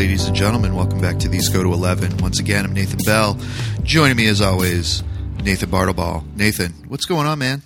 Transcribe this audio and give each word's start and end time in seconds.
ladies 0.00 0.26
and 0.26 0.34
gentlemen. 0.34 0.74
Welcome 0.74 0.98
back 0.98 1.18
to 1.18 1.28
These 1.28 1.50
Go 1.50 1.62
to 1.62 1.74
11. 1.74 2.16
Once 2.22 2.40
again, 2.40 2.64
I'm 2.64 2.72
Nathan 2.72 3.00
Bell. 3.04 3.38
Joining 3.82 4.16
me, 4.16 4.28
as 4.28 4.40
always, 4.40 5.02
Nathan 5.44 5.68
Bartleball. 5.68 6.24
Nathan, 6.36 6.72
what's 6.88 7.04
going 7.04 7.26
on, 7.26 7.38
man? 7.38 7.60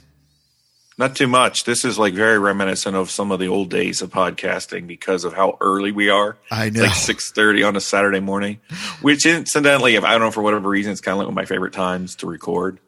Not 0.99 1.15
too 1.15 1.29
much. 1.29 1.63
This 1.63 1.85
is 1.85 1.97
like 1.97 2.13
very 2.13 2.41
reminiscent 2.41 2.97
of 2.97 3.09
some 3.09 3.31
of 3.31 3.39
the 3.39 3.47
old 3.47 3.71
days 3.71 4.03
of 4.03 4.11
podcasting 4.11 4.89
because 4.89 5.23
of 5.23 5.35
how 5.35 5.57
early 5.61 5.93
we 5.93 6.09
are. 6.11 6.37
I 6.51 6.71
know, 6.71 6.83
it's 6.83 6.89
like 6.89 6.97
six 6.97 7.31
thirty 7.31 7.63
on 7.63 7.77
a 7.77 7.81
Saturday 7.81 8.19
morning, 8.19 8.59
which 9.01 9.27
incidentally, 9.27 9.95
if 9.95 10.03
I 10.03 10.11
don't 10.11 10.23
know 10.23 10.33
for 10.33 10.43
whatever 10.43 10.69
reason, 10.69 10.91
it's 10.91 11.01
kind 11.01 11.13
of 11.13 11.19
like 11.19 11.27
one 11.27 11.35
of 11.35 11.37
my 11.37 11.45
favorite 11.45 11.73
times 11.73 12.17
to 12.17 12.27
record. 12.27 12.81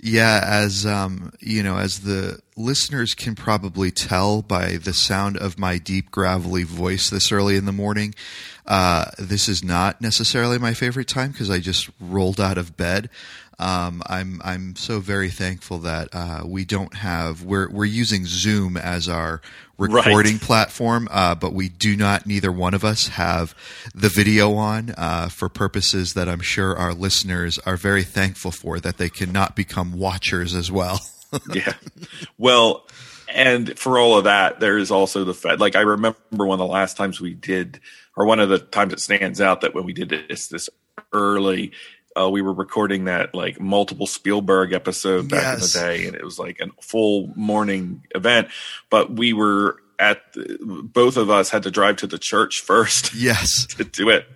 Yeah, 0.00 0.40
as 0.44 0.84
um, 0.84 1.32
you 1.40 1.62
know, 1.62 1.78
as 1.78 2.00
the 2.00 2.40
listeners 2.56 3.14
can 3.14 3.34
probably 3.34 3.90
tell 3.90 4.42
by 4.42 4.76
the 4.76 4.92
sound 4.92 5.36
of 5.36 5.58
my 5.58 5.78
deep 5.78 6.10
gravelly 6.10 6.64
voice 6.64 7.10
this 7.10 7.32
early 7.32 7.56
in 7.56 7.64
the 7.64 7.72
morning, 7.72 8.14
uh, 8.66 9.06
this 9.18 9.48
is 9.48 9.64
not 9.64 10.00
necessarily 10.00 10.58
my 10.58 10.74
favorite 10.74 11.08
time 11.08 11.32
because 11.32 11.50
I 11.50 11.58
just 11.58 11.88
rolled 12.00 12.40
out 12.40 12.58
of 12.58 12.76
bed. 12.76 13.08
Um, 13.60 14.02
I'm 14.06 14.40
I'm 14.44 14.76
so 14.76 15.00
very 15.00 15.30
thankful 15.30 15.80
that 15.80 16.08
uh, 16.12 16.42
we 16.46 16.64
don't 16.64 16.94
have 16.94 17.42
we're 17.42 17.68
we're 17.68 17.86
using 17.86 18.24
Zoom 18.24 18.76
as 18.76 19.08
our 19.08 19.42
recording 19.78 20.34
right. 20.34 20.40
platform, 20.40 21.08
uh, 21.10 21.34
but 21.34 21.52
we 21.52 21.68
do 21.68 21.96
not 21.96 22.24
neither 22.24 22.52
one 22.52 22.72
of 22.74 22.84
us 22.84 23.08
have 23.08 23.56
the 23.94 24.08
video 24.08 24.54
on 24.54 24.94
uh, 24.96 25.28
for 25.28 25.48
purposes 25.48 26.14
that 26.14 26.28
I'm 26.28 26.40
sure 26.40 26.76
our 26.76 26.94
listeners 26.94 27.58
are 27.60 27.76
very 27.76 28.04
thankful 28.04 28.52
for 28.52 28.78
that 28.78 28.98
they 28.98 29.08
cannot 29.08 29.56
become 29.56 29.92
watchers 29.92 30.54
as 30.54 30.70
well. 30.70 31.00
yeah, 31.52 31.74
well, 32.38 32.86
and 33.34 33.76
for 33.76 33.98
all 33.98 34.18
of 34.18 34.24
that, 34.24 34.60
there 34.60 34.78
is 34.78 34.92
also 34.92 35.24
the 35.24 35.34
fact. 35.34 35.58
Like 35.58 35.74
I 35.74 35.80
remember 35.80 36.16
one 36.30 36.52
of 36.52 36.58
the 36.58 36.66
last 36.66 36.96
times 36.96 37.20
we 37.20 37.34
did, 37.34 37.80
or 38.16 38.24
one 38.24 38.38
of 38.38 38.50
the 38.50 38.60
times 38.60 38.92
it 38.92 39.00
stands 39.00 39.40
out 39.40 39.62
that 39.62 39.74
when 39.74 39.84
we 39.84 39.92
did 39.92 40.10
this 40.10 40.46
this 40.46 40.70
early 41.12 41.72
uh, 42.18 42.28
we 42.28 42.42
were 42.42 42.52
recording 42.52 43.04
that 43.04 43.34
like 43.34 43.60
multiple 43.60 44.06
Spielberg 44.06 44.72
episode 44.72 45.28
back 45.28 45.58
yes. 45.58 45.74
in 45.74 45.80
the 45.80 45.86
day, 45.86 46.06
and 46.06 46.16
it 46.16 46.24
was 46.24 46.38
like 46.38 46.60
a 46.60 46.68
full 46.82 47.32
morning 47.36 48.04
event. 48.14 48.48
But 48.90 49.12
we 49.12 49.32
were 49.32 49.80
at 49.98 50.32
the, 50.32 50.58
both 50.60 51.16
of 51.16 51.30
us 51.30 51.50
had 51.50 51.62
to 51.64 51.70
drive 51.70 51.96
to 51.96 52.06
the 52.06 52.18
church 52.18 52.60
first. 52.60 53.14
Yes, 53.18 53.66
to 53.76 53.84
do 53.84 54.08
it, 54.08 54.26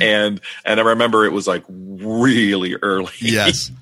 and 0.00 0.40
and 0.64 0.80
I 0.80 0.82
remember 0.82 1.24
it 1.24 1.32
was 1.32 1.46
like 1.46 1.64
really 1.68 2.76
early. 2.76 3.12
Yes. 3.18 3.70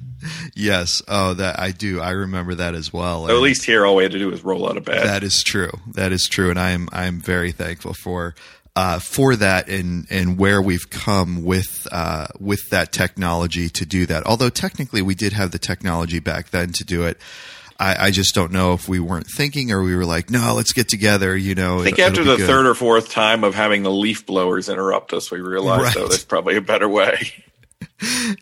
Yes. 0.54 1.02
Oh, 1.08 1.34
that 1.34 1.58
I 1.58 1.72
do. 1.72 2.00
I 2.00 2.10
remember 2.10 2.54
that 2.54 2.76
as 2.76 2.92
well. 2.92 3.26
So 3.26 3.34
at 3.34 3.42
least 3.42 3.64
here, 3.64 3.84
all 3.84 3.96
we 3.96 4.04
had 4.04 4.12
to 4.12 4.20
do 4.20 4.28
was 4.28 4.44
roll 4.44 4.68
out 4.68 4.76
of 4.76 4.84
bed. 4.84 5.04
That 5.04 5.24
is 5.24 5.42
true. 5.42 5.72
That 5.94 6.12
is 6.12 6.28
true, 6.28 6.48
and 6.48 6.60
I 6.60 6.70
am 6.70 6.88
I 6.92 7.06
am 7.06 7.18
very 7.18 7.50
thankful 7.50 7.92
for 7.92 8.36
uh, 8.74 8.98
for 8.98 9.36
that 9.36 9.68
and 9.68 10.06
and 10.10 10.38
where 10.38 10.62
we've 10.62 10.88
come 10.88 11.44
with 11.44 11.86
uh, 11.92 12.26
with 12.38 12.70
that 12.70 12.92
technology 12.92 13.68
to 13.68 13.84
do 13.84 14.06
that. 14.06 14.24
Although 14.26 14.50
technically 14.50 15.02
we 15.02 15.14
did 15.14 15.32
have 15.32 15.50
the 15.50 15.58
technology 15.58 16.20
back 16.20 16.50
then 16.50 16.72
to 16.72 16.84
do 16.84 17.04
it. 17.04 17.18
I, 17.78 18.06
I 18.06 18.10
just 18.12 18.34
don't 18.34 18.52
know 18.52 18.74
if 18.74 18.88
we 18.88 19.00
weren't 19.00 19.26
thinking 19.26 19.72
or 19.72 19.82
we 19.82 19.96
were 19.96 20.04
like, 20.04 20.30
no, 20.30 20.54
let's 20.54 20.72
get 20.72 20.88
together. 20.88 21.36
You 21.36 21.54
know, 21.54 21.80
I 21.80 21.84
think 21.84 21.98
after 21.98 22.22
the 22.22 22.36
good. 22.36 22.46
third 22.46 22.66
or 22.66 22.74
fourth 22.74 23.10
time 23.10 23.42
of 23.42 23.54
having 23.54 23.82
the 23.82 23.90
leaf 23.90 24.24
blowers 24.24 24.68
interrupt 24.68 25.12
us, 25.12 25.30
we 25.30 25.40
realized 25.40 25.96
right. 25.96 26.08
there's 26.08 26.24
probably 26.24 26.56
a 26.56 26.60
better 26.60 26.88
way. 26.88 27.18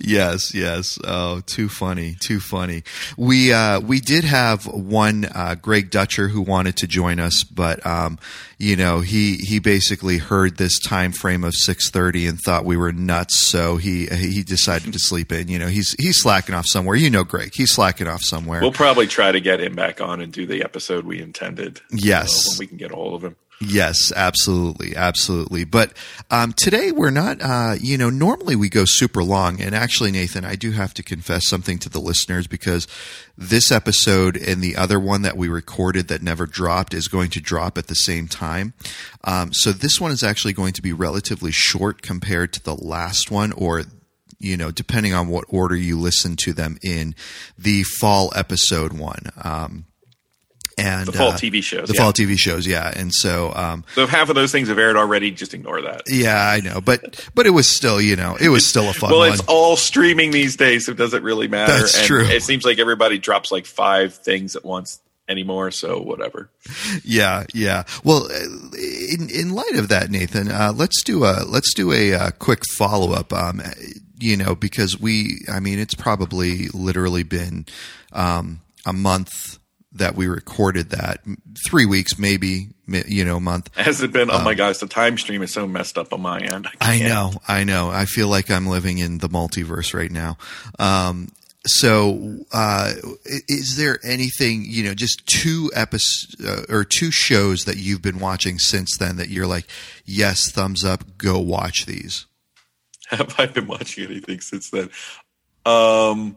yes, 0.00 0.54
yes. 0.54 0.98
Oh, 1.04 1.40
too 1.40 1.68
funny, 1.68 2.16
too 2.20 2.40
funny. 2.40 2.82
We 3.16 3.52
uh, 3.52 3.80
we 3.80 4.00
did 4.00 4.24
have 4.24 4.66
one 4.66 5.26
uh, 5.26 5.56
Greg 5.60 5.90
Dutcher 5.90 6.28
who 6.28 6.40
wanted 6.40 6.76
to 6.78 6.86
join 6.86 7.20
us, 7.20 7.44
but 7.44 7.84
um, 7.86 8.18
you 8.58 8.76
know 8.76 9.00
he 9.00 9.36
he 9.36 9.58
basically 9.58 10.18
heard 10.18 10.56
this 10.56 10.78
time 10.78 11.12
frame 11.12 11.44
of 11.44 11.54
six 11.54 11.90
thirty 11.90 12.26
and 12.26 12.38
thought 12.40 12.64
we 12.64 12.76
were 12.76 12.92
nuts, 12.92 13.46
so 13.46 13.76
he 13.76 14.06
he 14.06 14.42
decided 14.42 14.92
to 14.92 14.98
sleep 14.98 15.32
in. 15.32 15.48
You 15.48 15.58
know, 15.58 15.68
he's 15.68 15.94
he's 15.98 16.20
slacking 16.20 16.54
off 16.54 16.66
somewhere. 16.66 16.96
You 16.96 17.10
know, 17.10 17.24
Greg, 17.24 17.52
he's 17.54 17.72
slacking 17.72 18.06
off 18.06 18.22
somewhere. 18.22 18.60
We'll 18.60 18.72
probably 18.72 19.06
try 19.06 19.32
to 19.32 19.40
get 19.40 19.60
him 19.60 19.74
back 19.74 20.00
on 20.00 20.20
and 20.20 20.32
do 20.32 20.46
the 20.46 20.62
episode 20.62 21.04
we 21.04 21.20
intended. 21.20 21.80
Yes, 21.90 22.48
when 22.48 22.58
we 22.58 22.66
can 22.66 22.76
get 22.76 22.92
a 22.92 22.94
hold 22.94 23.14
of 23.14 23.24
him. 23.24 23.36
Yes, 23.62 24.10
absolutely, 24.16 24.96
absolutely. 24.96 25.64
But 25.64 25.92
um, 26.30 26.54
today 26.56 26.92
we're 26.92 27.10
not. 27.10 27.42
Uh, 27.42 27.74
you 27.78 27.98
know, 27.98 28.08
normally 28.08 28.56
we 28.56 28.70
go 28.70 28.84
super 28.86 29.22
long, 29.22 29.60
and 29.60 29.74
actually, 29.74 30.10
Nathan, 30.10 30.46
I 30.46 30.56
do 30.56 30.70
have 30.72 30.94
to 30.94 31.02
confess 31.02 31.46
something 31.46 31.78
to 31.80 31.90
the 31.90 32.00
listeners 32.00 32.46
because 32.46 32.88
this 33.36 33.70
episode 33.70 34.38
and 34.38 34.62
the 34.62 34.76
other 34.76 34.98
one 34.98 35.20
that 35.22 35.36
we 35.36 35.48
recorded 35.48 36.08
that 36.08 36.22
never 36.22 36.46
dropped 36.46 36.94
is 36.94 37.06
going 37.06 37.28
to 37.30 37.40
drop 37.40 37.76
at 37.76 37.88
the 37.88 37.94
same 37.94 38.28
time. 38.28 38.72
Um, 39.24 39.52
so 39.52 39.72
this 39.72 40.00
one 40.00 40.10
is 40.10 40.22
actually 40.22 40.54
going 40.54 40.72
to 40.72 40.82
be 40.82 40.94
relatively 40.94 41.52
short 41.52 42.00
compared 42.00 42.54
to 42.54 42.64
the 42.64 42.74
last 42.74 43.30
one, 43.30 43.52
or 43.52 43.82
you 44.38 44.56
know, 44.56 44.70
depending 44.70 45.12
on 45.12 45.28
what 45.28 45.44
order 45.48 45.76
you 45.76 45.98
listen 45.98 46.34
to 46.34 46.54
them 46.54 46.78
in, 46.82 47.14
the 47.58 47.82
fall 47.82 48.32
episode 48.34 48.94
one. 48.94 49.26
Um, 49.44 49.84
and 50.80 51.06
the 51.06 51.12
fall 51.12 51.30
uh, 51.30 51.36
TV 51.36 51.62
shows, 51.62 51.88
the 51.88 51.94
yeah. 51.94 52.02
fall 52.02 52.12
TV 52.12 52.38
shows, 52.38 52.66
yeah. 52.66 52.92
And 52.94 53.12
so, 53.12 53.52
um, 53.54 53.84
so 53.94 54.02
if 54.02 54.10
half 54.10 54.28
of 54.28 54.34
those 54.34 54.52
things 54.52 54.68
have 54.68 54.78
aired 54.78 54.96
already, 54.96 55.30
just 55.30 55.54
ignore 55.54 55.82
that. 55.82 56.02
Yeah, 56.06 56.36
I 56.36 56.60
know, 56.60 56.80
but 56.80 57.28
but 57.34 57.46
it 57.46 57.50
was 57.50 57.68
still, 57.68 58.00
you 58.00 58.16
know, 58.16 58.36
it 58.40 58.48
was 58.48 58.66
still 58.66 58.88
a 58.88 58.92
fun. 58.92 59.10
well, 59.10 59.20
one. 59.20 59.32
it's 59.32 59.42
all 59.46 59.76
streaming 59.76 60.30
these 60.30 60.56
days, 60.56 60.86
so 60.86 60.92
it 60.92 60.98
doesn't 60.98 61.22
really 61.22 61.48
matter. 61.48 61.72
That's 61.72 61.96
and 61.96 62.06
true. 62.06 62.24
It 62.24 62.42
seems 62.42 62.64
like 62.64 62.78
everybody 62.78 63.18
drops 63.18 63.52
like 63.52 63.66
five 63.66 64.14
things 64.14 64.56
at 64.56 64.64
once 64.64 65.00
anymore. 65.28 65.70
So 65.70 66.00
whatever. 66.00 66.50
Yeah, 67.04 67.44
yeah. 67.54 67.84
Well, 68.04 68.28
in 68.28 69.30
in 69.30 69.54
light 69.54 69.76
of 69.76 69.88
that, 69.88 70.10
Nathan, 70.10 70.50
uh, 70.50 70.72
let's 70.74 71.02
do 71.04 71.24
a 71.24 71.44
let's 71.46 71.72
do 71.74 71.92
a, 71.92 72.10
a 72.10 72.18
uh, 72.18 72.30
quick 72.32 72.62
follow 72.76 73.12
up. 73.12 73.32
Um, 73.32 73.62
you 74.18 74.36
know, 74.36 74.54
because 74.54 75.00
we, 75.00 75.38
I 75.50 75.60
mean, 75.60 75.78
it's 75.78 75.94
probably 75.94 76.68
literally 76.68 77.22
been 77.22 77.66
um, 78.12 78.60
a 78.84 78.92
month 78.92 79.59
that 79.92 80.14
we 80.14 80.26
recorded 80.26 80.90
that. 80.90 81.20
Three 81.66 81.86
weeks 81.86 82.18
maybe 82.18 82.68
you 82.86 83.24
know 83.24 83.36
a 83.36 83.40
month. 83.40 83.74
Has 83.76 84.02
it 84.02 84.12
been 84.12 84.30
oh 84.30 84.38
um, 84.38 84.44
my 84.44 84.54
gosh 84.54 84.78
the 84.78 84.86
time 84.86 85.18
stream 85.18 85.42
is 85.42 85.52
so 85.52 85.66
messed 85.66 85.98
up 85.98 86.12
on 86.12 86.20
my 86.20 86.40
end. 86.40 86.68
I, 86.80 86.96
I, 86.96 86.98
know 87.00 87.32
i 87.48 87.64
know. 87.64 87.90
I 87.90 88.04
feel 88.04 88.28
like 88.28 88.50
i'm 88.50 88.66
living 88.66 88.98
in 88.98 89.18
the 89.18 89.28
multiverse 89.28 89.94
right 89.94 90.10
now. 90.10 90.38
Um, 90.78 91.28
so 91.66 92.38
uh, 92.52 92.92
is 93.48 93.76
there 93.76 93.98
anything 94.02 94.64
you 94.66 94.84
know 94.84 94.94
just 94.94 95.26
two 95.26 95.70
episodes 95.74 96.44
uh, 96.44 96.64
or 96.68 96.84
two 96.84 97.10
shows 97.10 97.64
that 97.64 97.76
you've 97.76 98.02
been 98.02 98.18
watching 98.18 98.58
since 98.58 98.96
then 98.96 99.16
that 99.16 99.28
you're 99.28 99.46
like 99.46 99.66
yes 100.04 100.50
thumbs 100.50 100.84
up 100.84 101.18
go 101.18 101.38
watch 101.38 101.86
these? 101.86 102.26
Have 103.08 103.34
i 103.38 103.46
been 103.46 103.66
watching 103.66 104.04
anything 104.04 104.40
since 104.40 104.70
then? 104.70 104.90
Um 105.66 106.36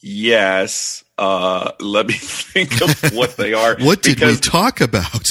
yes 0.00 1.03
uh, 1.18 1.72
let 1.80 2.06
me 2.06 2.14
think 2.18 2.80
of 2.82 3.12
what 3.14 3.36
they 3.36 3.54
are. 3.54 3.76
what 3.80 4.02
did 4.02 4.20
we 4.20 4.36
talk 4.36 4.80
about? 4.80 5.30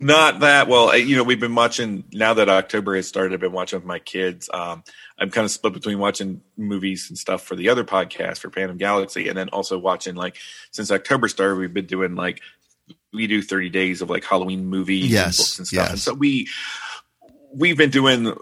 Not 0.00 0.40
that 0.40 0.68
well. 0.68 0.96
You 0.96 1.16
know, 1.16 1.22
we've 1.22 1.40
been 1.40 1.54
watching 1.54 2.04
now 2.12 2.34
that 2.34 2.48
October 2.48 2.96
has 2.96 3.06
started. 3.06 3.32
I've 3.32 3.40
been 3.40 3.52
watching 3.52 3.78
with 3.78 3.86
my 3.86 4.00
kids. 4.00 4.50
Um, 4.52 4.82
I'm 5.18 5.30
kind 5.30 5.44
of 5.44 5.50
split 5.50 5.72
between 5.72 5.98
watching 5.98 6.42
movies 6.56 7.06
and 7.08 7.16
stuff 7.16 7.42
for 7.42 7.54
the 7.54 7.68
other 7.68 7.84
podcast 7.84 8.38
for 8.38 8.50
Phantom 8.50 8.76
Galaxy, 8.76 9.28
and 9.28 9.38
then 9.38 9.48
also 9.50 9.78
watching 9.78 10.14
like 10.14 10.36
since 10.72 10.90
October 10.90 11.28
started, 11.28 11.58
we've 11.58 11.72
been 11.72 11.86
doing 11.86 12.16
like 12.16 12.40
we 13.12 13.26
do 13.26 13.40
30 13.40 13.70
days 13.70 14.02
of 14.02 14.10
like 14.10 14.24
Halloween 14.24 14.66
movies 14.66 15.06
yes, 15.06 15.24
and 15.24 15.36
books 15.36 15.58
and 15.58 15.66
stuff. 15.68 15.82
Yes. 15.84 15.90
And 15.90 16.00
so 16.00 16.14
we 16.14 16.48
we've 17.54 17.78
been 17.78 17.90
doing 17.90 18.36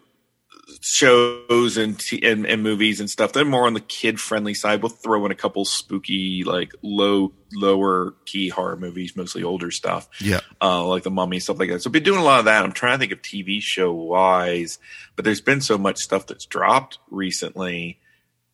shows 0.82 1.76
and, 1.76 1.98
t- 1.98 2.26
and, 2.28 2.44
and 2.44 2.62
movies 2.62 2.98
and 2.98 3.09
stuff. 3.09 3.32
They're 3.32 3.44
more 3.44 3.66
on 3.66 3.75
the 3.75 3.81
kid 3.81 4.20
friendly 4.20 4.53
side. 4.53 4.82
We'll 4.82 4.91
throw 4.91 5.25
in 5.25 5.31
a 5.31 5.37
couple 5.37 5.65
spooky, 5.65 6.43
like 6.44 6.75
low 6.82 7.32
lower 7.54 8.15
key 8.24 8.48
horror 8.48 8.77
movies, 8.77 9.16
mostly 9.16 9.45
older 9.45 9.71
stuff. 9.71 10.09
Yeah, 10.21 10.41
uh, 10.60 10.84
like 10.84 11.04
the 11.04 11.10
Mummy 11.10 11.39
stuff 11.39 11.59
like 11.59 11.71
that. 11.71 11.83
So, 11.83 11.89
I've 11.89 11.92
been 11.92 12.03
doing 12.03 12.21
a 12.21 12.24
lot 12.24 12.41
of 12.41 12.47
that. 12.47 12.65
I'm 12.65 12.72
trying 12.72 12.95
to 12.95 12.98
think 12.98 13.12
of 13.12 13.22
TV 13.22 13.62
show 13.62 13.92
wise, 13.92 14.78
but 15.15 15.24
there's 15.24 15.41
been 15.41 15.60
so 15.60 15.78
much 15.78 15.98
stuff 15.98 16.27
that's 16.27 16.47
dropped 16.47 16.98
recently, 17.10 18.01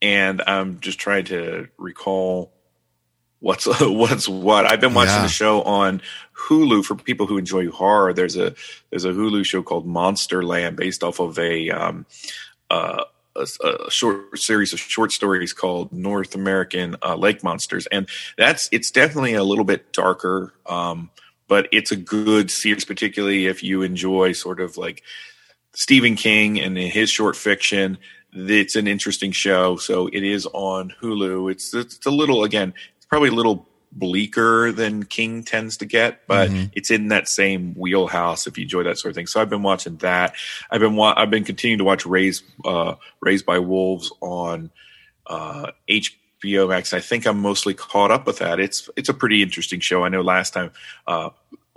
and 0.02 0.42
I'm 0.46 0.80
just 0.80 0.98
trying 0.98 1.24
to 1.26 1.68
recall 1.78 2.52
what's 3.40 3.66
what's 3.80 4.28
what. 4.28 4.66
I've 4.66 4.80
been 4.80 4.94
watching 4.94 5.14
yeah. 5.14 5.22
the 5.22 5.28
show 5.28 5.62
on 5.62 6.02
Hulu 6.34 6.84
for 6.84 6.94
people 6.94 7.26
who 7.26 7.38
enjoy 7.38 7.70
horror. 7.70 8.12
There's 8.12 8.36
a 8.36 8.54
there's 8.90 9.04
a 9.04 9.12
Hulu 9.12 9.44
show 9.44 9.62
called 9.62 9.86
Monsterland 9.86 10.76
based 10.76 11.02
off 11.02 11.20
of 11.20 11.38
a 11.38 11.70
um, 11.70 12.06
uh, 12.70 13.04
a, 13.36 13.46
a, 13.66 13.90
short 13.90 14.38
series 14.38 14.72
of 14.72 14.80
short 14.80 15.12
stories 15.12 15.52
called 15.52 15.92
North 15.92 16.34
American 16.34 16.96
uh, 17.02 17.14
Lake 17.16 17.42
Monsters, 17.42 17.86
and 17.86 18.08
that's 18.36 18.68
it's 18.72 18.90
definitely 18.90 19.34
a 19.34 19.44
little 19.44 19.64
bit 19.64 19.92
darker, 19.92 20.52
um, 20.66 21.10
but 21.46 21.68
it's 21.72 21.92
a 21.92 21.96
good 21.96 22.50
series, 22.50 22.84
particularly 22.84 23.46
if 23.46 23.62
you 23.62 23.82
enjoy 23.82 24.32
sort 24.32 24.60
of 24.60 24.76
like 24.76 25.02
Stephen 25.72 26.16
King 26.16 26.60
and 26.60 26.76
his 26.76 27.10
short 27.10 27.36
fiction. 27.36 27.98
It's 28.30 28.76
an 28.76 28.86
interesting 28.86 29.32
show, 29.32 29.76
so 29.76 30.06
it 30.08 30.22
is 30.22 30.46
on 30.52 30.92
Hulu. 31.00 31.50
It's 31.50 31.72
it's 31.72 32.04
a 32.04 32.10
little 32.10 32.44
again 32.44 32.74
probably 33.08 33.28
a 33.28 33.32
little 33.32 33.68
bleaker 33.92 34.70
than 34.72 35.04
King 35.04 35.42
tends 35.42 35.78
to 35.78 35.86
get, 35.86 36.26
but 36.26 36.50
mm-hmm. 36.50 36.66
it's 36.74 36.90
in 36.90 37.08
that 37.08 37.28
same 37.28 37.74
wheelhouse 37.74 38.46
if 38.46 38.58
you 38.58 38.62
enjoy 38.62 38.82
that 38.84 38.98
sort 38.98 39.10
of 39.10 39.16
thing. 39.16 39.26
So 39.26 39.40
I've 39.40 39.50
been 39.50 39.62
watching 39.62 39.96
that. 39.96 40.34
I've 40.70 40.80
been 40.80 40.96
wa- 40.96 41.14
I've 41.16 41.30
been 41.30 41.44
continuing 41.44 41.78
to 41.78 41.84
watch 41.84 42.06
Raised 42.06 42.44
uh, 42.64 42.94
Raised 43.20 43.46
by 43.46 43.58
Wolves 43.58 44.12
on 44.20 44.70
uh, 45.26 45.72
HBO 45.88 46.68
Max. 46.68 46.92
I 46.92 47.00
think 47.00 47.26
I'm 47.26 47.40
mostly 47.40 47.74
caught 47.74 48.10
up 48.10 48.26
with 48.26 48.38
that. 48.38 48.60
It's 48.60 48.88
it's 48.96 49.08
a 49.08 49.14
pretty 49.14 49.42
interesting 49.42 49.80
show. 49.80 50.04
I 50.04 50.08
know 50.08 50.22
last 50.22 50.52
time 50.52 50.70
uh, 51.06 51.30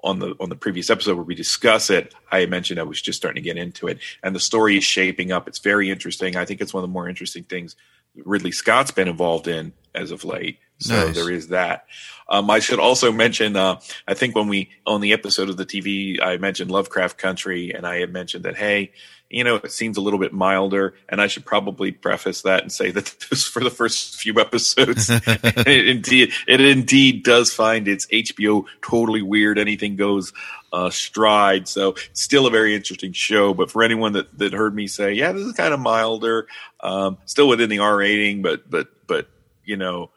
on 0.03 0.19
the 0.19 0.35
on 0.39 0.49
the 0.49 0.55
previous 0.55 0.89
episode 0.89 1.15
where 1.15 1.23
we 1.23 1.35
discuss 1.35 1.89
it, 1.89 2.13
I 2.31 2.45
mentioned 2.45 2.79
I 2.79 2.83
was 2.83 3.01
just 3.01 3.17
starting 3.17 3.41
to 3.41 3.47
get 3.47 3.57
into 3.57 3.87
it, 3.87 3.99
and 4.21 4.35
the 4.35 4.39
story 4.39 4.77
is 4.77 4.83
shaping 4.83 5.31
up. 5.31 5.47
It's 5.47 5.59
very 5.59 5.89
interesting. 5.89 6.35
I 6.35 6.45
think 6.45 6.61
it's 6.61 6.73
one 6.73 6.83
of 6.83 6.89
the 6.89 6.93
more 6.93 7.07
interesting 7.07 7.43
things 7.43 7.75
Ridley 8.15 8.51
Scott's 8.51 8.91
been 8.91 9.07
involved 9.07 9.47
in 9.47 9.73
as 9.95 10.11
of 10.11 10.23
late. 10.23 10.59
So 10.81 11.07
nice. 11.07 11.15
there 11.15 11.31
is 11.31 11.49
that. 11.49 11.85
Um, 12.27 12.49
I 12.49 12.59
should 12.59 12.79
also 12.79 13.11
mention, 13.11 13.57
uh, 13.57 13.81
I 14.07 14.13
think 14.13 14.35
when 14.35 14.47
we 14.47 14.69
on 14.87 15.01
the 15.01 15.11
episode 15.11 15.49
of 15.49 15.57
the 15.57 15.65
TV, 15.65 16.21
I 16.21 16.37
mentioned 16.37 16.71
Lovecraft 16.71 17.17
Country, 17.17 17.73
and 17.73 17.85
I 17.85 17.99
had 17.99 18.13
mentioned 18.13 18.45
that 18.45 18.55
hey, 18.55 18.91
you 19.31 19.43
know, 19.43 19.55
it 19.55 19.71
seems 19.71 19.97
a 19.97 20.01
little 20.01 20.19
bit 20.19 20.33
milder. 20.33 20.93
And 21.09 21.21
I 21.21 21.27
should 21.27 21.45
probably 21.45 21.91
preface 21.91 22.41
that 22.43 22.61
and 22.61 22.71
say 22.71 22.91
that 22.91 23.05
this 23.29 23.47
for 23.47 23.63
the 23.63 23.69
first 23.69 24.15
few 24.15 24.39
episodes, 24.39 25.09
it 25.25 25.87
indeed, 25.87 26.31
it 26.47 26.61
indeed 26.61 27.23
does 27.23 27.53
find 27.53 27.87
its 27.87 28.05
HBO 28.07 28.65
totally 28.81 29.21
weird, 29.21 29.57
anything 29.57 29.95
goes 29.95 30.33
uh, 30.73 30.89
stride. 30.89 31.67
So 31.67 31.95
still 32.13 32.45
a 32.45 32.51
very 32.51 32.75
interesting 32.75 33.13
show. 33.13 33.53
But 33.53 33.71
for 33.71 33.83
anyone 33.83 34.13
that, 34.13 34.37
that 34.37 34.53
heard 34.53 34.75
me 34.75 34.87
say, 34.87 35.13
yeah, 35.13 35.31
this 35.31 35.45
is 35.45 35.53
kind 35.53 35.73
of 35.73 35.79
milder, 35.79 36.47
um, 36.81 37.17
still 37.25 37.47
within 37.47 37.69
the 37.69 37.79
R 37.79 37.97
rating, 37.97 38.41
but, 38.41 38.69
but, 38.69 38.87
but, 39.07 39.27
you 39.63 39.77
know, 39.77 40.11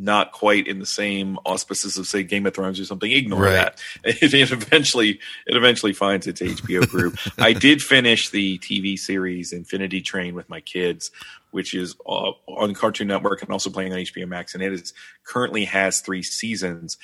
not 0.00 0.32
quite 0.32 0.66
in 0.66 0.78
the 0.78 0.86
same 0.86 1.38
auspices 1.44 1.98
of 1.98 2.06
say 2.06 2.22
Game 2.22 2.46
of 2.46 2.54
Thrones 2.54 2.80
or 2.80 2.84
something. 2.84 3.10
Ignore 3.10 3.42
right. 3.42 3.52
that. 3.52 3.82
It, 4.04 4.34
it, 4.34 4.50
eventually 4.50 5.20
it 5.46 5.56
eventually 5.56 5.92
finds 5.92 6.26
its 6.26 6.40
HBO 6.40 6.88
group. 6.88 7.16
I 7.38 7.52
did 7.52 7.82
finish 7.82 8.30
the 8.30 8.58
TV 8.58 8.98
series 8.98 9.52
Infinity 9.52 10.00
Train 10.00 10.34
with 10.34 10.48
my 10.48 10.60
kids, 10.60 11.10
which 11.50 11.74
is 11.74 11.96
uh, 12.06 12.32
on 12.46 12.74
Cartoon 12.74 13.08
Network 13.08 13.42
and 13.42 13.50
also 13.50 13.70
playing 13.70 13.92
on 13.92 13.98
HBO 13.98 14.26
Max, 14.26 14.54
and 14.54 14.62
it 14.62 14.72
is 14.72 14.94
currently 15.24 15.66
has 15.66 16.00
three 16.00 16.22
seasons, 16.22 16.96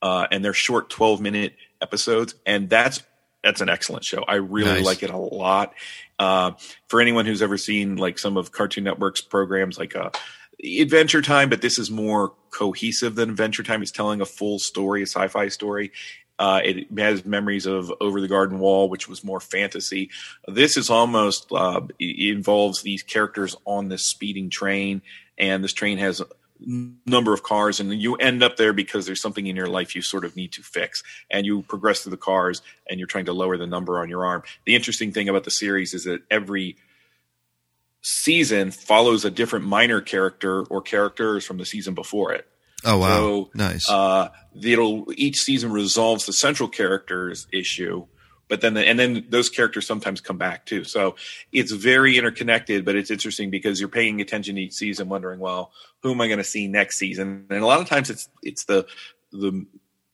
uh, 0.00 0.26
and 0.30 0.44
they're 0.44 0.52
short 0.52 0.90
twelve 0.90 1.20
minute 1.20 1.54
episodes, 1.82 2.34
and 2.46 2.70
that's 2.70 3.02
that's 3.42 3.60
an 3.60 3.68
excellent 3.68 4.04
show. 4.04 4.24
I 4.26 4.36
really 4.36 4.70
nice. 4.70 4.84
like 4.84 5.02
it 5.02 5.10
a 5.10 5.16
lot. 5.16 5.74
Uh, 6.18 6.52
for 6.88 7.00
anyone 7.00 7.26
who's 7.26 7.42
ever 7.42 7.58
seen 7.58 7.96
like 7.96 8.18
some 8.18 8.36
of 8.36 8.52
Cartoon 8.52 8.84
Network's 8.84 9.20
programs, 9.20 9.78
like 9.78 9.94
uh, 9.94 10.10
Adventure 10.62 11.22
Time, 11.22 11.48
but 11.48 11.60
this 11.60 11.78
is 11.78 11.90
more 11.90 12.32
cohesive 12.50 13.14
than 13.14 13.30
Adventure 13.30 13.62
Time. 13.62 13.82
It's 13.82 13.90
telling 13.90 14.20
a 14.20 14.26
full 14.26 14.58
story, 14.58 15.02
a 15.02 15.06
sci-fi 15.06 15.48
story. 15.48 15.92
Uh, 16.38 16.60
it 16.64 16.98
has 16.98 17.24
memories 17.24 17.66
of 17.66 17.92
Over 18.00 18.20
the 18.20 18.28
Garden 18.28 18.58
Wall, 18.58 18.88
which 18.88 19.08
was 19.08 19.22
more 19.22 19.40
fantasy. 19.40 20.10
This 20.48 20.76
is 20.76 20.90
almost 20.90 21.50
uh, 21.52 21.82
involves 21.98 22.82
these 22.82 23.02
characters 23.02 23.56
on 23.64 23.88
this 23.88 24.04
speeding 24.04 24.50
train, 24.50 25.02
and 25.38 25.62
this 25.62 25.72
train 25.72 25.98
has 25.98 26.20
a 26.20 26.26
number 27.06 27.32
of 27.32 27.42
cars, 27.42 27.78
and 27.78 27.92
you 27.92 28.16
end 28.16 28.42
up 28.42 28.56
there 28.56 28.72
because 28.72 29.06
there's 29.06 29.20
something 29.20 29.46
in 29.46 29.54
your 29.54 29.68
life 29.68 29.94
you 29.94 30.02
sort 30.02 30.24
of 30.24 30.34
need 30.34 30.52
to 30.52 30.62
fix, 30.62 31.02
and 31.30 31.46
you 31.46 31.62
progress 31.62 32.02
through 32.02 32.10
the 32.10 32.16
cars, 32.16 32.62
and 32.88 32.98
you're 32.98 33.06
trying 33.06 33.26
to 33.26 33.32
lower 33.32 33.56
the 33.56 33.66
number 33.66 34.00
on 34.00 34.08
your 34.08 34.24
arm. 34.24 34.42
The 34.64 34.74
interesting 34.74 35.12
thing 35.12 35.28
about 35.28 35.44
the 35.44 35.50
series 35.50 35.94
is 35.94 36.04
that 36.04 36.22
every 36.30 36.76
season 38.04 38.70
follows 38.70 39.24
a 39.24 39.30
different 39.30 39.64
minor 39.64 40.00
character 40.00 40.62
or 40.64 40.82
characters 40.82 41.44
from 41.44 41.56
the 41.56 41.64
season 41.64 41.94
before 41.94 42.32
it. 42.32 42.46
Oh 42.84 42.98
wow! 42.98 43.08
So, 43.08 43.50
nice. 43.54 43.88
Uh, 43.88 44.28
it'll 44.60 45.06
each 45.16 45.40
season 45.40 45.72
resolves 45.72 46.26
the 46.26 46.34
central 46.34 46.68
character's 46.68 47.46
issue, 47.50 48.06
but 48.46 48.60
then 48.60 48.74
the, 48.74 48.86
and 48.86 48.98
then 48.98 49.24
those 49.30 49.48
characters 49.48 49.86
sometimes 49.86 50.20
come 50.20 50.36
back 50.36 50.66
too. 50.66 50.84
So 50.84 51.16
it's 51.50 51.72
very 51.72 52.18
interconnected, 52.18 52.84
but 52.84 52.94
it's 52.94 53.10
interesting 53.10 53.48
because 53.48 53.80
you're 53.80 53.88
paying 53.88 54.20
attention 54.20 54.58
each 54.58 54.74
season, 54.74 55.08
wondering, 55.08 55.40
well, 55.40 55.72
who 56.02 56.12
am 56.12 56.20
I 56.20 56.26
going 56.26 56.38
to 56.38 56.44
see 56.44 56.68
next 56.68 56.98
season? 56.98 57.46
And 57.48 57.62
a 57.62 57.66
lot 57.66 57.80
of 57.80 57.88
times 57.88 58.10
it's 58.10 58.28
it's 58.42 58.64
the 58.64 58.86
the 59.32 59.64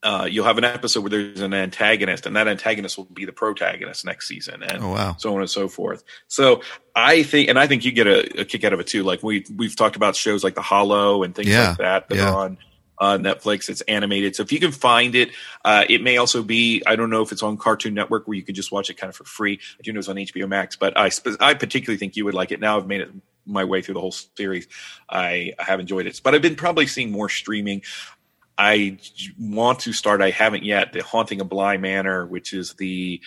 uh, 0.03 0.27
you'll 0.31 0.47
have 0.47 0.59
an 0.59 0.65
episode 0.65 1.01
where 1.01 1.11
there's 1.11 1.41
an 1.41 1.53
antagonist, 1.53 2.25
and 2.25 2.35
that 2.37 2.49
antagonist 2.49 2.97
will 2.97 3.05
be 3.05 3.27
the 3.27 3.33
protagonist 3.33 4.05
next 4.05 4.29
season, 4.29 4.63
and 4.63 4.83
oh, 4.83 4.91
wow. 4.91 5.17
so 5.19 5.35
on 5.35 5.41
and 5.41 5.51
so 5.51 5.69
forth. 5.69 6.03
So 6.29 6.63
I 6.95 7.23
think, 7.23 7.51
and 7.51 7.59
I 7.59 7.67
think 7.67 7.85
you 7.85 7.93
get 7.93 8.07
a, 8.07 8.41
a, 8.41 8.45
kick 8.45 8.65
out 8.65 8.73
of 8.73 8.81
it 8.81 8.87
too. 8.87 9.03
Like 9.03 9.23
we 9.23 9.45
we've 9.55 9.77
talked 9.77 9.97
about 9.97 10.17
shows 10.17 10.43
like 10.43 10.55
The 10.55 10.63
Hollow 10.63 11.23
and 11.23 11.35
things 11.35 11.49
yeah. 11.49 11.69
like 11.69 11.79
that 11.79 12.09
that 12.09 12.17
yeah. 12.17 12.31
are 12.31 12.45
on 12.45 12.59
uh, 12.99 13.19
Netflix. 13.19 13.69
It's 13.69 13.83
animated, 13.83 14.37
so 14.37 14.43
if 14.43 14.53
you 14.53 14.59
can 14.59 14.73
find 14.73 15.15
it, 15.15 15.31
uh, 15.67 15.85
it 15.87 16.03
may 16.03 16.17
also 16.17 16.43
be. 16.43 16.83
I 16.87 16.97
don't 16.97 17.11
know 17.11 17.21
if 17.21 17.31
it's 17.31 17.43
on 17.43 17.59
Cartoon 17.59 17.93
Network 17.93 18.27
where 18.27 18.37
you 18.37 18.43
can 18.43 18.55
just 18.55 18.73
watch 18.73 18.89
it 18.89 18.95
kind 18.95 19.11
of 19.11 19.17
for 19.17 19.25
free. 19.25 19.61
I 19.79 19.83
do 19.83 19.93
know 19.93 19.99
it's 19.99 20.09
on 20.09 20.17
HBO 20.17 20.49
Max, 20.49 20.77
but 20.77 20.97
I 20.97 21.11
I 21.41 21.53
particularly 21.53 21.99
think 21.99 22.17
you 22.17 22.25
would 22.25 22.35
like 22.35 22.53
it. 22.53 22.61
Now 22.61 22.79
I've 22.79 22.87
made 22.87 23.03
it 23.03 23.11
my 23.47 23.65
way 23.65 23.83
through 23.83 23.95
the 23.95 24.01
whole 24.01 24.13
series. 24.13 24.67
I, 25.09 25.53
I 25.59 25.65
have 25.65 25.81
enjoyed 25.81 26.07
it, 26.07 26.21
but 26.23 26.35
I've 26.35 26.43
been 26.43 26.57
probably 26.57 26.87
seeing 26.87 27.11
more 27.11 27.29
streaming. 27.29 27.83
I 28.61 28.99
want 29.39 29.81
to 29.81 29.95
start. 29.95 30.21
I 30.21 30.31
haven't 30.31 30.65
yet. 30.65 30.93
The 30.93 31.03
Haunting 31.03 31.41
of 31.41 31.49
Bly 31.49 31.79
Manor, 31.79 32.27
which 32.27 32.53
is 32.53 32.75
the 32.75 33.23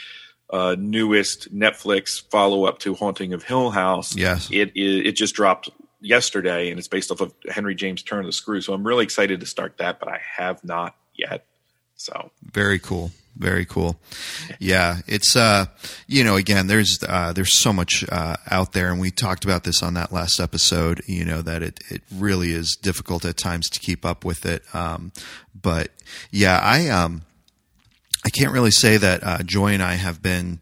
uh, 0.51 0.75
newest 0.77 1.53
Netflix 1.53 2.21
follow 2.29 2.65
up 2.65 2.77
to 2.79 2.93
Haunting 2.93 3.33
of 3.33 3.41
Hill 3.41 3.71
House. 3.71 4.15
Yes, 4.15 4.49
it, 4.51 4.69
it, 4.75 5.07
it 5.07 5.11
just 5.13 5.33
dropped 5.33 5.71
yesterday, 6.01 6.69
and 6.69 6.77
it's 6.77 6.87
based 6.87 7.09
off 7.09 7.19
of 7.19 7.33
Henry 7.49 7.73
James' 7.73 8.03
Turn 8.03 8.19
of 8.19 8.25
the 8.27 8.31
Screw. 8.31 8.61
So 8.61 8.73
I'm 8.73 8.85
really 8.85 9.03
excited 9.03 9.39
to 9.39 9.47
start 9.47 9.77
that, 9.79 9.99
but 9.99 10.07
I 10.07 10.21
have 10.37 10.63
not 10.63 10.95
yet. 11.15 11.47
So 11.95 12.29
very 12.43 12.77
cool. 12.77 13.11
Very 13.35 13.65
cool. 13.65 13.99
Yeah, 14.59 14.97
it's 15.07 15.35
uh, 15.35 15.65
you 16.07 16.23
know, 16.23 16.35
again, 16.35 16.67
there's 16.67 16.99
uh, 17.07 17.33
there's 17.33 17.59
so 17.61 17.73
much 17.73 18.05
uh, 18.11 18.35
out 18.51 18.73
there, 18.73 18.91
and 18.91 19.01
we 19.01 19.09
talked 19.09 19.43
about 19.43 19.63
this 19.63 19.81
on 19.81 19.95
that 19.95 20.11
last 20.11 20.39
episode. 20.39 21.01
You 21.07 21.25
know 21.25 21.41
that 21.41 21.63
it 21.63 21.79
it 21.89 22.03
really 22.13 22.51
is 22.51 22.77
difficult 22.79 23.25
at 23.25 23.35
times 23.37 23.69
to 23.69 23.79
keep 23.79 24.05
up 24.05 24.23
with 24.23 24.45
it. 24.45 24.63
Um, 24.75 25.11
but 25.59 25.89
yeah, 26.29 26.59
I 26.61 26.89
um, 26.89 27.23
I 28.23 28.29
can't 28.29 28.51
really 28.53 28.71
say 28.71 28.97
that 28.97 29.23
uh, 29.23 29.43
Joy 29.43 29.73
and 29.73 29.81
I 29.81 29.95
have 29.95 30.21
been 30.21 30.59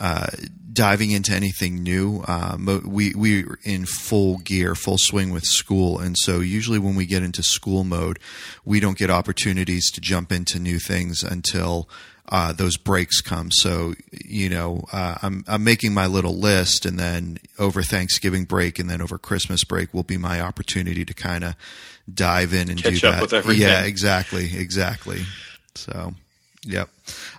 uh, 0.00 0.28
diving 0.72 1.10
into 1.10 1.32
anything 1.32 1.82
new. 1.82 2.22
Um, 2.28 2.82
we 2.86 3.12
we 3.14 3.44
are 3.44 3.58
in 3.64 3.84
full 3.84 4.38
gear, 4.38 4.74
full 4.74 4.98
swing 4.98 5.30
with 5.30 5.44
school, 5.44 5.98
and 5.98 6.16
so 6.18 6.40
usually 6.40 6.78
when 6.78 6.94
we 6.94 7.04
get 7.04 7.22
into 7.22 7.42
school 7.42 7.84
mode, 7.84 8.18
we 8.64 8.78
don't 8.78 8.96
get 8.96 9.10
opportunities 9.10 9.90
to 9.90 10.00
jump 10.00 10.30
into 10.30 10.58
new 10.58 10.78
things 10.78 11.22
until 11.22 11.88
uh, 12.28 12.52
those 12.52 12.76
breaks 12.76 13.20
come. 13.20 13.50
So 13.50 13.94
you 14.12 14.48
know, 14.48 14.84
uh, 14.92 15.16
I'm 15.22 15.44
I'm 15.48 15.64
making 15.64 15.94
my 15.94 16.06
little 16.06 16.38
list, 16.38 16.86
and 16.86 16.98
then 16.98 17.38
over 17.58 17.82
Thanksgiving 17.82 18.44
break, 18.44 18.78
and 18.78 18.88
then 18.88 19.00
over 19.00 19.18
Christmas 19.18 19.64
break 19.64 19.92
will 19.92 20.04
be 20.04 20.16
my 20.16 20.40
opportunity 20.40 21.04
to 21.04 21.14
kind 21.14 21.42
of 21.42 21.54
dive 22.12 22.54
in 22.54 22.70
and 22.70 22.80
Catch 22.80 23.00
do 23.00 23.00
that. 23.00 23.56
Yeah, 23.56 23.82
exactly, 23.84 24.56
exactly. 24.56 25.24
So. 25.74 26.14
Yep. 26.68 26.90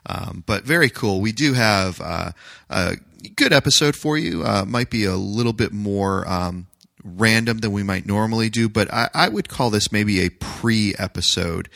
Um, 0.08 0.44
but 0.48 0.64
very 0.64 0.90
cool. 0.90 1.22
We 1.22 1.32
do 1.32 1.54
have 1.54 2.02
uh, 2.02 2.32
a 2.70 2.96
good 3.36 3.54
episode 3.54 3.96
for 3.96 4.18
you. 4.18 4.44
Uh, 4.44 4.66
might 4.68 4.90
be 4.90 5.06
a 5.06 5.16
little 5.16 5.54
bit 5.54 5.72
more 5.72 6.28
um, 6.28 6.66
random 7.04 7.60
than 7.60 7.72
we 7.72 7.84
might 7.84 8.08
normally 8.08 8.50
do, 8.50 8.68
but 8.68 8.92
I, 8.92 9.10
I 9.14 9.30
would 9.30 9.48
call 9.48 9.70
this 9.70 9.92
maybe 9.92 10.22
a 10.22 10.30
pre 10.30 10.96
episode. 10.98 11.70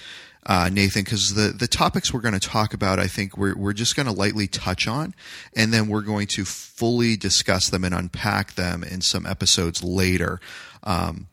Uh, 0.45 0.69
Nathan, 0.69 1.03
because 1.03 1.36
the, 1.36 1.53
the 1.57 1.69
topics 1.69 2.12
we're 2.12 2.19
going 2.19 2.38
to 2.38 2.39
talk 2.39 2.74
about, 2.74 3.00
I 3.00 3.07
think 3.07 3.38
we're, 3.38 3.55
we're 3.55 3.72
just 3.72 3.95
going 3.95 4.07
to 4.07 4.12
lightly 4.12 4.45
touch 4.45 4.89
on, 4.89 5.15
and 5.55 5.72
then 5.72 5.88
we're 5.88 6.01
going 6.01 6.27
to 6.31 6.43
fully 6.43 7.15
discuss 7.15 7.69
them 7.69 7.86
and 7.86 7.95
unpack 7.95 8.55
them 8.55 8.83
in 8.83 9.00
some 9.00 9.25
episodes 9.25 9.81
later. 9.83 10.41
Um, 10.83 11.27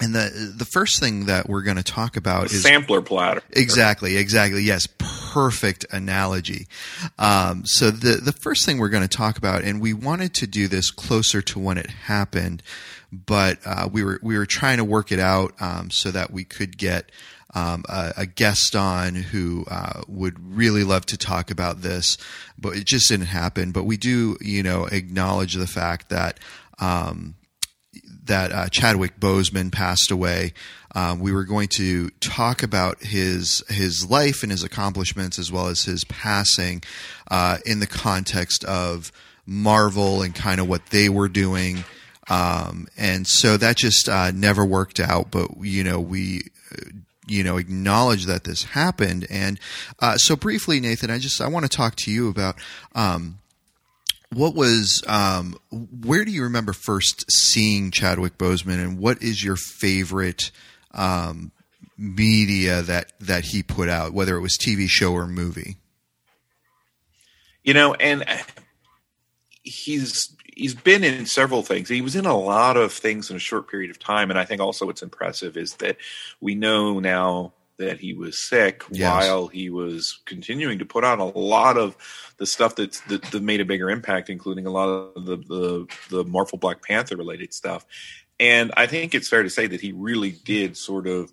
and 0.00 0.14
the 0.14 0.54
the 0.56 0.64
first 0.64 1.00
thing 1.00 1.26
that 1.26 1.48
we're 1.48 1.62
going 1.62 1.76
to 1.76 1.82
talk 1.82 2.16
about 2.16 2.48
the 2.48 2.56
is 2.56 2.62
sampler 2.62 3.02
platter. 3.02 3.42
Exactly, 3.50 4.16
exactly. 4.16 4.62
Yes, 4.62 4.86
perfect 4.98 5.84
analogy. 5.90 6.66
Um, 7.18 7.64
so 7.64 7.90
the 7.90 8.16
the 8.16 8.32
first 8.32 8.64
thing 8.64 8.78
we're 8.78 8.88
going 8.90 9.06
to 9.06 9.16
talk 9.16 9.38
about, 9.38 9.64
and 9.64 9.80
we 9.80 9.92
wanted 9.92 10.34
to 10.34 10.46
do 10.46 10.68
this 10.68 10.90
closer 10.90 11.42
to 11.42 11.58
when 11.58 11.78
it 11.78 11.90
happened, 11.90 12.62
but 13.12 13.58
uh, 13.64 13.88
we 13.90 14.04
were 14.04 14.20
we 14.22 14.38
were 14.38 14.46
trying 14.46 14.78
to 14.78 14.84
work 14.84 15.10
it 15.10 15.18
out 15.18 15.54
um, 15.60 15.90
so 15.90 16.10
that 16.10 16.30
we 16.32 16.44
could 16.44 16.78
get. 16.78 17.10
Um, 17.54 17.86
a, 17.88 18.12
a, 18.18 18.26
guest 18.26 18.76
on 18.76 19.14
who 19.14 19.64
uh, 19.70 20.02
would 20.06 20.54
really 20.54 20.84
love 20.84 21.06
to 21.06 21.16
talk 21.16 21.50
about 21.50 21.80
this, 21.80 22.18
but 22.58 22.76
it 22.76 22.84
just 22.84 23.08
didn't 23.08 23.28
happen. 23.28 23.72
But 23.72 23.84
we 23.84 23.96
do, 23.96 24.36
you 24.42 24.62
know, 24.62 24.84
acknowledge 24.84 25.54
the 25.54 25.66
fact 25.66 26.10
that 26.10 26.38
um, 26.78 27.36
that 28.28 28.52
uh, 28.52 28.68
Chadwick 28.68 29.20
Boseman 29.20 29.70
passed 29.70 30.10
away. 30.10 30.54
Um, 30.94 31.20
we 31.20 31.32
were 31.32 31.44
going 31.44 31.68
to 31.76 32.08
talk 32.20 32.62
about 32.62 33.02
his 33.02 33.62
his 33.68 34.08
life 34.08 34.42
and 34.42 34.50
his 34.50 34.62
accomplishments 34.62 35.38
as 35.38 35.52
well 35.52 35.66
as 35.66 35.84
his 35.84 36.04
passing 36.04 36.82
uh, 37.30 37.58
in 37.66 37.80
the 37.80 37.86
context 37.86 38.64
of 38.64 39.12
Marvel 39.44 40.22
and 40.22 40.34
kind 40.34 40.60
of 40.60 40.68
what 40.68 40.86
they 40.86 41.08
were 41.08 41.28
doing. 41.28 41.84
Um, 42.30 42.88
and 42.96 43.26
so 43.26 43.56
that 43.56 43.76
just 43.76 44.08
uh, 44.08 44.30
never 44.30 44.64
worked 44.64 45.00
out. 45.00 45.30
But 45.30 45.50
you 45.60 45.84
know, 45.84 46.00
we 46.00 46.42
you 47.26 47.44
know 47.44 47.58
acknowledge 47.58 48.26
that 48.26 48.44
this 48.44 48.64
happened. 48.64 49.26
And 49.30 49.60
uh, 50.00 50.16
so 50.16 50.36
briefly, 50.36 50.80
Nathan, 50.80 51.10
I 51.10 51.18
just 51.18 51.40
I 51.40 51.48
want 51.48 51.64
to 51.64 51.76
talk 51.76 51.96
to 51.96 52.10
you 52.10 52.28
about. 52.28 52.56
Um, 52.94 53.38
what 54.32 54.54
was 54.54 55.02
um, 55.06 55.56
where 55.70 56.24
do 56.24 56.30
you 56.30 56.42
remember 56.42 56.72
first 56.72 57.24
seeing 57.30 57.90
Chadwick 57.90 58.38
Boseman, 58.38 58.82
and 58.82 58.98
what 58.98 59.22
is 59.22 59.42
your 59.42 59.56
favorite 59.56 60.50
um, 60.92 61.52
media 61.96 62.82
that 62.82 63.12
that 63.20 63.44
he 63.46 63.62
put 63.62 63.88
out, 63.88 64.12
whether 64.12 64.36
it 64.36 64.40
was 64.40 64.58
TV 64.58 64.86
show 64.88 65.12
or 65.12 65.26
movie? 65.26 65.76
You 67.64 67.74
know, 67.74 67.94
and 67.94 68.24
he's 69.62 70.36
he's 70.54 70.74
been 70.74 71.04
in 71.04 71.24
several 71.26 71.62
things. 71.62 71.88
He 71.88 72.02
was 72.02 72.16
in 72.16 72.26
a 72.26 72.36
lot 72.36 72.76
of 72.76 72.92
things 72.92 73.30
in 73.30 73.36
a 73.36 73.40
short 73.40 73.70
period 73.70 73.90
of 73.90 73.98
time, 73.98 74.30
and 74.30 74.38
I 74.38 74.44
think 74.44 74.60
also 74.60 74.86
what's 74.86 75.02
impressive 75.02 75.56
is 75.56 75.74
that 75.76 75.96
we 76.40 76.54
know 76.54 77.00
now 77.00 77.54
that 77.78 78.00
he 78.00 78.12
was 78.12 78.36
sick 78.36 78.82
yes. 78.90 79.08
while 79.08 79.46
he 79.46 79.70
was 79.70 80.20
continuing 80.26 80.80
to 80.80 80.84
put 80.84 81.04
on 81.04 81.20
a 81.20 81.26
lot 81.26 81.78
of 81.78 81.96
the 82.38 82.46
stuff 82.46 82.76
that's, 82.76 83.00
that, 83.02 83.22
that 83.30 83.42
made 83.42 83.60
a 83.60 83.64
bigger 83.64 83.90
impact, 83.90 84.30
including 84.30 84.66
a 84.66 84.70
lot 84.70 84.88
of 84.88 85.24
the, 85.24 85.36
the, 85.36 85.86
the 86.10 86.24
Marvel 86.24 86.58
Black 86.58 86.82
Panther 86.82 87.16
related 87.16 87.52
stuff. 87.52 87.84
And 88.40 88.72
I 88.76 88.86
think 88.86 89.14
it's 89.14 89.28
fair 89.28 89.42
to 89.42 89.50
say 89.50 89.66
that 89.66 89.80
he 89.80 89.92
really 89.92 90.30
did 90.30 90.76
sort 90.76 91.06
of, 91.06 91.32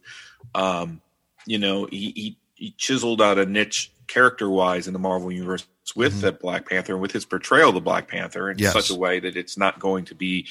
um, 0.55 1.01
you 1.45 1.59
know, 1.59 1.85
he, 1.85 2.11
he, 2.15 2.37
he 2.55 2.73
chiseled 2.77 3.21
out 3.21 3.37
a 3.37 3.45
niche 3.45 3.91
character 4.07 4.49
wise 4.49 4.87
in 4.87 4.93
the 4.93 4.99
Marvel 4.99 5.31
universe 5.31 5.67
with 5.95 6.13
mm-hmm. 6.13 6.21
the 6.21 6.31
Black 6.31 6.67
Panther 6.67 6.93
and 6.93 7.01
with 7.01 7.11
his 7.11 7.25
portrayal 7.25 7.69
of 7.69 7.75
the 7.75 7.81
Black 7.81 8.07
Panther 8.07 8.49
in 8.49 8.57
yes. 8.57 8.73
such 8.73 8.89
a 8.89 8.95
way 8.95 9.19
that 9.19 9.37
it's 9.37 9.57
not 9.57 9.79
going 9.79 10.05
to 10.05 10.15
be, 10.15 10.47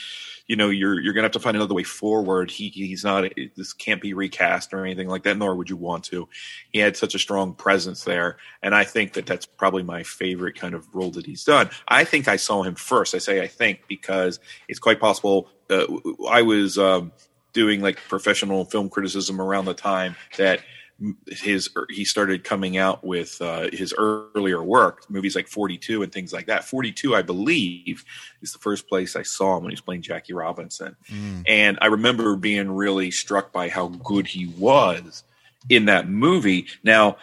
you 0.47 0.57
know, 0.57 0.69
you're 0.69 1.01
you're 1.01 1.13
gonna 1.13 1.25
have 1.25 1.33
to 1.33 1.41
find 1.41 1.57
another 1.57 1.75
way 1.75 1.83
forward. 1.83 2.51
He 2.51 2.69
he's 2.69 3.05
not 3.05 3.33
this 3.57 3.73
can't 3.73 4.01
be 4.01 4.15
recast 4.15 4.73
or 4.73 4.85
anything 4.85 5.09
like 5.09 5.25
that, 5.25 5.37
nor 5.37 5.55
would 5.57 5.71
you 5.71 5.77
want 5.77 6.05
to. 6.05 6.29
He 6.71 6.79
had 6.79 6.97
such 6.97 7.15
a 7.15 7.19
strong 7.19 7.55
presence 7.55 8.05
there, 8.05 8.37
and 8.63 8.75
I 8.75 8.85
think 8.85 9.15
that 9.15 9.27
that's 9.27 9.47
probably 9.47 9.83
my 9.83 10.03
favorite 10.03 10.57
kind 10.57 10.75
of 10.75 10.87
role 10.95 11.11
that 11.13 11.27
he's 11.27 11.45
done. 11.45 11.71
I 11.89 12.05
think 12.05 12.29
I 12.29 12.37
saw 12.37 12.63
him 12.63 12.75
first. 12.75 13.15
I 13.15 13.19
say 13.19 13.43
I 13.43 13.49
think 13.49 13.81
because 13.89 14.39
it's 14.69 14.79
quite 14.79 15.01
possible. 15.01 15.49
Uh, 15.71 15.87
I 16.29 16.43
was 16.43 16.79
um, 16.79 17.13
doing 17.55 17.81
like 17.81 17.97
professional 18.09 18.67
film 18.67 18.91
criticism 18.91 19.41
around 19.41 19.65
the 19.65 19.75
time 19.75 20.15
that 20.37 20.61
his 21.29 21.69
he 21.91 22.05
started 22.05 22.45
coming 22.45 22.77
out 22.77 23.05
with 23.05 23.41
uh, 23.41 23.69
his 23.73 23.95
earlier 23.97 24.63
work, 24.63 25.09
movies 25.11 25.37
like 25.37 25.49
42 25.49 26.03
and 26.03 26.13
things 26.13 26.33
like 26.33 26.47
that. 26.47 26.65
42, 26.65 27.15
I 27.15 27.23
believe, 27.23 28.05
is 28.43 28.53
the 28.53 28.59
first 28.59 28.89
place 28.89 29.17
I 29.17 29.23
saw 29.23 29.57
him 29.57 29.65
when 29.65 29.71
he 29.71 29.75
was 29.75 29.81
playing 29.81 30.03
Jackie 30.03 30.33
Robinson, 30.33 30.97
mm. 31.11 31.43
and 31.47 31.79
I 31.81 31.87
remember 31.87 32.37
being 32.37 32.71
really 32.71 33.11
struck 33.11 33.53
by 33.53 33.69
how 33.69 33.89
good 33.89 34.27
he 34.27 34.47
was 34.47 35.25
in 35.69 35.87
that 35.87 36.09
movie. 36.09 36.67
Now, 36.83 37.17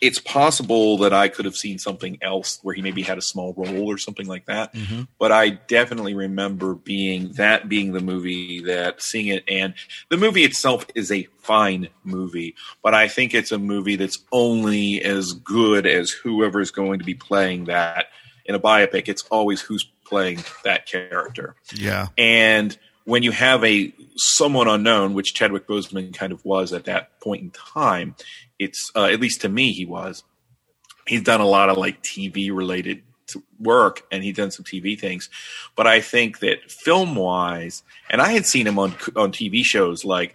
it's 0.00 0.18
possible 0.18 0.96
that 0.98 1.12
I 1.12 1.28
could 1.28 1.44
have 1.44 1.56
seen 1.56 1.78
something 1.78 2.18
else 2.22 2.58
where 2.62 2.74
he 2.74 2.80
maybe 2.80 3.02
had 3.02 3.18
a 3.18 3.22
small 3.22 3.52
role 3.54 3.86
or 3.86 3.98
something 3.98 4.26
like 4.26 4.46
that. 4.46 4.72
Mm-hmm. 4.74 5.02
But 5.18 5.30
I 5.30 5.50
definitely 5.50 6.14
remember 6.14 6.74
being 6.74 7.32
that 7.32 7.68
being 7.68 7.92
the 7.92 8.00
movie 8.00 8.60
that 8.62 9.02
seeing 9.02 9.26
it 9.28 9.44
and 9.46 9.74
the 10.08 10.16
movie 10.16 10.44
itself 10.44 10.86
is 10.94 11.12
a 11.12 11.28
fine 11.38 11.88
movie, 12.02 12.54
but 12.82 12.94
I 12.94 13.08
think 13.08 13.34
it's 13.34 13.52
a 13.52 13.58
movie 13.58 13.96
that's 13.96 14.24
only 14.32 15.02
as 15.02 15.34
good 15.34 15.86
as 15.86 16.10
whoever's 16.10 16.70
going 16.70 16.98
to 17.00 17.04
be 17.04 17.14
playing 17.14 17.64
that 17.64 18.06
in 18.46 18.54
a 18.54 18.60
biopic. 18.60 19.08
It's 19.08 19.22
always 19.24 19.60
who's 19.60 19.90
playing 20.04 20.42
that 20.64 20.86
character. 20.86 21.56
Yeah. 21.74 22.08
And 22.16 22.76
when 23.04 23.22
you 23.22 23.32
have 23.32 23.64
a 23.64 23.92
someone 24.16 24.68
unknown, 24.68 25.14
which 25.14 25.34
Chadwick 25.34 25.66
Boseman 25.66 26.14
kind 26.14 26.32
of 26.32 26.44
was 26.44 26.72
at 26.72 26.84
that 26.84 27.20
point 27.20 27.42
in 27.42 27.50
time, 27.50 28.14
it's 28.60 28.92
uh, 28.94 29.06
at 29.06 29.20
least 29.20 29.40
to 29.40 29.48
me 29.48 29.72
he 29.72 29.84
was. 29.84 30.22
He's 31.06 31.22
done 31.22 31.40
a 31.40 31.46
lot 31.46 31.70
of 31.70 31.76
like 31.76 32.02
TV 32.02 32.54
related 32.54 33.02
work 33.58 34.02
and 34.12 34.22
he's 34.22 34.36
done 34.36 34.50
some 34.50 34.64
TV 34.64 34.98
things, 34.98 35.30
but 35.74 35.86
I 35.86 36.00
think 36.00 36.40
that 36.40 36.70
film 36.70 37.16
wise, 37.16 37.82
and 38.08 38.20
I 38.20 38.30
had 38.30 38.46
seen 38.46 38.66
him 38.66 38.78
on 38.78 38.90
on 39.16 39.32
TV 39.32 39.64
shows 39.64 40.04
like 40.04 40.34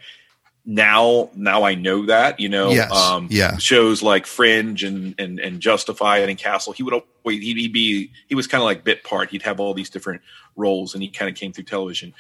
now 0.66 1.30
now 1.36 1.64
I 1.64 1.76
know 1.76 2.08
that 2.08 2.40
you 2.40 2.50
know 2.50 2.72
yes. 2.72 2.92
um, 2.92 3.28
yeah 3.30 3.58
shows 3.58 4.02
like 4.02 4.26
Fringe 4.26 4.84
and 4.84 5.14
and 5.20 5.40
and 5.40 5.60
Justified 5.60 6.28
and 6.28 6.38
Castle 6.40 6.74
he 6.74 6.82
would 6.82 6.94
always 6.94 7.44
he'd 7.44 7.72
be 7.72 8.12
he 8.28 8.34
was 8.34 8.48
kind 8.48 8.62
of 8.62 8.66
like 8.66 8.84
bit 8.84 9.04
part 9.04 9.30
he'd 9.30 9.44
have 9.44 9.60
all 9.60 9.76
these 9.76 9.92
different 9.92 10.22
roles 10.56 10.96
and 10.96 11.04
he 11.04 11.10
kind 11.10 11.30
of 11.30 11.36
came 11.36 11.54
through 11.54 11.66
television 11.66 12.16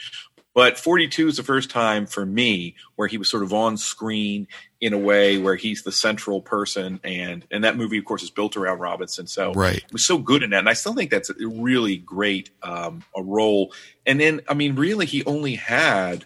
but 0.53 0.79
42 0.79 1.27
is 1.27 1.37
the 1.37 1.43
first 1.43 1.69
time 1.69 2.05
for 2.05 2.25
me 2.25 2.75
where 2.95 3.07
he 3.07 3.17
was 3.17 3.29
sort 3.29 3.43
of 3.43 3.51
on 3.51 3.77
screen 3.77 4.47
in 4.85 4.93
a 4.93 4.99
way 4.99 5.39
where 5.39 5.55
he's 5.55 5.81
the 5.81 5.91
central 5.91 6.39
person, 6.41 6.99
and 7.03 7.43
and 7.49 7.63
that 7.63 7.75
movie, 7.75 7.97
of 7.97 8.05
course, 8.05 8.21
is 8.21 8.29
built 8.29 8.55
around 8.55 8.77
Robinson. 8.77 9.25
So 9.25 9.51
right. 9.53 9.77
it 9.77 9.91
was 9.91 10.05
so 10.05 10.19
good 10.19 10.43
in 10.43 10.51
that, 10.51 10.59
and 10.59 10.69
I 10.69 10.73
still 10.73 10.93
think 10.93 11.09
that's 11.09 11.31
a 11.31 11.47
really 11.47 11.97
great 11.97 12.51
um, 12.61 13.03
a 13.15 13.23
role. 13.23 13.73
And 14.05 14.19
then, 14.19 14.41
I 14.47 14.53
mean, 14.53 14.75
really, 14.75 15.07
he 15.07 15.25
only 15.25 15.55
had 15.55 16.25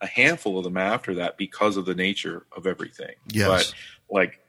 a 0.00 0.08
handful 0.08 0.58
of 0.58 0.64
them 0.64 0.76
after 0.76 1.14
that 1.14 1.36
because 1.36 1.76
of 1.76 1.84
the 1.84 1.94
nature 1.94 2.44
of 2.56 2.66
everything. 2.66 3.14
Yes. 3.28 3.46
But 3.70 3.74
like 4.10 4.40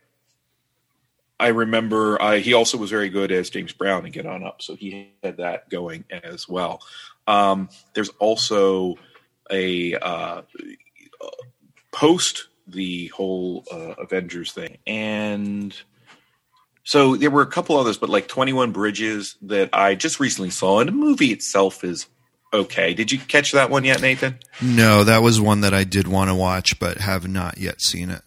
I 1.40 1.50
remember 1.50 2.20
I, 2.20 2.40
he 2.40 2.56
also 2.56 2.80
was 2.80 2.90
very 2.90 3.10
good 3.10 3.32
as 3.32 3.52
James 3.52 3.72
Brown 3.72 4.04
and 4.04 4.12
Get 4.12 4.26
On 4.26 4.44
Up, 4.44 4.64
so 4.64 4.76
he 4.76 5.14
had 5.22 5.38
that 5.38 5.70
going 5.70 6.06
as 6.24 6.50
well. 6.50 6.82
Um, 7.28 7.70
there's 7.94 8.10
also 8.18 8.96
a 9.52 9.94
uh, 9.94 10.42
post 11.92 12.48
the 12.68 13.08
whole 13.08 13.66
uh, 13.72 13.96
Avengers 13.98 14.52
thing, 14.52 14.78
and 14.88 15.76
so 16.84 17.16
there 17.16 17.32
were 17.32 17.42
a 17.42 17.48
couple 17.48 17.78
others, 17.78 17.98
but 17.98 18.10
like 18.10 18.28
Twenty 18.28 18.54
One 18.54 18.72
Bridges 18.72 19.36
that 19.44 19.70
I 19.74 19.96
just 19.96 20.20
recently 20.20 20.50
saw, 20.50 20.80
and 20.80 20.88
the 20.88 20.94
movie 20.94 21.32
itself 21.32 21.84
is 21.84 22.08
okay. 22.54 22.94
Did 22.94 23.12
you 23.12 23.20
catch 23.20 23.54
that 23.54 23.70
one 23.70 23.84
yet, 23.84 24.02
Nathan? 24.02 24.40
No, 24.62 25.04
that 25.04 25.22
was 25.22 25.42
one 25.42 25.62
that 25.62 25.74
I 25.74 25.84
did 25.84 26.08
want 26.08 26.30
to 26.30 26.36
watch, 26.36 26.80
but 26.80 26.98
have 26.98 27.28
not 27.28 27.58
yet 27.58 27.82
seen 27.82 28.10
it. 28.10 28.22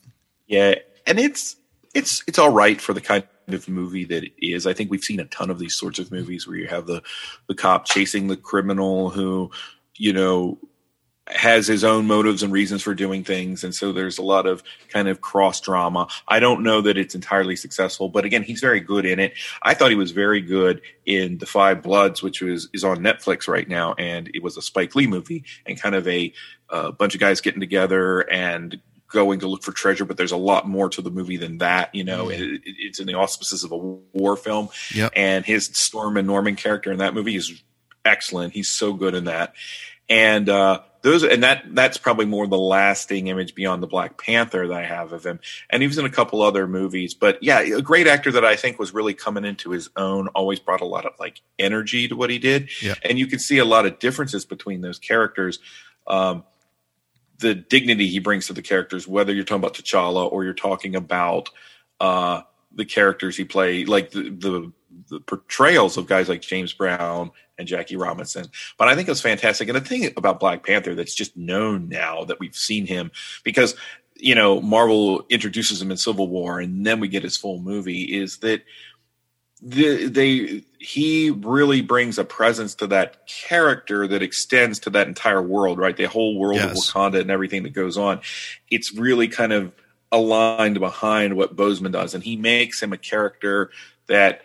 Yeah, 0.46 0.76
and 1.06 1.18
it's 1.18 1.56
it's 1.94 2.22
it's 2.26 2.38
all 2.38 2.50
right 2.50 2.80
for 2.80 2.92
the 2.92 3.00
kind 3.00 3.24
of 3.48 3.68
movie 3.68 4.04
that 4.04 4.24
it 4.24 4.32
is. 4.38 4.66
I 4.66 4.72
think 4.72 4.90
we've 4.90 5.04
seen 5.04 5.20
a 5.20 5.24
ton 5.24 5.50
of 5.50 5.58
these 5.58 5.76
sorts 5.76 5.98
of 5.98 6.10
movies 6.10 6.46
where 6.46 6.56
you 6.56 6.66
have 6.66 6.86
the 6.86 7.02
the 7.48 7.54
cop 7.54 7.86
chasing 7.86 8.28
the 8.28 8.36
criminal 8.36 9.10
who, 9.10 9.50
you 9.96 10.12
know, 10.12 10.58
has 11.28 11.66
his 11.66 11.82
own 11.82 12.06
motives 12.06 12.42
and 12.42 12.52
reasons 12.52 12.82
for 12.82 12.94
doing 12.94 13.24
things 13.24 13.64
and 13.64 13.74
so 13.74 13.92
there's 13.92 14.18
a 14.18 14.22
lot 14.22 14.46
of 14.46 14.62
kind 14.88 15.08
of 15.08 15.20
cross 15.20 15.60
drama. 15.60 16.06
I 16.28 16.38
don't 16.38 16.62
know 16.62 16.80
that 16.82 16.96
it's 16.96 17.14
entirely 17.14 17.56
successful 17.56 18.08
but 18.08 18.24
again 18.24 18.42
he's 18.42 18.60
very 18.60 18.80
good 18.80 19.04
in 19.04 19.18
it. 19.18 19.34
I 19.62 19.74
thought 19.74 19.90
he 19.90 19.96
was 19.96 20.12
very 20.12 20.40
good 20.40 20.82
in 21.04 21.38
the 21.38 21.46
five 21.46 21.82
bloods 21.82 22.22
which 22.22 22.40
was 22.40 22.68
is 22.72 22.84
on 22.84 22.98
netflix 22.98 23.48
right 23.48 23.68
now 23.68 23.94
and 23.94 24.30
it 24.34 24.42
was 24.42 24.56
a 24.56 24.62
spike 24.62 24.94
lee 24.94 25.08
movie 25.08 25.44
and 25.66 25.80
kind 25.80 25.94
of 25.94 26.06
a 26.06 26.32
uh, 26.70 26.92
bunch 26.92 27.14
of 27.14 27.20
guys 27.20 27.40
getting 27.40 27.60
together 27.60 28.20
and 28.20 28.80
going 29.08 29.40
to 29.40 29.48
look 29.48 29.64
for 29.64 29.72
treasure 29.72 30.04
but 30.04 30.16
there's 30.16 30.32
a 30.32 30.36
lot 30.36 30.68
more 30.68 30.88
to 30.88 31.02
the 31.02 31.10
movie 31.10 31.36
than 31.36 31.58
that 31.58 31.92
you 31.92 32.04
know? 32.04 32.26
Mm. 32.26 32.54
it, 32.54 32.60
it's 32.64 33.00
in 33.00 33.06
the 33.06 33.14
auspices 33.14 33.64
of 33.64 33.72
a 33.72 33.76
war 33.76 34.36
film. 34.36 34.68
Yep. 34.94 35.12
and 35.16 35.44
his 35.44 35.66
Stormin' 35.72 36.26
Norman 36.26 36.54
character 36.54 36.92
in 36.92 36.98
that 36.98 37.14
movie 37.14 37.34
is 37.34 37.62
excellent. 38.04 38.52
He's 38.52 38.68
so 38.68 38.92
good 38.92 39.16
in 39.16 39.24
that. 39.24 39.54
And 40.08 40.48
uh 40.48 40.82
those 41.06 41.22
and 41.22 41.44
that 41.44 41.62
that's 41.72 41.98
probably 41.98 42.26
more 42.26 42.48
the 42.48 42.58
lasting 42.58 43.28
image 43.28 43.54
beyond 43.54 43.80
the 43.80 43.86
Black 43.86 44.20
Panther 44.20 44.66
that 44.66 44.76
I 44.76 44.84
have 44.84 45.12
of 45.12 45.24
him. 45.24 45.38
And 45.70 45.80
he 45.80 45.86
was 45.86 45.98
in 45.98 46.04
a 46.04 46.10
couple 46.10 46.42
other 46.42 46.66
movies, 46.66 47.14
but 47.14 47.40
yeah, 47.42 47.60
a 47.60 47.80
great 47.80 48.08
actor 48.08 48.32
that 48.32 48.44
I 48.44 48.56
think 48.56 48.78
was 48.78 48.92
really 48.92 49.14
coming 49.14 49.44
into 49.44 49.70
his 49.70 49.88
own. 49.96 50.26
Always 50.28 50.58
brought 50.58 50.80
a 50.80 50.86
lot 50.86 51.06
of 51.06 51.12
like 51.20 51.40
energy 51.60 52.08
to 52.08 52.16
what 52.16 52.30
he 52.30 52.38
did, 52.38 52.70
yeah. 52.82 52.94
and 53.04 53.20
you 53.20 53.28
can 53.28 53.38
see 53.38 53.58
a 53.58 53.64
lot 53.64 53.86
of 53.86 54.00
differences 54.00 54.44
between 54.44 54.80
those 54.80 54.98
characters. 54.98 55.60
Um, 56.08 56.42
the 57.38 57.54
dignity 57.54 58.08
he 58.08 58.18
brings 58.18 58.48
to 58.48 58.52
the 58.52 58.62
characters, 58.62 59.06
whether 59.06 59.32
you're 59.32 59.44
talking 59.44 59.62
about 59.62 59.74
T'Challa 59.74 60.30
or 60.30 60.42
you're 60.42 60.54
talking 60.54 60.96
about 60.96 61.50
uh, 62.00 62.42
the 62.74 62.84
characters 62.84 63.36
he 63.36 63.44
played, 63.44 63.88
like 63.88 64.10
the, 64.10 64.30
the 64.30 64.72
the 65.08 65.20
portrayals 65.20 65.96
of 65.96 66.06
guys 66.06 66.28
like 66.28 66.40
James 66.42 66.72
Brown 66.72 67.30
and 67.58 67.68
Jackie 67.68 67.96
Robinson. 67.96 68.46
But 68.78 68.88
I 68.88 68.94
think 68.94 69.08
it 69.08 69.10
was 69.10 69.20
fantastic. 69.20 69.68
And 69.68 69.76
the 69.76 69.80
thing 69.80 70.12
about 70.16 70.40
Black 70.40 70.64
Panther 70.64 70.94
that's 70.94 71.14
just 71.14 71.36
known 71.36 71.88
now 71.88 72.24
that 72.24 72.40
we've 72.40 72.56
seen 72.56 72.86
him 72.86 73.10
because 73.44 73.74
you 74.14 74.34
know 74.34 74.60
Marvel 74.60 75.24
introduces 75.28 75.80
him 75.80 75.90
in 75.90 75.96
Civil 75.96 76.28
War 76.28 76.60
and 76.60 76.86
then 76.86 77.00
we 77.00 77.08
get 77.08 77.22
his 77.22 77.36
full 77.36 77.58
movie 77.60 78.02
is 78.02 78.38
that 78.38 78.62
the, 79.62 80.06
they 80.06 80.62
he 80.78 81.30
really 81.30 81.80
brings 81.80 82.18
a 82.18 82.24
presence 82.24 82.74
to 82.76 82.86
that 82.88 83.26
character 83.26 84.06
that 84.06 84.22
extends 84.22 84.78
to 84.80 84.90
that 84.90 85.08
entire 85.08 85.42
world, 85.42 85.78
right? 85.78 85.96
The 85.96 86.04
whole 86.04 86.38
world 86.38 86.56
yes. 86.56 86.70
of 86.70 86.94
Wakanda 86.94 87.20
and 87.20 87.30
everything 87.30 87.62
that 87.62 87.72
goes 87.72 87.96
on. 87.96 88.20
It's 88.70 88.94
really 88.94 89.28
kind 89.28 89.52
of 89.52 89.72
aligned 90.12 90.78
behind 90.78 91.36
what 91.36 91.56
Boseman 91.56 91.92
does, 91.92 92.14
and 92.14 92.22
he 92.22 92.36
makes 92.36 92.82
him 92.82 92.92
a 92.92 92.98
character 92.98 93.70
that 94.08 94.42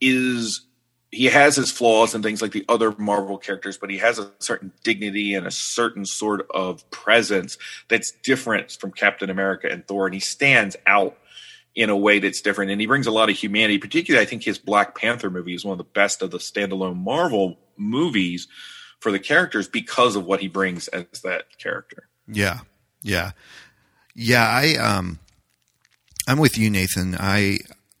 is 0.00 0.62
he 1.10 1.26
has 1.26 1.56
his 1.56 1.70
flaws 1.70 2.14
and 2.14 2.22
things 2.22 2.42
like 2.42 2.52
the 2.52 2.64
other 2.68 2.94
Marvel 2.98 3.38
characters, 3.38 3.78
but 3.78 3.90
he 3.90 3.98
has 3.98 4.18
a 4.18 4.30
certain 4.40 4.72
dignity 4.84 5.34
and 5.34 5.46
a 5.46 5.50
certain 5.50 6.04
sort 6.04 6.46
of 6.50 6.88
presence 6.90 7.56
that's 7.88 8.12
different 8.22 8.72
from 8.72 8.92
Captain 8.92 9.30
America 9.30 9.68
and 9.70 9.86
Thor, 9.86 10.06
and 10.06 10.14
he 10.14 10.20
stands 10.20 10.76
out 10.86 11.16
in 11.74 11.90
a 11.90 11.96
way 11.96 12.18
that's 12.18 12.40
different. 12.40 12.70
And 12.70 12.80
he 12.80 12.86
brings 12.86 13.06
a 13.06 13.10
lot 13.10 13.30
of 13.30 13.36
humanity. 13.36 13.78
Particularly, 13.78 14.26
I 14.26 14.28
think 14.28 14.42
his 14.42 14.58
Black 14.58 14.98
Panther 14.98 15.30
movie 15.30 15.54
is 15.54 15.64
one 15.64 15.72
of 15.72 15.78
the 15.78 15.84
best 15.84 16.22
of 16.22 16.30
the 16.30 16.38
standalone 16.38 16.96
Marvel 16.96 17.58
movies 17.76 18.48
for 19.00 19.12
the 19.12 19.18
characters 19.18 19.68
because 19.68 20.16
of 20.16 20.26
what 20.26 20.40
he 20.40 20.48
brings 20.48 20.88
as 20.88 21.06
that 21.22 21.58
character. 21.58 22.08
Yeah, 22.26 22.60
yeah, 23.02 23.30
yeah. 24.14 24.46
I 24.46 24.74
um, 24.74 25.20
I'm 26.26 26.38
with 26.38 26.58
you, 26.58 26.68
Nathan. 26.68 27.16
I 27.18 27.58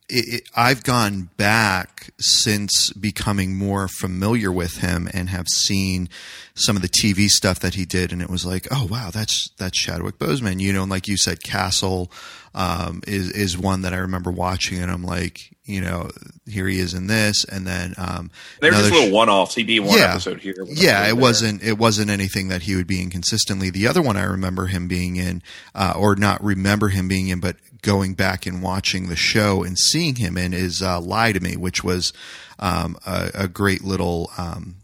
it, 0.08 0.48
I've 0.56 0.84
gone 0.84 1.30
back 1.36 2.10
since 2.18 2.92
becoming 2.92 3.56
more 3.56 3.88
familiar 3.88 4.50
with 4.50 4.78
him 4.78 5.08
and 5.12 5.28
have 5.28 5.48
seen 5.48 6.08
some 6.54 6.76
of 6.76 6.82
the 6.82 6.88
TV 6.88 7.28
stuff 7.28 7.60
that 7.60 7.74
he 7.74 7.84
did, 7.84 8.12
and 8.12 8.22
it 8.22 8.30
was 8.30 8.44
like, 8.44 8.66
oh 8.70 8.86
wow, 8.90 9.10
that's 9.12 9.50
that's 9.58 9.78
Chadwick 9.78 10.18
Boseman. 10.18 10.60
You 10.60 10.72
know, 10.72 10.82
and 10.82 10.90
like 10.90 11.08
you 11.08 11.16
said, 11.16 11.42
Castle 11.42 12.10
um, 12.54 13.02
is 13.06 13.30
is 13.30 13.56
one 13.56 13.82
that 13.82 13.92
I 13.92 13.98
remember 13.98 14.30
watching, 14.30 14.78
and 14.82 14.90
I'm 14.90 15.04
like, 15.04 15.54
you 15.64 15.80
know, 15.80 16.08
here 16.46 16.66
he 16.66 16.78
is 16.78 16.94
in 16.94 17.06
this, 17.06 17.44
and 17.44 17.66
then 17.66 17.94
um, 17.98 18.30
they're 18.60 18.72
just 18.72 18.90
little 18.90 19.12
one 19.12 19.28
offs. 19.28 19.54
He'd 19.54 19.66
be 19.66 19.80
one 19.80 19.98
yeah, 19.98 20.12
episode 20.12 20.40
here. 20.40 20.54
Yeah, 20.66 21.02
it 21.02 21.06
there. 21.06 21.16
wasn't 21.16 21.62
it 21.62 21.78
wasn't 21.78 22.10
anything 22.10 22.48
that 22.48 22.62
he 22.62 22.74
would 22.74 22.86
be 22.86 23.02
in 23.02 23.10
consistently. 23.10 23.70
The 23.70 23.86
other 23.86 24.02
one 24.02 24.16
I 24.16 24.24
remember 24.24 24.66
him 24.66 24.88
being 24.88 25.16
in, 25.16 25.42
uh, 25.74 25.92
or 25.96 26.16
not 26.16 26.42
remember 26.42 26.88
him 26.88 27.06
being 27.06 27.28
in, 27.28 27.38
but 27.40 27.56
going 27.82 28.14
back 28.14 28.46
and 28.46 28.62
watching 28.62 29.08
the 29.08 29.16
show 29.16 29.62
and 29.62 29.78
seeing 29.78 30.16
him 30.16 30.36
in 30.36 30.52
is 30.52 30.82
uh, 30.82 31.00
Lie 31.00 31.32
to 31.32 31.40
Me, 31.40 31.56
which 31.56 31.84
was 31.84 32.12
um, 32.58 32.96
a, 33.06 33.30
a, 33.34 33.48
great 33.48 33.84
little 33.84 34.30
um, 34.36 34.76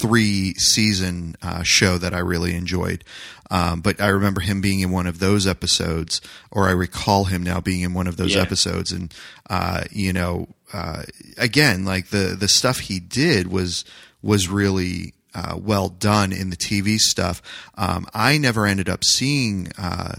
three 0.00 0.54
season 0.54 1.36
uh, 1.42 1.62
show 1.62 1.98
that 1.98 2.14
I 2.14 2.18
really 2.18 2.54
enjoyed. 2.54 3.04
Um, 3.50 3.80
but 3.80 4.00
I 4.00 4.08
remember 4.08 4.40
him 4.40 4.60
being 4.60 4.80
in 4.80 4.90
one 4.90 5.06
of 5.06 5.18
those 5.18 5.46
episodes, 5.46 6.20
or 6.50 6.68
I 6.68 6.72
recall 6.72 7.24
him 7.24 7.42
now 7.42 7.60
being 7.60 7.82
in 7.82 7.94
one 7.94 8.06
of 8.06 8.16
those 8.16 8.34
yeah. 8.34 8.42
episodes. 8.42 8.92
And, 8.92 9.12
uh, 9.48 9.84
you 9.90 10.12
know, 10.12 10.48
uh, 10.72 11.02
again, 11.36 11.84
like 11.84 12.08
the, 12.08 12.36
the 12.38 12.48
stuff 12.48 12.78
he 12.80 13.00
did 13.00 13.50
was, 13.50 13.84
was 14.22 14.48
really, 14.48 15.14
uh, 15.34 15.56
well 15.58 15.88
done 15.88 16.32
in 16.32 16.50
the 16.50 16.56
TV 16.56 16.98
stuff. 16.98 17.40
Um, 17.76 18.06
I 18.12 18.38
never 18.38 18.66
ended 18.66 18.88
up 18.88 19.04
seeing, 19.04 19.68
uh, 19.78 20.16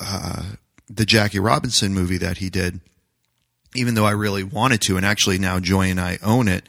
uh, 0.00 0.42
the 0.88 1.06
Jackie 1.06 1.38
Robinson 1.38 1.92
movie 1.94 2.18
that 2.18 2.38
he 2.38 2.50
did 2.50 2.80
even 3.74 3.94
though 3.94 4.06
I 4.06 4.12
really 4.12 4.44
wanted 4.44 4.80
to, 4.82 4.96
and 4.96 5.04
actually 5.04 5.38
now 5.38 5.60
Joy 5.60 5.90
and 5.90 6.00
I 6.00 6.18
own 6.22 6.48
it. 6.48 6.64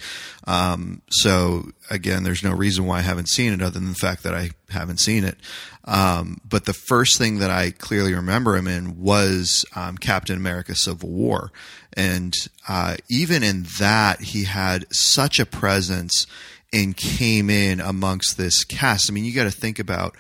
Um, 0.46 1.02
so 1.10 1.70
again, 1.90 2.24
there's 2.24 2.44
no 2.44 2.52
reason 2.52 2.86
why 2.86 3.00
I 3.00 3.02
haven't 3.02 3.30
seen 3.30 3.54
it 3.54 3.62
other 3.62 3.80
than 3.80 3.90
the 3.90 3.96
fact 3.96 4.24
that 4.24 4.36
I 4.36 4.52
haven't 4.70 5.00
seen 5.00 5.24
it. 5.24 5.38
Um, 5.86 6.42
but 6.48 6.66
the 6.66 6.74
first 6.74 7.18
thing 7.18 7.40
that 7.40 7.50
I 7.50 7.72
clearly 7.72 8.14
remember 8.14 8.56
him 8.56 8.68
in 8.68 9.00
was 9.00 9.66
um, 9.76 9.98
Captain 9.98 10.36
America: 10.36 10.76
Civil 10.76 11.10
War, 11.10 11.52
and 11.94 12.34
uh, 12.68 12.98
even 13.10 13.44
in 13.44 13.66
that, 13.80 14.22
he 14.22 14.44
had 14.44 14.86
such 14.92 15.40
a 15.40 15.46
presence 15.46 16.28
and 16.72 16.96
came 16.96 17.50
in 17.50 17.80
amongst 17.80 18.38
this 18.38 18.64
cast. 18.64 19.10
I 19.10 19.14
mean, 19.14 19.26
you 19.26 19.34
got 19.34 19.46
to 19.46 19.52
think 19.52 19.80
about 19.80 20.16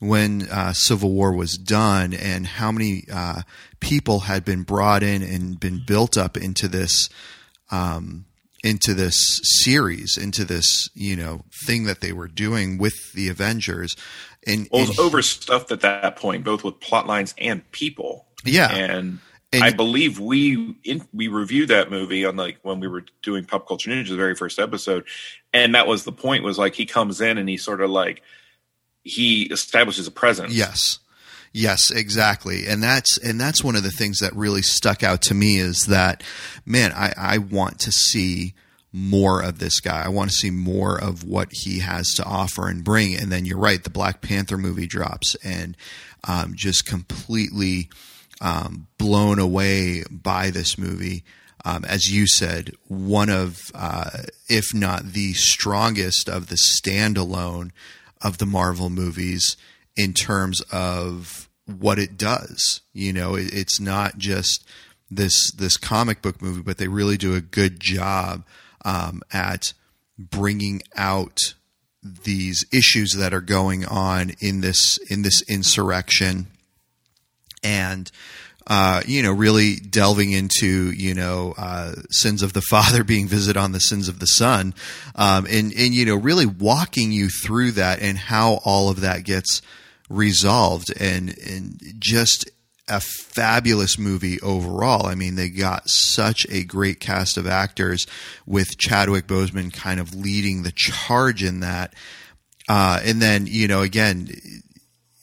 when 0.00 0.48
uh, 0.50 0.72
Civil 0.72 1.12
War 1.12 1.34
was 1.34 1.56
done 1.56 2.12
and 2.12 2.46
how 2.46 2.70
many 2.70 3.04
uh, 3.12 3.42
people 3.80 4.20
had 4.20 4.44
been 4.44 4.62
brought 4.62 5.02
in 5.02 5.22
and 5.22 5.58
been 5.58 5.82
built 5.84 6.16
up 6.16 6.36
into 6.36 6.68
this 6.68 7.08
um, 7.70 8.26
into 8.62 8.94
this 8.94 9.40
series, 9.42 10.16
into 10.16 10.44
this 10.44 10.88
you 10.94 11.16
know 11.16 11.44
thing 11.66 11.84
that 11.84 12.00
they 12.00 12.12
were 12.12 12.28
doing 12.28 12.78
with 12.78 13.12
the 13.12 13.28
Avengers, 13.28 13.96
and 14.46 14.68
well, 14.72 14.82
it 14.82 14.88
was 14.88 14.98
and, 14.98 15.06
overstuffed 15.06 15.70
at 15.70 15.80
that 15.80 16.16
point, 16.16 16.44
both 16.44 16.64
with 16.64 16.80
plot 16.80 17.06
lines 17.06 17.34
and 17.38 17.70
people. 17.72 18.26
Yeah, 18.44 18.74
and, 18.74 19.18
and 19.52 19.64
I 19.64 19.70
believe 19.72 20.18
we 20.18 20.76
in, 20.84 21.06
we 21.12 21.28
reviewed 21.28 21.68
that 21.68 21.90
movie 21.90 22.24
on 22.24 22.36
like 22.36 22.58
when 22.62 22.80
we 22.80 22.88
were 22.88 23.04
doing 23.22 23.44
Pop 23.44 23.68
Culture 23.68 23.90
Ninja, 23.90 24.08
the 24.08 24.16
very 24.16 24.34
first 24.34 24.58
episode, 24.58 25.04
and 25.52 25.74
that 25.74 25.86
was 25.86 26.04
the 26.04 26.12
point. 26.12 26.42
Was 26.42 26.58
like 26.58 26.74
he 26.74 26.86
comes 26.86 27.20
in 27.20 27.38
and 27.38 27.48
he 27.48 27.56
sort 27.56 27.80
of 27.80 27.90
like 27.90 28.22
he 29.04 29.44
establishes 29.44 30.06
a 30.06 30.10
presence. 30.10 30.52
Yes. 30.52 30.98
Yes, 31.52 31.92
exactly. 31.92 32.66
And 32.66 32.82
that's 32.82 33.16
and 33.18 33.40
that's 33.40 33.62
one 33.62 33.76
of 33.76 33.84
the 33.84 33.92
things 33.92 34.18
that 34.18 34.34
really 34.34 34.62
stuck 34.62 35.04
out 35.04 35.22
to 35.22 35.34
me 35.34 35.58
is 35.58 35.84
that 35.88 36.24
man, 36.66 36.90
I, 36.92 37.12
I 37.16 37.38
want 37.38 37.78
to 37.80 37.92
see 37.92 38.54
more 38.92 39.42
of 39.42 39.58
this 39.58 39.80
guy. 39.80 40.04
I 40.04 40.08
want 40.08 40.30
to 40.30 40.36
see 40.36 40.50
more 40.50 41.00
of 41.00 41.24
what 41.24 41.48
he 41.50 41.80
has 41.80 42.08
to 42.14 42.24
offer 42.24 42.68
and 42.68 42.82
bring. 42.84 43.16
And 43.16 43.30
then 43.30 43.44
you're 43.44 43.58
right, 43.58 43.82
the 43.82 43.90
Black 43.90 44.20
Panther 44.20 44.56
movie 44.56 44.86
drops 44.86 45.36
and 45.44 45.76
um, 46.26 46.54
just 46.54 46.86
completely 46.86 47.88
um, 48.40 48.86
blown 48.96 49.40
away 49.40 50.04
by 50.10 50.50
this 50.50 50.78
movie. 50.78 51.24
Um, 51.64 51.84
as 51.84 52.12
you 52.12 52.28
said, 52.28 52.72
one 52.86 53.30
of, 53.30 53.70
uh, 53.74 54.10
if 54.48 54.72
not 54.74 55.12
the 55.12 55.32
strongest 55.32 56.28
of 56.28 56.48
the 56.48 56.56
standalone 56.56 57.72
of 58.22 58.38
the 58.38 58.46
Marvel 58.46 58.90
movies 58.90 59.56
in 59.96 60.12
terms 60.12 60.60
of 60.72 61.48
what 61.66 61.98
it 61.98 62.16
does. 62.16 62.80
You 62.92 63.12
know, 63.12 63.34
it, 63.34 63.52
it's 63.52 63.80
not 63.80 64.18
just 64.18 64.66
this 65.10 65.50
this 65.52 65.76
comic 65.76 66.22
book 66.22 66.42
movie, 66.42 66.62
but 66.62 66.78
they 66.78 66.88
really 66.88 67.16
do 67.16 67.34
a 67.34 67.40
good 67.40 67.80
job 67.80 68.44
um, 68.84 69.22
at 69.32 69.72
bringing 70.18 70.82
out 70.96 71.38
these 72.02 72.64
issues 72.72 73.12
that 73.12 73.32
are 73.32 73.40
going 73.40 73.84
on 73.86 74.32
in 74.40 74.60
this 74.60 74.98
in 75.08 75.22
this 75.22 75.42
insurrection 75.48 76.48
and 77.62 78.10
uh, 78.66 79.02
you 79.06 79.22
know, 79.22 79.32
really 79.32 79.76
delving 79.76 80.32
into 80.32 80.90
you 80.92 81.14
know 81.14 81.54
uh, 81.56 81.92
sins 82.10 82.42
of 82.42 82.52
the 82.52 82.62
father 82.70 83.04
being 83.04 83.28
visited 83.28 83.58
on 83.58 83.72
the 83.72 83.80
sins 83.80 84.08
of 84.08 84.18
the 84.18 84.26
son, 84.26 84.74
um, 85.14 85.46
and 85.50 85.72
and 85.72 85.94
you 85.94 86.04
know 86.04 86.16
really 86.16 86.46
walking 86.46 87.12
you 87.12 87.28
through 87.28 87.72
that 87.72 88.00
and 88.00 88.16
how 88.16 88.60
all 88.64 88.88
of 88.88 89.00
that 89.00 89.24
gets 89.24 89.60
resolved, 90.08 90.92
and 90.98 91.36
and 91.38 91.80
just 91.98 92.50
a 92.88 93.00
fabulous 93.00 93.98
movie 93.98 94.40
overall. 94.40 95.06
I 95.06 95.14
mean, 95.14 95.36
they 95.36 95.48
got 95.48 95.84
such 95.86 96.46
a 96.50 96.64
great 96.64 97.00
cast 97.00 97.38
of 97.38 97.46
actors 97.46 98.06
with 98.46 98.76
Chadwick 98.78 99.26
Boseman 99.26 99.72
kind 99.72 100.00
of 100.00 100.14
leading 100.14 100.62
the 100.62 100.72
charge 100.74 101.42
in 101.42 101.60
that, 101.60 101.94
uh, 102.68 103.00
and 103.04 103.20
then 103.20 103.46
you 103.46 103.68
know 103.68 103.82
again 103.82 104.28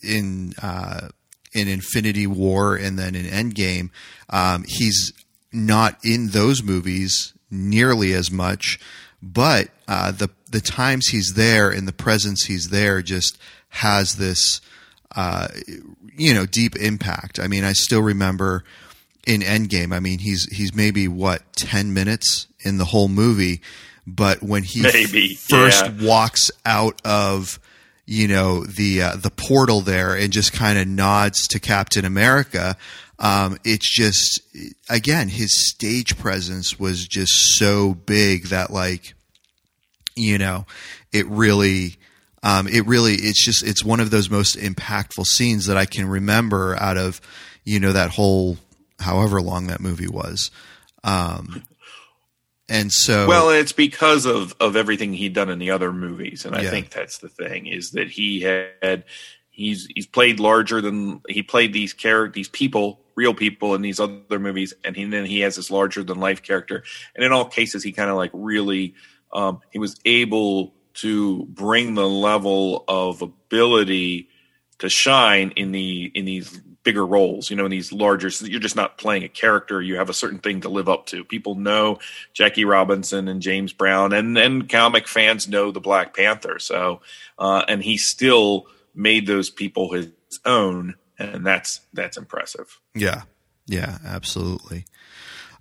in 0.03 0.53
uh, 0.61 1.09
in 1.53 1.67
Infinity 1.67 2.27
War 2.27 2.75
and 2.75 2.97
then 2.97 3.15
in 3.15 3.25
Endgame. 3.25 3.89
Um, 4.29 4.63
he's 4.67 5.13
not 5.51 5.97
in 6.03 6.29
those 6.29 6.63
movies 6.63 7.33
nearly 7.49 8.13
as 8.13 8.31
much, 8.31 8.79
but 9.21 9.69
uh, 9.87 10.11
the 10.11 10.29
the 10.49 10.61
times 10.61 11.07
he's 11.07 11.33
there 11.35 11.69
and 11.69 11.87
the 11.87 11.93
presence 11.93 12.45
he's 12.45 12.69
there 12.69 13.01
just 13.01 13.37
has 13.69 14.15
this 14.15 14.61
uh, 15.15 15.47
you 16.15 16.33
know 16.33 16.45
deep 16.45 16.75
impact. 16.75 17.39
I 17.39 17.47
mean, 17.47 17.63
I 17.63 17.73
still 17.73 18.01
remember 18.01 18.63
in 19.27 19.41
Endgame. 19.41 19.93
I 19.93 19.99
mean, 19.99 20.19
he's 20.19 20.45
he's 20.51 20.73
maybe 20.73 21.07
what 21.07 21.41
ten 21.55 21.93
minutes 21.93 22.47
in 22.59 22.77
the 22.77 22.85
whole 22.85 23.07
movie, 23.07 23.61
but 24.07 24.41
when 24.41 24.63
he 24.63 24.81
maybe, 24.81 25.35
first 25.35 25.85
yeah. 25.85 26.07
walks 26.07 26.51
out 26.65 27.01
of 27.05 27.59
you 28.11 28.27
know 28.27 28.65
the 28.65 29.01
uh, 29.01 29.15
the 29.15 29.29
portal 29.29 29.79
there 29.79 30.17
and 30.17 30.33
just 30.33 30.51
kind 30.51 30.77
of 30.77 30.85
nods 30.85 31.47
to 31.47 31.61
Captain 31.61 32.03
America. 32.03 32.75
Um, 33.17 33.57
it's 33.63 33.89
just 33.89 34.41
again 34.89 35.29
his 35.29 35.69
stage 35.69 36.17
presence 36.17 36.77
was 36.77 37.07
just 37.07 37.31
so 37.57 37.93
big 37.93 38.47
that 38.47 38.69
like 38.69 39.13
you 40.13 40.37
know 40.37 40.65
it 41.13 41.25
really 41.27 41.99
um, 42.43 42.67
it 42.67 42.85
really 42.85 43.13
it's 43.13 43.45
just 43.45 43.63
it's 43.63 43.81
one 43.81 44.01
of 44.01 44.11
those 44.11 44.29
most 44.29 44.57
impactful 44.57 45.25
scenes 45.25 45.67
that 45.67 45.77
I 45.77 45.85
can 45.85 46.05
remember 46.05 46.75
out 46.81 46.97
of 46.97 47.21
you 47.63 47.79
know 47.79 47.93
that 47.93 48.11
whole 48.11 48.57
however 48.99 49.41
long 49.41 49.67
that 49.67 49.79
movie 49.79 50.09
was. 50.09 50.51
Um, 51.05 51.63
and 52.71 52.89
so, 52.89 53.27
well, 53.27 53.49
it's 53.49 53.73
because 53.73 54.25
of 54.25 54.55
of 54.61 54.77
everything 54.77 55.11
he'd 55.11 55.33
done 55.33 55.49
in 55.49 55.59
the 55.59 55.71
other 55.71 55.91
movies, 55.91 56.45
and 56.45 56.55
I 56.55 56.61
yeah. 56.61 56.69
think 56.69 56.89
that's 56.89 57.17
the 57.17 57.27
thing 57.27 57.67
is 57.67 57.91
that 57.91 58.09
he 58.09 58.39
had 58.39 59.03
he's 59.49 59.87
he's 59.93 60.07
played 60.07 60.39
larger 60.39 60.79
than 60.79 61.19
he 61.27 61.43
played 61.43 61.73
these 61.73 61.91
characters, 61.91 62.33
these 62.33 62.47
people, 62.47 63.01
real 63.15 63.33
people 63.33 63.75
in 63.75 63.81
these 63.81 63.99
other 63.99 64.39
movies, 64.39 64.73
and, 64.85 64.95
he, 64.95 65.03
and 65.03 65.11
then 65.11 65.25
he 65.25 65.41
has 65.41 65.57
this 65.57 65.69
larger 65.69 66.01
than 66.01 66.21
life 66.21 66.43
character, 66.43 66.83
and 67.13 67.25
in 67.25 67.33
all 67.33 67.43
cases, 67.43 67.83
he 67.83 67.91
kind 67.91 68.09
of 68.09 68.15
like 68.15 68.31
really 68.33 68.95
um, 69.33 69.59
he 69.71 69.77
was 69.77 69.99
able 70.05 70.73
to 70.93 71.45
bring 71.47 71.95
the 71.95 72.07
level 72.07 72.85
of 72.87 73.21
ability 73.21 74.29
to 74.79 74.87
shine 74.87 75.51
in 75.57 75.73
the 75.73 76.09
in 76.15 76.23
these 76.23 76.61
bigger 76.83 77.05
roles, 77.05 77.49
you 77.49 77.55
know, 77.55 77.65
in 77.65 77.71
these 77.71 77.91
larger. 77.91 78.29
You're 78.45 78.59
just 78.59 78.75
not 78.75 78.97
playing 78.97 79.23
a 79.23 79.29
character. 79.29 79.81
You 79.81 79.97
have 79.97 80.09
a 80.09 80.13
certain 80.13 80.39
thing 80.39 80.61
to 80.61 80.69
live 80.69 80.89
up 80.89 81.05
to. 81.07 81.23
People 81.23 81.55
know 81.55 81.99
Jackie 82.33 82.65
Robinson 82.65 83.27
and 83.27 83.41
James 83.41 83.73
Brown, 83.73 84.13
and 84.13 84.37
and 84.37 84.69
comic 84.69 85.07
fans 85.07 85.47
know 85.47 85.71
the 85.71 85.79
Black 85.79 86.15
Panther. 86.15 86.59
So, 86.59 87.01
uh, 87.37 87.63
and 87.67 87.83
he 87.83 87.97
still 87.97 88.67
made 88.95 89.27
those 89.27 89.49
people 89.49 89.93
his 89.93 90.09
own, 90.45 90.95
and 91.17 91.45
that's 91.45 91.81
that's 91.93 92.17
impressive. 92.17 92.79
Yeah, 92.95 93.23
yeah, 93.67 93.99
absolutely. 94.05 94.85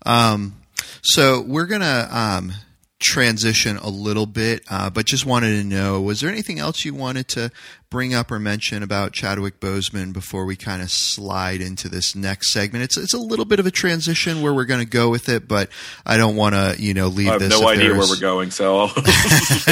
Um, 0.06 0.56
so 1.02 1.42
we're 1.42 1.66
gonna 1.66 2.08
um, 2.10 2.52
transition 3.00 3.78
a 3.78 3.88
little 3.88 4.26
bit, 4.26 4.62
uh, 4.70 4.90
but 4.90 5.06
just 5.06 5.26
wanted 5.26 5.56
to 5.56 5.64
know 5.64 6.00
was 6.00 6.20
there 6.20 6.30
anything 6.30 6.58
else 6.58 6.84
you 6.84 6.94
wanted 6.94 7.26
to 7.28 7.50
bring 7.88 8.14
up 8.14 8.30
or 8.30 8.38
mention 8.38 8.82
about 8.82 9.12
Chadwick 9.12 9.58
Boseman 9.58 10.12
before 10.12 10.44
we 10.44 10.54
kind 10.54 10.82
of 10.82 10.90
slide 10.90 11.60
into 11.60 11.88
this 11.88 12.14
next 12.14 12.52
segment? 12.52 12.84
It's 12.84 12.96
it's 12.96 13.14
a 13.14 13.18
little 13.18 13.46
bit 13.46 13.58
of 13.58 13.66
a 13.66 13.70
transition 13.70 14.42
where 14.42 14.54
we're 14.54 14.66
going 14.66 14.84
to 14.84 14.90
go 14.90 15.08
with 15.10 15.28
it, 15.28 15.48
but 15.48 15.70
I 16.04 16.18
don't 16.18 16.36
want 16.36 16.54
to 16.54 16.76
you 16.78 16.94
know 16.94 17.08
leave. 17.08 17.28
I 17.28 17.32
have 17.32 17.40
this 17.40 17.58
no 17.58 17.68
idea 17.68 17.90
where 17.92 18.08
we're 18.08 18.20
going, 18.20 18.50
so 18.50 18.80
I'll 18.80 18.88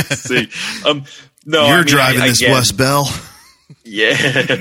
see. 0.03 0.49
Um, 0.85 1.05
no, 1.45 1.67
you're 1.67 1.75
I 1.75 1.79
mean, 1.79 1.87
driving 1.87 2.23
I, 2.23 2.29
this, 2.29 2.43
West 2.43 2.77
Bell. 2.77 3.07
Yeah, 3.85 4.57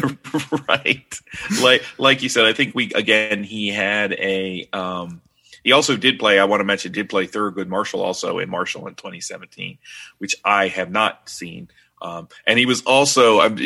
right. 0.67 1.19
Like 1.61 1.83
like 1.97 2.23
you 2.23 2.29
said, 2.29 2.45
I 2.45 2.51
think 2.51 2.75
we 2.75 2.91
again 2.93 3.41
he 3.43 3.69
had 3.69 4.11
a 4.11 4.67
um 4.73 5.21
he 5.67 5.73
also 5.73 5.97
did 5.97 6.17
play, 6.17 6.39
I 6.39 6.45
want 6.45 6.61
to 6.61 6.63
mention, 6.63 6.93
did 6.93 7.09
play 7.09 7.27
Thurgood 7.27 7.67
Marshall 7.67 8.01
also 8.01 8.39
in 8.39 8.49
Marshall 8.49 8.87
in 8.87 8.95
2017, 8.95 9.77
which 10.17 10.33
I 10.45 10.69
have 10.69 10.89
not 10.89 11.27
seen. 11.27 11.67
Um, 12.01 12.29
and 12.45 12.57
he 12.57 12.65
was 12.65 12.83
also, 12.83 13.41
um, 13.41 13.57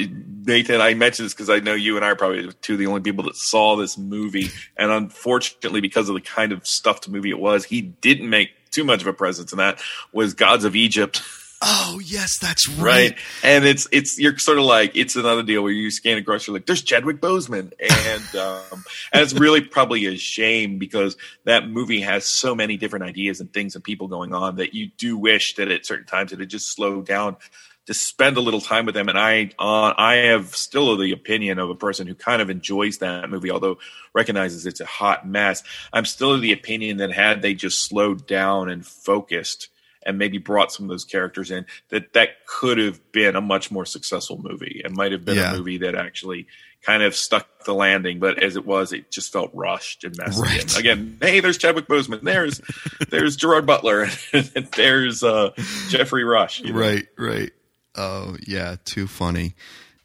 Nathan, 0.48 0.82
I 0.82 0.96
mentioned 0.96 1.28
this 1.28 1.36
because 1.36 1.52
I 1.52 1.60
know 1.60 1.76
you 1.76 1.98
and 1.98 2.04
I 2.04 2.08
are 2.10 2.16
probably 2.16 2.52
two 2.54 2.74
of 2.74 2.80
the 2.80 2.88
only 2.88 3.02
people 3.02 3.26
that 3.26 3.36
saw 3.36 3.76
this 3.76 4.00
movie. 4.00 4.50
And 4.76 4.90
unfortunately, 4.90 5.80
because 5.80 6.10
of 6.10 6.16
the 6.16 6.22
kind 6.22 6.52
of 6.52 6.66
stuffed 6.66 7.08
movie 7.08 7.30
it 7.30 7.40
was, 7.40 7.66
he 7.66 7.82
didn't 7.82 8.32
make 8.32 8.50
too 8.72 8.84
much 8.84 9.02
of 9.02 9.08
a 9.08 9.14
presence 9.14 9.52
in 9.52 9.60
that, 9.60 9.80
was 10.12 10.34
Gods 10.34 10.66
of 10.66 10.76
Egypt. 10.76 11.22
Oh 11.64 12.02
yes, 12.04 12.40
that's 12.40 12.68
right. 12.68 13.12
right. 13.12 13.18
And 13.44 13.66
it's 13.66 13.88
it's 13.92 14.20
you're 14.20 14.38
sort 14.40 14.58
of 14.58 14.64
like 14.64 14.96
it's 14.96 15.16
another 15.16 15.44
deal 15.44 15.62
where 15.62 15.72
you 15.72 15.92
scan 15.92 16.18
across, 16.18 16.48
you're 16.48 16.56
like, 16.56 16.66
there's 16.66 16.82
Chadwick 16.82 17.22
Boseman, 17.22 17.72
and 17.80 18.36
um, 18.42 18.84
and 19.14 19.22
it's 19.22 19.34
really 19.34 19.62
probably 19.62 20.06
a 20.08 20.18
shame 20.18 20.80
because 20.80 21.16
that 21.46 21.70
movie 21.70 22.02
has 22.02 22.26
so 22.26 22.56
many 22.56 22.78
different 22.78 23.06
ideas 23.06 23.40
and 23.40 23.54
things 23.54 23.76
and 23.76 23.84
people 23.84 24.08
going 24.08 24.34
on 24.34 24.56
that 24.56 24.74
you 24.74 24.90
do 24.98 25.18
wish 25.18 25.56
that 25.56 25.70
at 25.70 25.86
certain 25.86 26.08
times 26.08 26.34
it 26.34 26.40
had 26.40 26.50
just 26.50 26.74
slowed 26.74 27.06
down 27.06 27.38
to 27.86 27.94
spend 27.94 28.38
a 28.38 28.42
little 28.42 28.62
time 28.62 28.86
with 28.86 28.96
them. 28.96 29.10
And 29.10 29.20
I 29.20 29.52
uh, 29.60 29.94
I 29.96 30.16
have 30.16 30.56
still 30.56 30.98
the 30.98 31.12
opinion 31.12 31.60
of 31.60 31.70
a 31.70 31.76
person 31.76 32.08
who 32.08 32.16
kind 32.16 32.42
of 32.42 32.50
enjoys 32.50 32.98
that 33.00 33.30
movie, 33.30 33.52
although 33.52 33.78
recognizes 34.16 34.66
it's 34.66 34.82
a 34.82 34.86
hot 34.86 35.28
mess. 35.28 35.62
I'm 35.94 36.06
still 36.06 36.34
of 36.34 36.42
the 36.42 36.54
opinion 36.54 36.98
that 36.98 37.12
had 37.12 37.44
they 37.44 37.54
just 37.54 37.84
slowed 37.84 38.26
down 38.26 38.70
and 38.70 38.84
focused 38.84 39.68
and 40.04 40.18
maybe 40.18 40.38
brought 40.38 40.72
some 40.72 40.86
of 40.86 40.90
those 40.90 41.06
characters 41.06 41.52
in 41.52 41.66
that 41.90 42.14
that 42.14 42.46
could 42.48 42.78
have 42.78 43.00
been 43.12 43.36
a 43.36 43.42
much 43.42 43.72
more 43.72 43.86
successful 43.86 44.40
movie 44.42 44.82
and 44.84 44.96
might 44.96 45.12
have 45.12 45.24
been 45.26 45.36
Yeah. 45.38 45.54
a 45.54 45.58
movie 45.58 45.78
that 45.80 45.96
actually 45.96 46.48
kind 46.84 47.04
of 47.04 47.16
stuck 47.16 47.48
the 47.66 47.74
landing 47.76 48.18
but 48.20 48.42
as 48.42 48.56
it 48.56 48.66
was 48.66 48.92
it 48.92 49.12
just 49.12 49.32
felt 49.32 49.52
rushed 49.54 50.04
and 50.04 50.18
messy 50.18 50.42
Right. 50.42 50.62
and 50.62 50.78
again 50.78 51.18
hey 51.22 51.40
there's 51.40 51.60
chadwick 51.60 51.88
boseman 51.88 52.22
there's 52.22 52.60
there's 53.10 53.36
gerard 53.36 53.68
butler 53.68 54.08
and 54.34 54.46
there's 54.76 55.24
uh 55.24 55.52
geoffrey 55.90 56.24
rush 56.24 56.60
you 56.62 56.74
know? 56.74 56.80
Right, 56.80 57.08
right. 57.20 57.52
Oh, 57.94 58.38
yeah, 58.48 58.78
too 58.86 59.06
funny. 59.06 59.54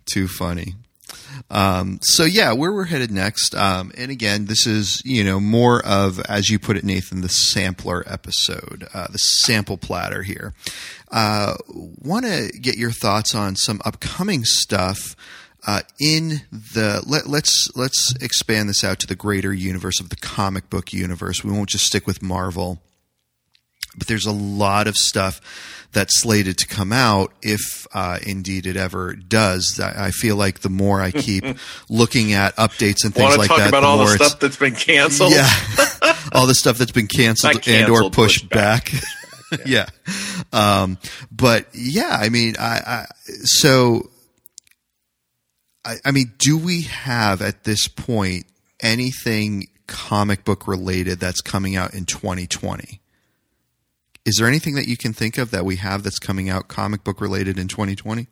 Too 0.06 0.26
funny. 0.26 0.74
Um, 1.50 1.98
so 2.02 2.24
yeah, 2.24 2.52
where 2.52 2.72
we're 2.72 2.84
headed 2.84 3.10
next, 3.10 3.54
um, 3.54 3.92
and 3.96 4.10
again, 4.10 4.46
this 4.46 4.66
is 4.66 5.02
you 5.04 5.22
know 5.22 5.38
more 5.38 5.84
of, 5.84 6.20
as 6.20 6.50
you 6.50 6.58
put 6.58 6.76
it, 6.76 6.84
Nathan, 6.84 7.20
the 7.20 7.28
sampler 7.28 8.04
episode, 8.06 8.88
uh, 8.92 9.06
the 9.08 9.18
sample 9.18 9.76
platter 9.76 10.22
here. 10.22 10.54
Uh, 11.10 11.54
Want 11.68 12.24
to 12.24 12.50
get 12.60 12.76
your 12.76 12.90
thoughts 12.90 13.34
on 13.34 13.56
some 13.56 13.80
upcoming 13.84 14.44
stuff 14.44 15.14
uh, 15.66 15.82
in 16.00 16.42
the 16.50 17.02
let, 17.06 17.26
let's 17.26 17.70
let's 17.76 18.14
expand 18.20 18.68
this 18.68 18.82
out 18.82 18.98
to 19.00 19.06
the 19.06 19.16
greater 19.16 19.52
universe 19.52 20.00
of 20.00 20.08
the 20.08 20.16
comic 20.16 20.68
book 20.70 20.92
universe. 20.92 21.44
We 21.44 21.52
won't 21.52 21.68
just 21.68 21.86
stick 21.86 22.06
with 22.06 22.22
Marvel 22.22 22.80
but 23.96 24.06
there's 24.06 24.26
a 24.26 24.32
lot 24.32 24.86
of 24.86 24.96
stuff 24.96 25.75
that's 25.92 26.20
slated 26.20 26.58
to 26.58 26.66
come 26.66 26.92
out 26.92 27.32
if 27.42 27.86
uh, 27.94 28.18
indeed 28.26 28.66
it 28.66 28.76
ever 28.76 29.14
does. 29.14 29.80
I 29.80 30.06
I 30.06 30.10
feel 30.10 30.36
like 30.36 30.60
the 30.60 30.68
more 30.68 31.00
I 31.00 31.10
keep 31.10 31.44
looking 31.88 32.32
at 32.32 32.54
updates 32.56 33.04
and 33.04 33.14
things 33.14 33.36
like 33.36 33.48
talk 33.48 33.58
that, 33.58 33.68
about 33.68 33.80
the 33.80 33.86
all 33.86 33.98
the 33.98 34.08
stuff 34.08 34.38
that's 34.38 34.56
been 34.56 34.74
canceled 34.74 35.32
yeah, 35.32 35.48
all 36.32 36.46
the 36.46 36.54
stuff 36.54 36.78
that's 36.78 36.92
been 36.92 37.08
canceled, 37.08 37.54
Not 37.54 37.68
and 37.68 37.84
or 37.88 37.94
canceled, 37.94 38.12
pushed 38.12 38.40
pushed 38.42 38.50
back. 38.50 38.92
yeah, 39.66 39.86
um, 40.52 40.98
but 41.30 41.66
yeah, 41.72 42.16
I 42.20 42.28
mean, 42.28 42.54
I, 42.58 42.80
I 42.86 43.06
so. 43.44 44.10
I, 45.84 45.96
I 46.04 46.10
mean, 46.10 46.32
do 46.38 46.58
we 46.58 46.82
have 46.82 47.40
at 47.40 47.62
this 47.62 47.86
point 47.86 48.46
anything 48.80 49.68
comic 49.86 50.44
book 50.44 50.66
related 50.66 51.20
that's 51.20 51.40
coming 51.40 51.76
out 51.76 51.94
in 51.94 52.06
2020? 52.06 53.00
Is 54.26 54.36
there 54.36 54.48
anything 54.48 54.74
that 54.74 54.88
you 54.88 54.96
can 54.96 55.12
think 55.12 55.38
of 55.38 55.50
that 55.52 55.64
we 55.64 55.76
have 55.76 56.02
that's 56.02 56.18
coming 56.18 56.50
out 56.50 56.66
comic 56.68 57.04
book 57.04 57.20
related 57.20 57.58
in 57.58 57.68
2020? 57.68 58.26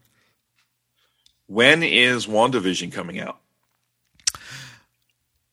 when 1.47 1.83
is 1.83 2.27
wandavision 2.27 2.91
coming 2.91 3.21
out 3.21 3.39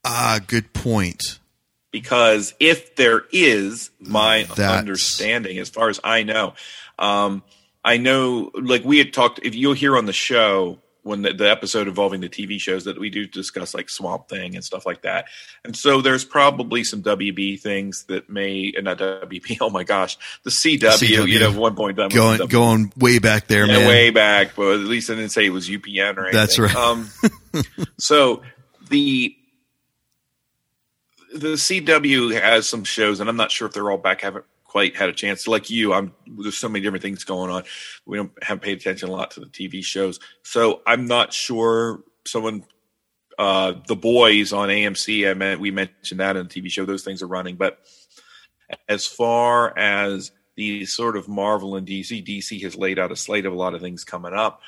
Ah, 0.06 0.40
good 0.48 0.72
point. 0.74 1.40
because 1.92 2.54
if 2.62 2.96
there 2.96 3.24
is 3.32 3.92
my 4.00 4.44
That's- 4.56 4.80
understanding 4.80 5.58
as 5.60 5.70
far 5.70 5.90
as 5.90 6.00
i 6.04 6.24
know 6.24 6.54
um, 6.98 7.44
i 7.84 7.98
know 7.98 8.52
like 8.56 8.86
we 8.86 8.98
had 9.00 9.12
talked 9.12 9.42
if 9.44 9.54
you'll 9.54 9.74
hear 9.74 9.98
on 9.98 10.06
the 10.06 10.14
show 10.14 10.80
when 11.04 11.24
the, 11.24 11.34
the 11.34 11.50
episode 11.50 11.88
involving 11.88 12.22
the 12.22 12.30
tv 12.30 12.60
shows 12.60 12.86
that 12.86 13.00
we 13.00 13.10
do 13.10 13.28
discuss 13.28 13.74
like 13.74 13.90
swamp 13.90 14.30
thing 14.30 14.56
and 14.56 14.64
stuff 14.64 14.86
like 14.86 15.02
that 15.02 15.26
and 15.66 15.76
so 15.76 16.02
there's 16.02 16.24
probably 16.24 16.84
some 16.84 17.04
wb 17.04 17.60
things 17.60 18.04
that 18.06 18.30
may 18.30 18.74
uh, 18.78 18.82
not 18.82 18.98
wb 18.98 19.58
oh 19.62 19.70
my 19.70 19.84
gosh 19.84 20.18
the 20.44 20.50
cw, 20.50 20.80
CW. 20.80 21.28
you 21.28 21.40
know 21.40 21.52
at 21.52 21.58
one 21.58 21.76
point 21.76 22.00
in 22.00 22.10
time 22.10 22.12
it 22.12 22.22
Going 22.22 22.48
going 22.48 22.94
way 22.98 23.20
back 23.20 23.48
there, 23.48 23.66
yeah, 23.66 23.80
man. 23.80 23.88
way 23.88 24.10
back, 24.10 24.56
but 24.56 24.74
at 24.74 24.80
least 24.82 25.10
I 25.10 25.16
didn't 25.16 25.32
say 25.32 25.46
it 25.46 25.50
was 25.50 25.70
UPN 25.70 26.18
or 26.18 26.28
anything. 26.28 26.34
That's 26.34 26.60
right. 26.60 26.76
Um, 26.76 27.10
so 27.98 28.42
the 28.90 29.36
the 31.34 31.54
CW 31.54 32.40
has 32.40 32.68
some 32.68 32.84
shows, 32.84 33.20
and 33.20 33.30
I'm 33.30 33.38
not 33.38 33.52
sure 33.52 33.68
if 33.68 33.74
they're 33.74 33.90
all 33.90 33.98
back. 33.98 34.22
Haven't 34.22 34.46
quite 34.72 34.96
had 34.96 35.10
a 35.10 35.14
chance. 35.14 35.50
Like 35.50 35.70
you, 35.70 35.92
I'm 35.92 36.14
there's 36.26 36.58
so 36.58 36.70
many 36.70 36.82
different 36.82 37.04
things 37.04 37.26
going 37.26 37.52
on. 37.52 37.64
We 38.06 38.16
don't 38.16 38.32
haven't 38.42 38.64
paid 38.64 38.78
attention 38.78 39.10
a 39.10 39.12
lot 39.12 39.32
to 39.32 39.42
the 39.42 39.48
TV 39.48 39.84
shows, 39.84 40.20
so 40.44 40.82
I'm 40.88 41.06
not 41.06 41.34
sure. 41.34 42.04
Someone, 42.26 42.64
uh, 43.38 43.74
the 43.88 43.98
boys 43.98 44.54
on 44.54 44.70
AMC. 44.70 45.30
I 45.30 45.34
meant 45.34 45.60
we 45.60 45.72
mentioned 45.72 46.22
that 46.22 46.38
in 46.38 46.48
the 46.48 46.62
TV 46.62 46.72
show. 46.72 46.86
Those 46.86 47.04
things 47.04 47.22
are 47.22 47.28
running, 47.28 47.58
but 47.58 47.80
as 48.88 49.06
far 49.06 49.78
as 49.78 50.32
the 50.56 50.86
sort 50.86 51.18
of 51.18 51.28
Marvel 51.28 51.76
and 51.76 51.86
DC, 51.86 52.26
DC 52.26 52.62
has 52.62 52.78
laid 52.78 52.98
out 52.98 53.12
a 53.12 53.16
slate 53.18 53.46
of 53.46 53.52
a 53.52 53.58
lot 53.58 53.74
of 53.74 53.82
things 53.82 54.06
coming 54.06 54.34
up, 54.34 54.62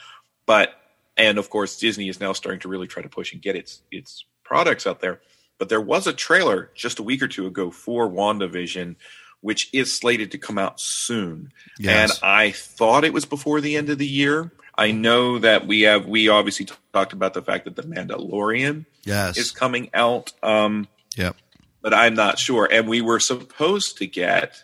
but 0.46 0.72
and 1.16 1.38
of 1.38 1.50
course 1.50 1.80
Disney 1.80 2.10
is 2.10 2.20
now 2.20 2.34
starting 2.34 2.60
to 2.62 2.68
really 2.68 2.88
try 2.88 3.04
to 3.04 3.10
push 3.10 3.32
and 3.32 3.42
get 3.42 3.56
its 3.56 3.84
its 3.90 4.26
products 4.44 4.86
out 4.86 5.00
there. 5.00 5.22
But 5.60 5.70
there 5.70 5.80
was 5.80 6.08
a 6.08 6.14
trailer 6.14 6.72
just 6.76 7.00
a 7.00 7.04
week 7.04 7.22
or 7.22 7.30
two 7.30 7.48
ago 7.48 7.72
for 7.72 8.10
WandaVision, 8.10 8.98
which 9.44 9.70
is 9.74 9.96
slated 9.96 10.32
to 10.32 10.38
come 10.38 10.58
out 10.58 10.80
soon. 10.80 11.52
Yes. 11.78 12.12
And 12.12 12.20
I 12.24 12.52
thought 12.52 13.04
it 13.04 13.14
was 13.14 13.26
before 13.26 13.62
the 13.62 13.76
end 13.76 13.90
of 13.90 13.98
the 13.98 14.08
year. 14.08 14.52
I 14.76 14.92
know 14.92 15.38
that 15.38 15.68
we 15.68 15.82
have 15.82 16.08
we 16.08 16.30
obviously 16.30 16.66
t- 16.66 16.74
talked 16.94 17.14
about 17.14 17.36
the 17.36 17.42
fact 17.44 17.66
that 17.66 17.76
the 17.76 17.84
Mandalorian 17.84 18.86
yes. 19.04 19.38
is 19.38 19.52
coming 19.52 19.90
out. 19.94 20.32
Um, 20.42 20.88
yep. 21.16 21.36
but 21.82 21.94
I'm 21.94 22.16
not 22.16 22.40
sure. 22.40 22.68
And 22.72 22.88
we 22.88 23.02
were 23.02 23.20
supposed 23.20 23.98
to 24.00 24.08
get. 24.08 24.64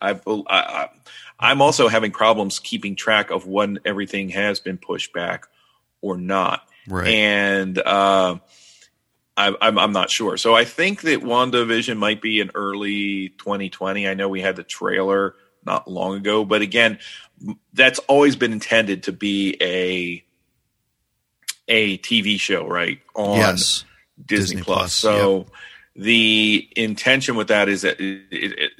I, 0.00 0.12
I, 0.12 0.42
I 0.48 0.88
I'm 1.38 1.60
also 1.60 1.88
having 1.88 2.12
problems 2.12 2.58
keeping 2.60 2.94
track 2.96 3.30
of 3.30 3.46
when 3.46 3.80
everything 3.84 4.30
has 4.30 4.60
been 4.60 4.78
pushed 4.78 5.12
back 5.12 5.46
or 6.00 6.16
not, 6.16 6.68
Right. 6.88 7.08
and 7.08 7.78
uh, 7.78 8.36
I, 9.36 9.54
I'm 9.60 9.78
I'm 9.78 9.92
not 9.92 10.10
sure. 10.10 10.36
So 10.36 10.54
I 10.54 10.64
think 10.64 11.02
that 11.02 11.20
WandaVision 11.20 11.96
might 11.96 12.22
be 12.22 12.40
in 12.40 12.50
early 12.54 13.30
2020. 13.30 14.08
I 14.08 14.14
know 14.14 14.28
we 14.28 14.40
had 14.40 14.56
the 14.56 14.62
trailer 14.62 15.34
not 15.66 15.88
long 15.90 16.16
ago, 16.16 16.44
but 16.44 16.62
again, 16.62 16.98
that's 17.72 17.98
always 18.00 18.36
been 18.36 18.52
intended 18.52 19.04
to 19.04 19.12
be 19.12 19.56
a 19.60 20.24
a 21.66 21.98
TV 21.98 22.38
show, 22.38 22.66
right? 22.68 23.00
On 23.14 23.38
yes. 23.38 23.84
Disney, 24.24 24.56
Disney 24.56 24.62
Plus. 24.62 24.76
Plus, 24.76 24.94
So 24.94 25.46
the 25.96 26.68
intention 26.76 27.36
with 27.36 27.48
that 27.48 27.68
is 27.68 27.82
that 27.82 28.00
it, 28.00 28.22
it, 28.30 28.58
it- 28.58 28.72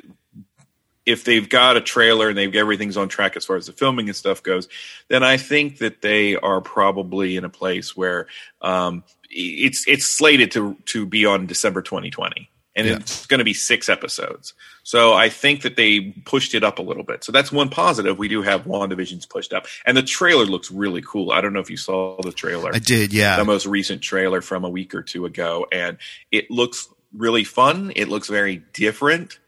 if 1.06 1.24
they've 1.24 1.48
got 1.48 1.76
a 1.76 1.80
trailer 1.80 2.28
and 2.28 2.38
they've 2.38 2.54
everything's 2.54 2.96
on 2.96 3.08
track 3.08 3.36
as 3.36 3.44
far 3.44 3.56
as 3.56 3.66
the 3.66 3.72
filming 3.72 4.08
and 4.08 4.16
stuff 4.16 4.42
goes, 4.42 4.68
then 5.08 5.22
I 5.22 5.36
think 5.36 5.78
that 5.78 6.02
they 6.02 6.36
are 6.36 6.60
probably 6.60 7.36
in 7.36 7.44
a 7.44 7.50
place 7.50 7.96
where 7.96 8.26
um, 8.62 9.04
it's 9.30 9.86
it's 9.86 10.06
slated 10.06 10.50
to 10.52 10.76
to 10.86 11.06
be 11.06 11.26
on 11.26 11.46
December 11.46 11.82
2020 11.82 12.50
and 12.76 12.86
yeah. 12.86 12.96
it's 12.96 13.26
going 13.26 13.38
to 13.38 13.44
be 13.44 13.54
six 13.54 13.88
episodes. 13.88 14.54
So 14.82 15.12
I 15.14 15.28
think 15.28 15.62
that 15.62 15.76
they 15.76 16.00
pushed 16.24 16.54
it 16.54 16.64
up 16.64 16.78
a 16.78 16.82
little 16.82 17.04
bit. 17.04 17.24
So 17.24 17.32
that's 17.32 17.52
one 17.52 17.68
positive. 17.68 18.18
We 18.18 18.28
do 18.28 18.42
have 18.42 18.64
WandaVision's 18.64 19.26
pushed 19.26 19.52
up, 19.52 19.66
and 19.86 19.96
the 19.96 20.02
trailer 20.02 20.44
looks 20.44 20.70
really 20.70 21.02
cool. 21.02 21.30
I 21.30 21.40
don't 21.40 21.52
know 21.52 21.60
if 21.60 21.70
you 21.70 21.76
saw 21.76 22.20
the 22.20 22.32
trailer. 22.32 22.74
I 22.74 22.78
did, 22.78 23.12
yeah. 23.12 23.36
The 23.36 23.44
most 23.44 23.66
recent 23.66 24.02
trailer 24.02 24.40
from 24.40 24.64
a 24.64 24.68
week 24.68 24.94
or 24.94 25.02
two 25.02 25.24
ago, 25.24 25.66
and 25.70 25.98
it 26.32 26.50
looks 26.50 26.88
really 27.12 27.44
fun. 27.44 27.92
It 27.94 28.08
looks 28.08 28.28
very 28.28 28.56
different 28.72 29.38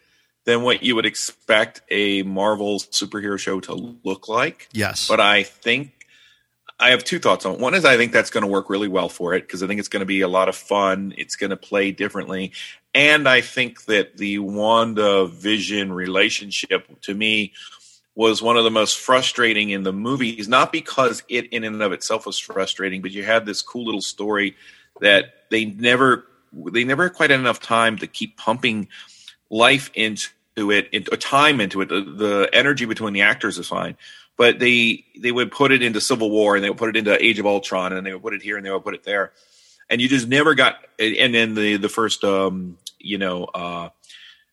than 0.46 0.62
what 0.62 0.82
you 0.82 0.94
would 0.94 1.06
expect 1.06 1.82
a 1.90 2.22
Marvel 2.22 2.78
superhero 2.78 3.38
show 3.38 3.60
to 3.60 3.74
look 4.02 4.28
like. 4.28 4.68
Yes, 4.72 5.06
but 5.06 5.20
I 5.20 5.42
think 5.42 5.92
I 6.78 6.90
have 6.90 7.04
two 7.04 7.18
thoughts 7.18 7.46
on 7.46 7.54
it. 7.54 7.60
One 7.60 7.74
is 7.74 7.84
I 7.84 7.96
think 7.96 8.12
that's 8.12 8.30
going 8.30 8.42
to 8.42 8.50
work 8.50 8.70
really 8.70 8.88
well 8.88 9.08
for 9.08 9.34
it 9.34 9.42
because 9.42 9.62
I 9.62 9.66
think 9.66 9.80
it's 9.80 9.88
going 9.88 10.00
to 10.00 10.06
be 10.06 10.20
a 10.20 10.28
lot 10.28 10.48
of 10.48 10.56
fun. 10.56 11.14
It's 11.16 11.36
going 11.36 11.50
to 11.50 11.56
play 11.56 11.90
differently. 11.90 12.52
And 12.94 13.28
I 13.28 13.40
think 13.40 13.84
that 13.86 14.16
the 14.16 14.38
Wanda 14.38 15.26
Vision 15.26 15.92
relationship 15.92 17.00
to 17.02 17.14
me 17.14 17.52
was 18.14 18.40
one 18.42 18.56
of 18.56 18.64
the 18.64 18.70
most 18.70 18.98
frustrating 18.98 19.70
in 19.70 19.82
the 19.82 19.92
movies, 19.92 20.48
not 20.48 20.72
because 20.72 21.22
it 21.28 21.46
in 21.52 21.64
and 21.64 21.82
of 21.82 21.92
itself 21.92 22.24
was 22.24 22.38
frustrating, 22.38 23.02
but 23.02 23.10
you 23.10 23.22
had 23.22 23.44
this 23.44 23.60
cool 23.62 23.84
little 23.84 24.00
story 24.00 24.56
that 25.00 25.44
they 25.50 25.66
never 25.66 26.26
they 26.52 26.84
never 26.84 27.10
quite 27.10 27.30
had 27.30 27.40
enough 27.40 27.60
time 27.60 27.98
to 27.98 28.06
keep 28.06 28.36
pumping 28.38 28.88
life 29.50 29.90
into 29.94 30.30
it, 30.56 30.88
into 30.92 31.16
time 31.16 31.60
into 31.60 31.80
it. 31.80 31.88
The, 31.88 32.00
the 32.00 32.50
energy 32.52 32.84
between 32.84 33.12
the 33.12 33.22
actors 33.22 33.58
is 33.58 33.68
fine, 33.68 33.96
but 34.36 34.58
they 34.58 35.04
they 35.18 35.32
would 35.32 35.52
put 35.52 35.72
it 35.72 35.82
into 35.82 36.00
Civil 36.00 36.30
War 36.30 36.56
and 36.56 36.64
they 36.64 36.70
would 36.70 36.78
put 36.78 36.88
it 36.88 36.96
into 36.96 37.22
Age 37.22 37.38
of 37.38 37.46
Ultron 37.46 37.92
and 37.92 38.06
they 38.06 38.12
would 38.12 38.22
put 38.22 38.34
it 38.34 38.42
here 38.42 38.56
and 38.56 38.64
they 38.64 38.70
would 38.70 38.84
put 38.84 38.94
it 38.94 39.04
there, 39.04 39.32
and 39.90 40.00
you 40.00 40.08
just 40.08 40.28
never 40.28 40.54
got. 40.54 40.76
And 40.98 41.34
then 41.34 41.54
the 41.54 41.76
the 41.76 41.88
first 41.88 42.24
um, 42.24 42.78
you 42.98 43.18
know, 43.18 43.44
uh, 43.44 43.90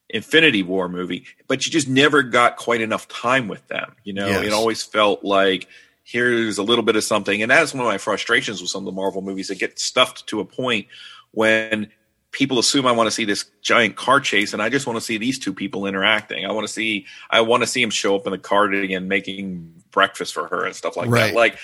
Infinity 0.10 0.64
War 0.64 0.88
movie, 0.90 1.26
but 1.48 1.66
you 1.66 1.72
just 1.72 1.88
never 1.88 2.22
got 2.22 2.58
quite 2.58 2.82
enough 2.82 3.08
time 3.08 3.48
with 3.48 3.68
them. 3.68 3.96
You 4.04 4.14
know, 4.14 4.28
yes. 4.28 4.46
it 4.46 4.54
always 4.54 4.84
felt 4.84 5.24
like 5.24 5.68
here's 6.04 6.58
a 6.58 6.64
little 6.64 6.84
bit 6.84 6.96
of 6.96 7.04
something, 7.04 7.42
and 7.42 7.50
that's 7.50 7.74
one 7.74 7.86
of 7.86 7.92
my 7.92 7.98
frustrations 7.98 8.62
with 8.62 8.70
some 8.70 8.82
of 8.82 8.86
the 8.86 8.92
Marvel 8.92 9.22
movies 9.22 9.48
that 9.48 9.60
get 9.60 9.80
stuffed 9.80 10.28
to 10.28 10.40
a 10.40 10.46
point 10.46 10.88
when 11.32 11.90
people 12.34 12.60
assume 12.60 12.86
I 12.86 12.92
want 12.92 13.08
to 13.08 13.12
see 13.12 13.24
this 13.24 13.46
giant 13.62 13.96
car 13.96 14.20
chase, 14.20 14.52
and 14.52 14.62
I 14.62 14.68
just 14.68 14.86
want 14.86 14.98
to 14.98 15.02
see 15.02 15.18
these 15.18 15.40
two 15.40 15.54
people 15.54 15.86
interacting. 15.86 16.46
I 16.46 16.52
want 16.52 16.68
to 16.68 16.74
see, 16.74 17.06
I 17.30 17.40
want 17.42 17.64
to 17.64 17.68
see 17.68 17.82
him 17.82 17.90
show 17.90 18.16
up 18.16 18.26
in 18.26 18.32
the 18.32 18.38
cardigan 18.38 19.08
making 19.08 19.84
breakfast 19.92 20.34
for 20.34 20.48
her 20.48 20.66
and 20.66 20.76
stuff 20.76 20.98
like 20.98 21.10
right. 21.10 21.28
that. 21.28 21.36
Like, 21.36 21.58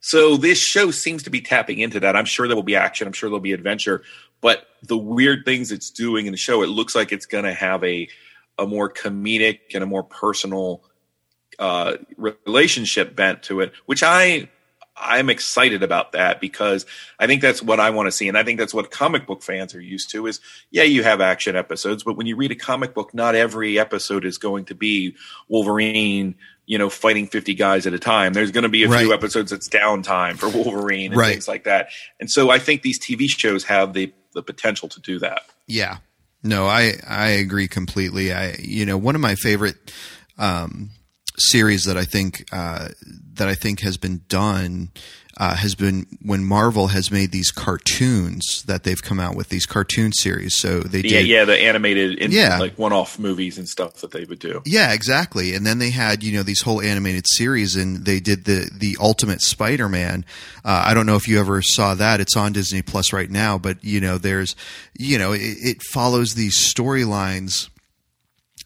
so 0.00 0.36
this 0.36 0.58
show 0.58 0.90
seems 0.90 1.22
to 1.22 1.30
be 1.30 1.40
tapping 1.40 1.78
into 1.78 2.00
that. 2.00 2.16
I'm 2.16 2.26
sure 2.26 2.46
there 2.46 2.56
will 2.56 2.62
be 2.62 2.76
action. 2.76 3.06
I'm 3.06 3.12
sure 3.12 3.30
there'll 3.30 3.40
be 3.40 3.52
adventure, 3.52 4.02
but 4.40 4.66
the 4.82 4.98
weird 4.98 5.44
things 5.46 5.72
it's 5.72 5.90
doing 5.90 6.26
in 6.26 6.32
the 6.32 6.36
show, 6.36 6.62
it 6.62 6.68
looks 6.68 6.94
like 6.94 7.12
it's 7.12 7.26
going 7.26 7.44
to 7.44 7.54
have 7.54 7.82
a 7.82 8.08
a 8.58 8.66
more 8.66 8.90
comedic 8.90 9.74
and 9.74 9.84
a 9.84 9.86
more 9.86 10.02
personal 10.02 10.82
uh, 11.58 11.96
relationship 12.16 13.14
bent 13.14 13.42
to 13.44 13.60
it, 13.60 13.72
which 13.84 14.02
I 14.02 14.48
I'm 14.96 15.28
excited 15.28 15.82
about 15.82 16.12
that 16.12 16.40
because 16.40 16.86
I 17.18 17.26
think 17.26 17.42
that's 17.42 17.62
what 17.62 17.80
I 17.80 17.90
want 17.90 18.06
to 18.06 18.12
see, 18.12 18.28
and 18.28 18.38
I 18.38 18.42
think 18.42 18.58
that's 18.58 18.72
what 18.72 18.90
comic 18.90 19.26
book 19.26 19.42
fans 19.42 19.74
are 19.74 19.80
used 19.80 20.10
to. 20.10 20.26
Is 20.26 20.40
yeah, 20.70 20.84
you 20.84 21.02
have 21.02 21.20
action 21.20 21.56
episodes, 21.56 22.02
but 22.02 22.16
when 22.16 22.26
you 22.26 22.36
read 22.36 22.50
a 22.50 22.56
comic 22.56 22.94
book, 22.94 23.12
not 23.12 23.34
every 23.34 23.78
episode 23.78 24.24
is 24.24 24.38
going 24.38 24.64
to 24.66 24.74
be 24.74 25.14
Wolverine, 25.48 26.34
you 26.64 26.78
know, 26.78 26.88
fighting 26.88 27.26
fifty 27.26 27.54
guys 27.54 27.86
at 27.86 27.92
a 27.92 27.98
time. 27.98 28.32
There's 28.32 28.50
going 28.50 28.62
to 28.62 28.70
be 28.70 28.84
a 28.84 28.88
right. 28.88 29.00
few 29.00 29.12
episodes 29.12 29.50
that's 29.50 29.68
downtime 29.68 30.36
for 30.36 30.48
Wolverine 30.64 31.12
and 31.12 31.20
right. 31.20 31.32
things 31.32 31.48
like 31.48 31.64
that. 31.64 31.88
And 32.18 32.30
so 32.30 32.50
I 32.50 32.58
think 32.58 32.82
these 32.82 32.98
TV 32.98 33.28
shows 33.28 33.64
have 33.64 33.92
the 33.92 34.12
the 34.32 34.42
potential 34.42 34.88
to 34.88 35.00
do 35.00 35.18
that. 35.18 35.42
Yeah. 35.66 35.98
No, 36.42 36.66
I 36.66 36.94
I 37.06 37.28
agree 37.28 37.68
completely. 37.68 38.32
I 38.32 38.56
you 38.60 38.86
know 38.86 38.96
one 38.96 39.14
of 39.14 39.20
my 39.20 39.34
favorite 39.34 39.92
um, 40.38 40.90
series 41.38 41.84
that 41.84 41.96
I 41.96 42.04
think 42.04 42.48
uh, 42.52 42.88
that 43.34 43.48
I 43.48 43.54
think 43.54 43.80
has 43.80 43.96
been 43.96 44.22
done 44.28 44.90
uh, 45.38 45.54
has 45.54 45.74
been 45.74 46.06
when 46.22 46.42
Marvel 46.44 46.88
has 46.88 47.10
made 47.10 47.30
these 47.30 47.50
cartoons 47.50 48.62
that 48.66 48.84
they've 48.84 49.02
come 49.02 49.20
out 49.20 49.36
with 49.36 49.50
these 49.50 49.66
cartoon 49.66 50.12
series. 50.12 50.56
So 50.56 50.80
they 50.80 51.00
yeah 51.00 51.20
did, 51.20 51.26
yeah 51.26 51.44
the 51.44 51.58
animated 51.58 52.18
in, 52.18 52.32
yeah 52.32 52.58
like 52.58 52.78
one 52.78 52.92
off 52.92 53.18
movies 53.18 53.58
and 53.58 53.68
stuff 53.68 53.96
that 53.96 54.12
they 54.12 54.24
would 54.24 54.38
do. 54.38 54.62
Yeah, 54.64 54.92
exactly. 54.92 55.54
And 55.54 55.66
then 55.66 55.78
they 55.78 55.90
had 55.90 56.22
you 56.22 56.32
know 56.32 56.42
these 56.42 56.62
whole 56.62 56.80
animated 56.80 57.26
series, 57.28 57.76
and 57.76 58.06
they 58.06 58.18
did 58.18 58.44
the 58.44 58.70
the 58.72 58.96
Ultimate 58.98 59.42
Spider 59.42 59.88
Man. 59.88 60.24
Uh, 60.64 60.84
I 60.86 60.94
don't 60.94 61.06
know 61.06 61.16
if 61.16 61.28
you 61.28 61.38
ever 61.38 61.60
saw 61.60 61.94
that. 61.94 62.20
It's 62.20 62.36
on 62.36 62.52
Disney 62.52 62.80
Plus 62.80 63.12
right 63.12 63.30
now, 63.30 63.58
but 63.58 63.84
you 63.84 64.00
know 64.00 64.16
there's 64.16 64.56
you 64.98 65.18
know 65.18 65.32
it, 65.32 65.40
it 65.40 65.82
follows 65.82 66.34
these 66.34 66.58
storylines 66.58 67.68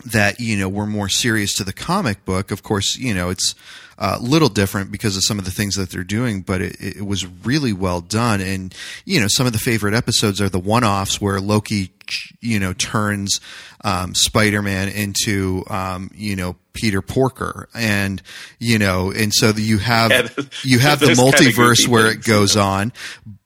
that 0.06 0.40
you 0.40 0.56
know 0.56 0.68
were 0.68 0.86
more 0.86 1.08
serious 1.08 1.54
to 1.56 1.64
the 1.64 1.72
comic 1.72 2.24
book. 2.24 2.50
Of 2.50 2.62
course, 2.62 2.96
you 2.96 3.14
know 3.14 3.30
it's 3.30 3.54
a 4.00 4.18
little 4.18 4.48
different 4.48 4.90
because 4.90 5.16
of 5.16 5.24
some 5.24 5.38
of 5.38 5.44
the 5.44 5.50
things 5.50 5.74
that 5.76 5.90
they're 5.90 6.02
doing, 6.02 6.40
but 6.40 6.62
it, 6.62 6.80
it 6.80 7.06
was 7.06 7.26
really 7.44 7.72
well 7.72 8.00
done. 8.00 8.40
And 8.40 8.74
you 9.04 9.20
know, 9.20 9.28
some 9.28 9.46
of 9.46 9.52
the 9.52 9.58
favorite 9.58 9.94
episodes 9.94 10.40
are 10.40 10.48
the 10.48 10.58
one-offs 10.58 11.20
where 11.20 11.38
Loki, 11.38 11.92
you 12.40 12.58
know, 12.58 12.72
turns 12.72 13.40
um, 13.82 14.14
Spider-Man 14.14 14.88
into 14.88 15.64
um, 15.68 16.10
you 16.14 16.36
know 16.36 16.56
Peter 16.72 17.02
Porker, 17.02 17.68
and 17.74 18.22
you 18.58 18.78
know, 18.78 19.10
and 19.10 19.32
so 19.34 19.50
you 19.50 19.78
have 19.78 20.10
yeah, 20.10 20.28
you 20.62 20.78
have 20.78 21.00
the 21.00 21.06
multiverse 21.08 21.88
where 21.88 22.10
it 22.10 22.22
goes 22.24 22.56
on, 22.56 22.92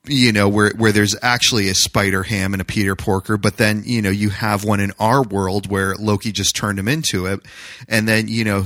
you 0.05 0.31
know, 0.31 0.47
where 0.49 0.71
where 0.75 0.91
there's 0.91 1.15
actually 1.21 1.69
a 1.69 1.75
Spider 1.75 2.23
Ham 2.23 2.53
and 2.53 2.61
a 2.61 2.65
Peter 2.65 2.95
Porker, 2.95 3.37
but 3.37 3.57
then 3.57 3.83
you 3.85 4.01
know 4.01 4.09
you 4.09 4.29
have 4.29 4.63
one 4.63 4.79
in 4.79 4.91
our 4.99 5.23
world 5.23 5.69
where 5.69 5.95
Loki 5.95 6.31
just 6.31 6.55
turned 6.55 6.79
him 6.79 6.87
into 6.87 7.25
it, 7.25 7.41
and 7.87 8.07
then 8.07 8.27
you 8.27 8.43
know 8.43 8.65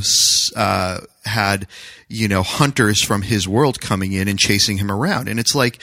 uh, 0.55 0.99
had 1.25 1.67
you 2.08 2.27
know 2.27 2.43
hunters 2.43 3.03
from 3.03 3.21
his 3.21 3.47
world 3.47 3.79
coming 3.79 4.13
in 4.13 4.27
and 4.27 4.39
chasing 4.39 4.77
him 4.77 4.91
around, 4.91 5.27
and 5.27 5.39
it's 5.39 5.55
like 5.55 5.79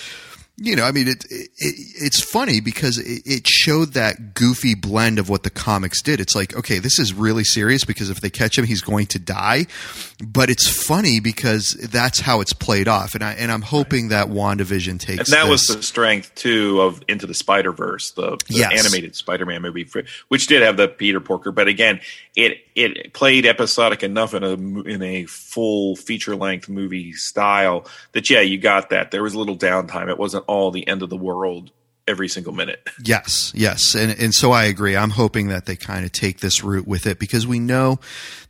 you 0.59 0.75
know, 0.75 0.85
I 0.85 0.93
mean, 0.93 1.07
it, 1.07 1.25
it 1.31 1.51
it's 1.59 2.23
funny 2.23 2.61
because 2.61 2.97
it, 2.97 3.23
it, 3.27 3.47
showed 3.47 3.93
that 3.93 4.33
goofy 4.33 4.75
blend 4.75 5.19
of 5.19 5.29
what 5.29 5.43
the 5.43 5.51
comics 5.51 6.01
did. 6.01 6.19
It's 6.19 6.35
like, 6.35 6.57
okay, 6.57 6.79
this 6.79 6.99
is 6.99 7.13
really 7.13 7.45
serious 7.45 7.85
because 7.85 8.09
if 8.09 8.23
they 8.23 8.31
catch 8.31 8.57
him, 8.57 8.65
he's 8.65 8.81
going 8.81 9.07
to 9.09 9.19
die. 9.19 9.67
But 10.27 10.49
it's 10.49 10.67
funny 10.67 11.21
because 11.21 11.77
that's 11.93 12.21
how 12.21 12.41
it's 12.41 12.55
played 12.55 12.89
off, 12.89 13.15
and 13.15 13.23
I 13.23 13.33
and 13.33 13.53
I'm 13.53 13.61
hoping 13.61 14.09
that 14.09 14.29
WandaVision 14.29 14.99
takes. 14.99 15.31
And 15.31 15.39
that 15.39 15.47
this. 15.47 15.69
was 15.69 15.77
the 15.77 15.83
strength 15.83 16.35
too 16.35 16.81
of 16.81 17.03
Into 17.07 17.27
the 17.27 17.35
Spider 17.35 17.71
Verse, 17.73 18.13
the, 18.13 18.39
the 18.49 18.55
yes. 18.55 18.81
animated 18.81 19.15
Spider-Man 19.15 19.61
movie, 19.61 19.87
which 20.29 20.47
did 20.47 20.63
have 20.63 20.79
the 20.79 20.89
Peter 20.89 21.21
Porker. 21.21 21.53
But 21.53 21.69
again, 21.69 22.01
it 22.35 22.59
it 22.75 23.13
played 23.13 23.45
episodic 23.45 24.03
enough 24.03 24.33
in 24.33 24.43
a 24.43 24.53
in 24.89 25.03
a 25.03 25.27
full 25.27 25.97
feature 25.97 26.35
length 26.35 26.71
movie 26.71 27.13
style 27.13 27.87
that 28.13 28.31
yeah, 28.31 28.41
you 28.41 28.57
got 28.57 28.89
that. 28.89 29.11
There 29.11 29.23
was 29.23 29.35
a 29.35 29.39
little 29.39 29.57
downtime. 29.57 30.09
It 30.09 30.19
wasn't 30.19 30.46
all 30.47 30.71
the 30.71 30.87
end 30.89 31.03
of 31.03 31.11
the 31.11 31.17
world 31.17 31.71
every 32.09 32.29
single 32.29 32.53
minute. 32.53 32.89
Yes, 33.05 33.53
yes. 33.55 33.95
And 33.95 34.11
and 34.19 34.35
so 34.35 34.51
I 34.51 34.65
agree. 34.65 34.97
I'm 34.97 35.11
hoping 35.11 35.49
that 35.49 35.67
they 35.67 35.77
kind 35.77 36.05
of 36.05 36.11
take 36.11 36.41
this 36.41 36.65
route 36.65 36.89
with 36.89 37.07
it 37.07 37.21
because 37.21 37.47
we 37.47 37.61
know 37.61 38.01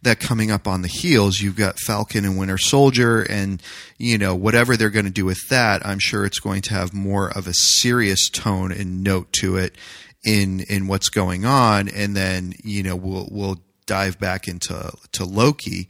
that 0.00 0.18
coming 0.18 0.50
up 0.50 0.66
on 0.66 0.80
the 0.80 0.88
heels, 0.88 1.40
you've 1.40 1.56
got 1.56 1.78
Falcon 1.78 2.24
and 2.24 2.38
Winter 2.38 2.56
Soldier 2.56 3.20
and 3.22 3.60
you 3.98 4.16
know, 4.16 4.34
whatever 4.34 4.76
they're 4.76 4.88
going 4.88 5.04
to 5.04 5.10
do 5.10 5.26
with 5.26 5.40
that, 5.50 5.84
I'm 5.84 5.98
sure 5.98 6.24
it's 6.24 6.38
going 6.38 6.62
to 6.62 6.74
have 6.74 6.94
more 6.94 7.28
of 7.28 7.46
a 7.46 7.52
serious 7.52 8.30
tone 8.30 8.72
and 8.72 9.02
note 9.02 9.32
to 9.40 9.56
it 9.56 9.74
in 10.24 10.60
in 10.70 10.86
what's 10.86 11.10
going 11.10 11.44
on 11.44 11.88
and 11.88 12.16
then, 12.16 12.54
you 12.62 12.82
know, 12.82 12.96
we'll 12.96 13.28
we'll 13.30 13.60
dive 13.84 14.18
back 14.18 14.48
into 14.48 14.90
to 15.12 15.24
Loki. 15.24 15.88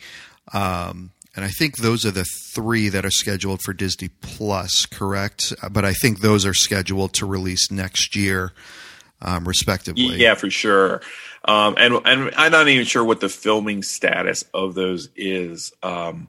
Um, 0.52 1.12
and 1.36 1.44
I 1.44 1.48
think 1.48 1.76
those 1.76 2.06
are 2.06 2.10
the 2.10 2.24
three 2.24 2.88
that 2.88 3.04
are 3.04 3.10
scheduled 3.10 3.60
for 3.62 3.74
Disney 3.74 4.08
Plus, 4.08 4.86
correct? 4.86 5.52
But 5.70 5.84
I 5.84 5.92
think 5.92 6.20
those 6.20 6.46
are 6.46 6.54
scheduled 6.54 7.12
to 7.14 7.26
release 7.26 7.70
next 7.70 8.16
year, 8.16 8.52
um, 9.20 9.46
respectively. 9.46 10.16
Yeah, 10.16 10.34
for 10.34 10.50
sure. 10.50 11.02
Um, 11.44 11.74
and 11.78 12.00
and 12.06 12.30
I'm 12.36 12.52
not 12.52 12.68
even 12.68 12.86
sure 12.86 13.04
what 13.04 13.20
the 13.20 13.28
filming 13.28 13.82
status 13.82 14.44
of 14.54 14.74
those 14.74 15.10
is. 15.14 15.72
Um, 15.82 16.28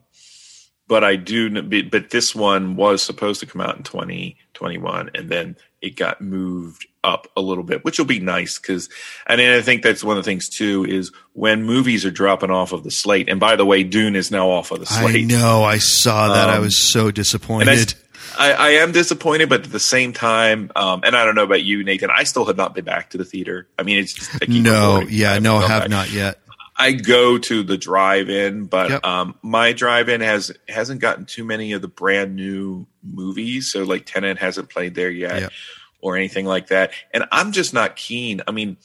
but 0.86 1.04
I 1.04 1.16
do. 1.16 1.62
But 1.84 2.10
this 2.10 2.34
one 2.34 2.76
was 2.76 3.02
supposed 3.02 3.40
to 3.40 3.46
come 3.46 3.60
out 3.60 3.76
in 3.76 3.82
2021, 3.82 5.10
and 5.14 5.28
then 5.28 5.56
it 5.80 5.96
got 5.96 6.20
moved 6.20 6.86
up 7.04 7.28
a 7.36 7.40
little 7.40 7.64
bit, 7.64 7.84
which 7.84 7.98
will 7.98 8.06
be 8.06 8.20
nice 8.20 8.58
because, 8.58 8.88
and 9.26 9.40
I 9.40 9.60
think 9.62 9.82
that's 9.82 10.02
one 10.02 10.16
of 10.16 10.24
the 10.24 10.28
things 10.28 10.48
too 10.48 10.84
is 10.84 11.12
when 11.32 11.62
movies 11.62 12.04
are 12.04 12.10
dropping 12.10 12.50
off 12.50 12.72
of 12.72 12.84
the 12.84 12.90
slate. 12.90 13.28
And 13.28 13.38
by 13.38 13.56
the 13.56 13.64
way, 13.64 13.84
Dune 13.84 14.16
is 14.16 14.30
now 14.30 14.50
off 14.50 14.70
of 14.70 14.80
the 14.80 14.86
slate. 14.86 15.16
I 15.16 15.20
know, 15.22 15.62
I 15.64 15.78
saw 15.78 16.34
that. 16.34 16.48
Um, 16.48 16.56
I 16.56 16.58
was 16.58 16.90
so 16.90 17.10
disappointed. 17.10 17.94
I, 18.36 18.52
I, 18.52 18.68
am 18.70 18.92
disappointed, 18.92 19.48
but 19.48 19.64
at 19.64 19.72
the 19.72 19.80
same 19.80 20.12
time, 20.12 20.70
um, 20.76 21.00
and 21.04 21.16
I 21.16 21.24
don't 21.24 21.34
know 21.34 21.44
about 21.44 21.62
you, 21.62 21.82
Nathan. 21.82 22.10
I 22.10 22.24
still 22.24 22.44
have 22.44 22.56
not 22.56 22.74
been 22.74 22.84
back 22.84 23.10
to 23.10 23.18
the 23.18 23.24
theater. 23.24 23.66
I 23.78 23.82
mean, 23.82 23.98
it's 23.98 24.12
just, 24.12 24.48
no, 24.48 25.00
yeah, 25.08 25.38
no, 25.38 25.56
I 25.56 25.66
have 25.66 25.82
back. 25.82 25.90
not 25.90 26.12
yet. 26.12 26.38
I 26.80 26.92
go 26.92 27.38
to 27.38 27.62
the 27.64 27.76
drive-in, 27.76 28.66
but 28.66 28.90
Yep. 28.90 29.04
um, 29.04 29.34
my 29.42 29.72
drive-in 29.72 30.20
has 30.20 30.52
hasn't 30.68 31.00
gotten 31.00 31.26
too 31.26 31.44
many 31.44 31.72
of 31.72 31.82
the 31.82 31.88
brand 31.88 32.36
new 32.36 32.86
movies. 33.02 33.72
So 33.72 33.82
like 33.82 34.06
Tenet 34.06 34.38
hasn't 34.38 34.68
played 34.70 34.94
there 34.94 35.10
yet, 35.10 35.40
Yep. 35.42 35.52
or 36.00 36.16
anything 36.16 36.46
like 36.46 36.68
that. 36.68 36.92
And 37.12 37.24
I'm 37.32 37.50
just 37.52 37.74
not 37.74 37.96
keen. 37.96 38.42
I 38.46 38.52
mean, 38.52 38.76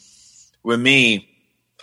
with 0.64 0.80
me, 0.82 1.30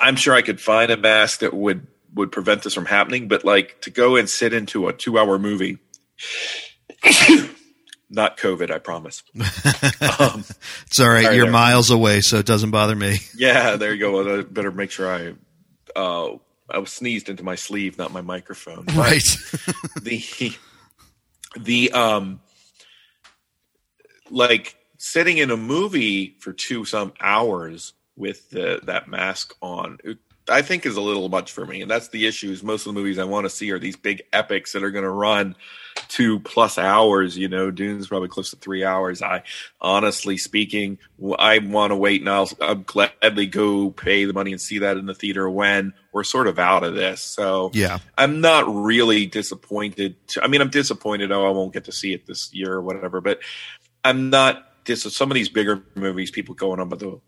I'm 0.00 0.16
sure 0.16 0.34
I 0.34 0.42
could 0.42 0.60
find 0.60 0.90
a 0.90 0.96
mask 0.96 1.40
that 1.40 1.54
would 1.54 1.86
would 2.14 2.32
prevent 2.32 2.62
this 2.64 2.74
from 2.74 2.86
happening. 2.86 3.28
But 3.28 3.44
like 3.44 3.80
to 3.82 3.90
go 3.90 4.16
and 4.16 4.28
sit 4.28 4.52
into 4.52 4.88
a 4.88 4.92
two-hour 4.92 5.38
movie, 5.38 5.78
not 8.10 8.36
COVID, 8.36 8.70
I 8.72 8.78
promise. 8.78 9.22
um, 10.18 10.44
It's 10.86 10.98
all 10.98 11.08
right. 11.08 11.24
Sorry 11.24 11.36
You're 11.36 11.50
miles 11.50 11.90
away, 11.90 12.20
so 12.20 12.38
it 12.38 12.46
doesn't 12.46 12.70
bother 12.72 12.96
me. 12.96 13.18
Yeah, 13.36 13.76
there 13.76 13.92
you 13.94 14.00
go. 14.00 14.12
Well, 14.24 14.40
I 14.40 14.42
better 14.42 14.72
make 14.72 14.90
sure 14.90 15.08
I 15.08 15.34
uh, 15.96 16.30
I 16.68 16.78
was 16.78 16.92
sneezed 16.92 17.28
into 17.28 17.42
my 17.42 17.54
sleeve, 17.56 17.98
not 17.98 18.12
my 18.12 18.20
microphone. 18.20 18.84
Right. 18.94 19.22
The 20.02 20.52
the 21.58 21.90
um 21.92 22.40
like 24.30 24.76
sitting 24.98 25.38
in 25.38 25.50
a 25.50 25.56
movie 25.56 26.36
for 26.40 26.52
two 26.52 26.84
some 26.84 27.12
hours 27.20 27.94
with 28.16 28.50
the 28.50 28.80
that 28.84 29.08
mask 29.08 29.54
on. 29.60 29.98
it- 30.04 30.18
I 30.50 30.62
think 30.62 30.84
is 30.84 30.96
a 30.96 31.00
little 31.00 31.28
much 31.28 31.52
for 31.52 31.64
me, 31.64 31.82
and 31.82 31.90
that's 31.90 32.08
the 32.08 32.26
issue. 32.26 32.50
Is 32.50 32.62
most 32.62 32.86
of 32.86 32.92
the 32.92 33.00
movies 33.00 33.18
I 33.18 33.24
want 33.24 33.44
to 33.44 33.50
see 33.50 33.70
are 33.70 33.78
these 33.78 33.96
big 33.96 34.22
epics 34.32 34.72
that 34.72 34.82
are 34.82 34.90
going 34.90 35.04
to 35.04 35.10
run 35.10 35.54
two 36.08 36.40
plus 36.40 36.78
hours. 36.78 37.38
You 37.38 37.48
know, 37.48 37.70
Dune's 37.70 38.08
probably 38.08 38.28
close 38.28 38.50
to 38.50 38.56
three 38.56 38.84
hours. 38.84 39.22
I 39.22 39.42
honestly 39.80 40.36
speaking, 40.36 40.98
I 41.38 41.58
want 41.58 41.92
to 41.92 41.96
wait, 41.96 42.20
and 42.20 42.28
I'll, 42.28 42.50
I'll 42.60 42.74
gladly 42.74 43.46
go 43.46 43.90
pay 43.90 44.24
the 44.24 44.32
money 44.32 44.52
and 44.52 44.60
see 44.60 44.78
that 44.78 44.96
in 44.96 45.06
the 45.06 45.14
theater 45.14 45.48
when 45.48 45.94
we're 46.12 46.24
sort 46.24 46.46
of 46.46 46.58
out 46.58 46.82
of 46.82 46.94
this. 46.94 47.22
So 47.22 47.70
yeah. 47.72 47.98
I'm 48.18 48.40
not 48.40 48.64
really 48.66 49.26
disappointed. 49.26 50.16
To, 50.28 50.44
I 50.44 50.48
mean, 50.48 50.60
I'm 50.60 50.70
disappointed. 50.70 51.32
Oh, 51.32 51.46
I 51.46 51.50
won't 51.50 51.72
get 51.72 51.84
to 51.84 51.92
see 51.92 52.12
it 52.12 52.26
this 52.26 52.52
year 52.52 52.72
or 52.72 52.82
whatever. 52.82 53.20
But 53.20 53.40
I'm 54.04 54.30
not. 54.30 54.66
Dis- 54.84 55.14
some 55.14 55.30
of 55.30 55.34
these 55.34 55.50
bigger 55.50 55.82
movies, 55.94 56.30
people 56.30 56.54
going 56.54 56.80
on, 56.80 56.88
but 56.88 56.98
the 56.98 57.20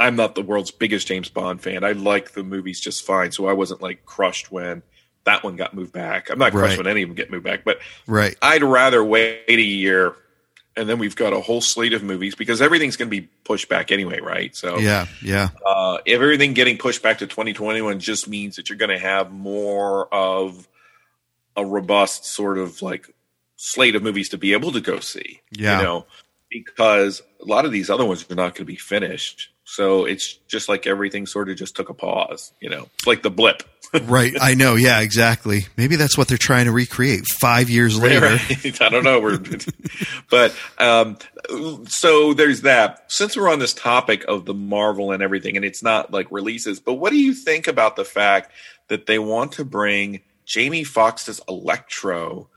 I'm 0.00 0.16
not 0.16 0.34
the 0.34 0.42
world's 0.42 0.70
biggest 0.72 1.06
James 1.06 1.28
Bond 1.28 1.60
fan. 1.62 1.84
I 1.84 1.92
like 1.92 2.32
the 2.32 2.42
movies 2.42 2.80
just 2.80 3.04
fine, 3.06 3.30
so 3.32 3.46
I 3.46 3.52
wasn't 3.52 3.82
like 3.82 4.04
crushed 4.06 4.50
when 4.50 4.82
that 5.24 5.44
one 5.44 5.54
got 5.56 5.74
moved 5.74 5.92
back. 5.92 6.30
I'm 6.30 6.38
not 6.38 6.52
crushed 6.52 6.70
Right. 6.70 6.78
when 6.78 6.86
any 6.86 7.02
of 7.02 7.08
them 7.10 7.14
get 7.14 7.30
moved 7.30 7.44
back, 7.44 7.62
but 7.64 7.78
Right. 8.06 8.34
I'd 8.40 8.62
rather 8.62 9.04
wait 9.04 9.44
a 9.48 9.60
year 9.60 10.14
and 10.76 10.88
then 10.88 10.98
we've 10.98 11.16
got 11.16 11.32
a 11.34 11.40
whole 11.40 11.60
slate 11.60 11.92
of 11.92 12.02
movies 12.02 12.34
because 12.34 12.62
everything's 12.62 12.96
going 12.96 13.10
to 13.10 13.20
be 13.20 13.28
pushed 13.44 13.68
back 13.68 13.92
anyway, 13.92 14.20
right? 14.20 14.56
So 14.56 14.78
Yeah. 14.78 15.06
Yeah. 15.22 15.48
uh, 15.66 15.98
if 16.06 16.14
everything 16.20 16.54
getting 16.54 16.78
pushed 16.78 17.02
back 17.02 17.18
to 17.18 17.26
2021 17.26 17.98
just 18.00 18.26
means 18.28 18.56
that 18.56 18.68
you're 18.70 18.78
going 18.78 18.90
to 18.90 18.98
have 18.98 19.30
more 19.30 20.12
of 20.14 20.66
a 21.56 21.66
robust 21.66 22.24
sort 22.24 22.56
of 22.56 22.80
like 22.80 23.12
slate 23.56 23.94
of 23.96 24.02
movies 24.02 24.30
to 24.30 24.38
be 24.38 24.54
able 24.54 24.72
to 24.72 24.80
go 24.80 25.00
see. 25.00 25.40
Yeah. 25.50 25.78
You 25.78 25.84
know, 25.84 26.06
because 26.48 27.20
a 27.42 27.44
lot 27.44 27.66
of 27.66 27.72
these 27.72 27.90
other 27.90 28.04
ones 28.06 28.24
are 28.30 28.34
not 28.34 28.54
going 28.54 28.64
to 28.64 28.64
be 28.64 28.76
finished. 28.76 29.50
So 29.70 30.04
it's 30.04 30.34
just 30.48 30.68
like 30.68 30.88
everything 30.88 31.26
sort 31.26 31.48
of 31.48 31.56
just 31.56 31.76
took 31.76 31.90
a 31.90 31.94
pause, 31.94 32.52
you 32.60 32.68
know, 32.68 32.88
it's 32.94 33.06
like 33.06 33.22
the 33.22 33.30
blip. 33.30 33.62
Right. 34.02 34.34
I 34.40 34.54
know. 34.54 34.76
Yeah. 34.76 35.00
Exactly. 35.00 35.66
Maybe 35.76 35.96
that's 35.96 36.16
what 36.16 36.28
they're 36.28 36.38
trying 36.38 36.66
to 36.66 36.70
recreate 36.70 37.26
five 37.26 37.68
years 37.68 38.00
later. 38.00 38.26
Right. 38.26 38.80
I 38.80 38.88
don't 38.88 39.02
know. 39.02 39.18
We're, 39.18 39.40
but 40.30 40.54
um, 40.78 41.18
so 41.88 42.32
there's 42.32 42.60
that. 42.60 43.10
Since 43.10 43.36
we're 43.36 43.50
on 43.50 43.58
this 43.58 43.74
topic 43.74 44.24
of 44.28 44.44
the 44.44 44.54
Marvel 44.54 45.10
and 45.10 45.24
everything, 45.24 45.56
and 45.56 45.64
it's 45.64 45.82
not 45.82 46.12
like 46.12 46.30
releases, 46.30 46.78
but 46.78 46.94
what 46.94 47.10
do 47.10 47.18
you 47.18 47.34
think 47.34 47.66
about 47.66 47.96
the 47.96 48.04
fact 48.04 48.52
that 48.86 49.06
they 49.06 49.18
want 49.18 49.52
to 49.52 49.64
bring 49.64 50.20
Jamie 50.46 50.84
Foxx's 50.84 51.40
Electro 51.48 52.48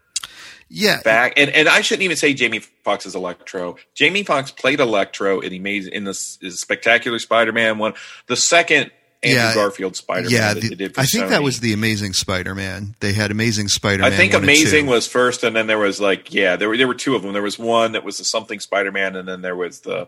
Yeah. 0.69 1.01
back? 1.03 1.33
And 1.37 1.49
and 1.51 1.67
I 1.67 1.81
shouldn't 1.81 2.03
even 2.03 2.17
say 2.17 2.33
Jamie 2.33 2.59
Foxx's 2.59 3.15
Electro. 3.15 3.77
Jamie 3.95 4.23
Foxx 4.23 4.51
played 4.51 4.79
Electro, 4.79 5.39
and 5.41 5.51
he 5.51 5.59
made 5.59 5.87
in 5.87 6.03
this 6.03 6.37
is 6.41 6.59
Spectacular 6.59 7.19
Spider-Man 7.19 7.77
one, 7.77 7.93
the 8.27 8.35
second 8.35 8.91
Andrew 9.21 9.39
Yeah. 9.41 9.53
Garfield 9.53 9.95
Spider-Man 9.95 10.31
Yeah. 10.31 10.53
that 10.53 10.61
the- 10.61 10.69
they 10.69 10.75
did 10.75 10.95
for 10.95 11.01
I 11.01 11.05
think 11.05 11.29
that 11.29 11.43
was 11.43 11.61
the 11.61 11.71
Amazing 11.73 12.13
Spider-Man. 12.13 12.95
They 12.99 13.13
had 13.13 13.31
Amazing 13.31 13.69
Spider-Man. 13.69 14.11
I 14.11 14.15
think 14.15 14.33
Amazing 14.33 14.85
was 14.87 15.07
first, 15.07 15.43
and 15.43 15.55
then 15.55 15.67
there 15.67 15.77
was 15.77 16.01
like 16.01 16.33
yeah, 16.33 16.55
there 16.57 16.67
were 16.69 16.75
there 16.77 16.87
were 16.87 16.93
two 16.95 17.15
of 17.15 17.21
them. 17.21 17.31
There 17.33 17.41
was 17.41 17.57
one 17.57 17.93
that 17.93 18.03
was 18.03 18.17
the 18.17 18.25
something 18.25 18.59
Spider 18.59 18.91
Man, 18.91 19.15
and 19.15 19.27
then 19.27 19.41
there 19.41 19.55
was 19.55 19.79
the 19.81 20.07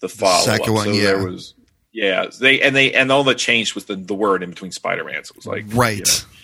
the 0.00 0.08
follow 0.08 0.44
second 0.44 0.72
one, 0.74 0.84
So 0.86 0.92
yeah. 0.92 1.02
there 1.04 1.24
was 1.26 1.54
yeah, 1.92 2.26
they 2.40 2.60
and 2.60 2.76
they 2.76 2.92
and 2.92 3.10
all 3.10 3.24
that 3.24 3.36
changed 3.38 3.74
was 3.74 3.86
the 3.86 3.96
the 3.96 4.14
word 4.14 4.42
in 4.42 4.50
between 4.50 4.70
Spider 4.70 5.04
Man. 5.04 5.24
So 5.24 5.32
it 5.32 5.36
was 5.36 5.46
like 5.46 5.64
right. 5.68 5.96
you 5.98 6.04
know. 6.04 6.35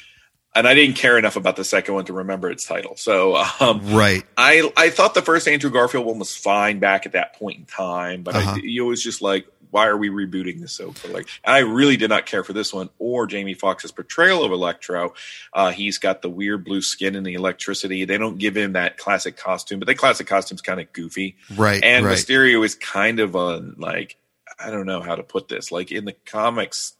And 0.54 0.66
I 0.68 0.74
didn't 0.74 0.96
care 0.96 1.18
enough 1.18 1.36
about 1.36 1.56
the 1.56 1.64
second 1.64 1.94
one 1.94 2.04
to 2.06 2.12
remember 2.12 2.50
its 2.50 2.66
title. 2.66 2.96
So 2.96 3.36
um, 3.60 3.92
Right. 3.94 4.24
I 4.36 4.70
I 4.76 4.90
thought 4.90 5.14
the 5.14 5.22
first 5.22 5.48
Andrew 5.48 5.70
Garfield 5.70 6.04
one 6.06 6.18
was 6.18 6.34
fine 6.34 6.78
back 6.78 7.06
at 7.06 7.12
that 7.12 7.34
point 7.38 7.58
in 7.58 7.64
time, 7.64 8.22
but 8.22 8.34
Uh-huh. 8.36 8.56
I, 8.56 8.60
it 8.64 8.80
was 8.82 9.02
just 9.02 9.22
like, 9.22 9.46
why 9.70 9.86
are 9.86 9.96
we 9.96 10.10
rebooting 10.10 10.60
this 10.60 10.72
so 10.74 10.92
like? 11.10 11.26
I 11.46 11.60
really 11.60 11.96
did 11.96 12.10
not 12.10 12.26
care 12.26 12.44
for 12.44 12.52
this 12.52 12.74
one 12.74 12.90
or 12.98 13.26
Jamie 13.26 13.54
Foxx's 13.54 13.90
portrayal 13.90 14.44
of 14.44 14.52
Electro. 14.52 15.14
Uh, 15.54 15.70
he's 15.70 15.96
got 15.96 16.20
the 16.20 16.28
weird 16.28 16.62
blue 16.64 16.82
skin 16.82 17.16
and 17.16 17.24
the 17.24 17.32
electricity. 17.32 18.04
They 18.04 18.18
don't 18.18 18.36
give 18.38 18.54
him 18.54 18.74
that 18.74 18.98
classic 18.98 19.38
costume, 19.38 19.78
but 19.78 19.86
the 19.86 19.94
classic 19.94 20.26
costume's 20.26 20.60
kind 20.60 20.78
of 20.78 20.92
goofy. 20.92 21.36
Right. 21.56 21.82
And 21.82 22.04
right. 22.04 22.18
Mysterio 22.18 22.62
is 22.64 22.74
kind 22.74 23.18
of 23.18 23.34
a 23.34 23.56
like 23.78 24.18
I 24.60 24.70
don't 24.70 24.84
know 24.86 25.00
how 25.00 25.16
to 25.16 25.22
put 25.22 25.48
this. 25.48 25.72
Like 25.72 25.90
in 25.90 26.04
the 26.04 26.14
comics, 26.26 26.92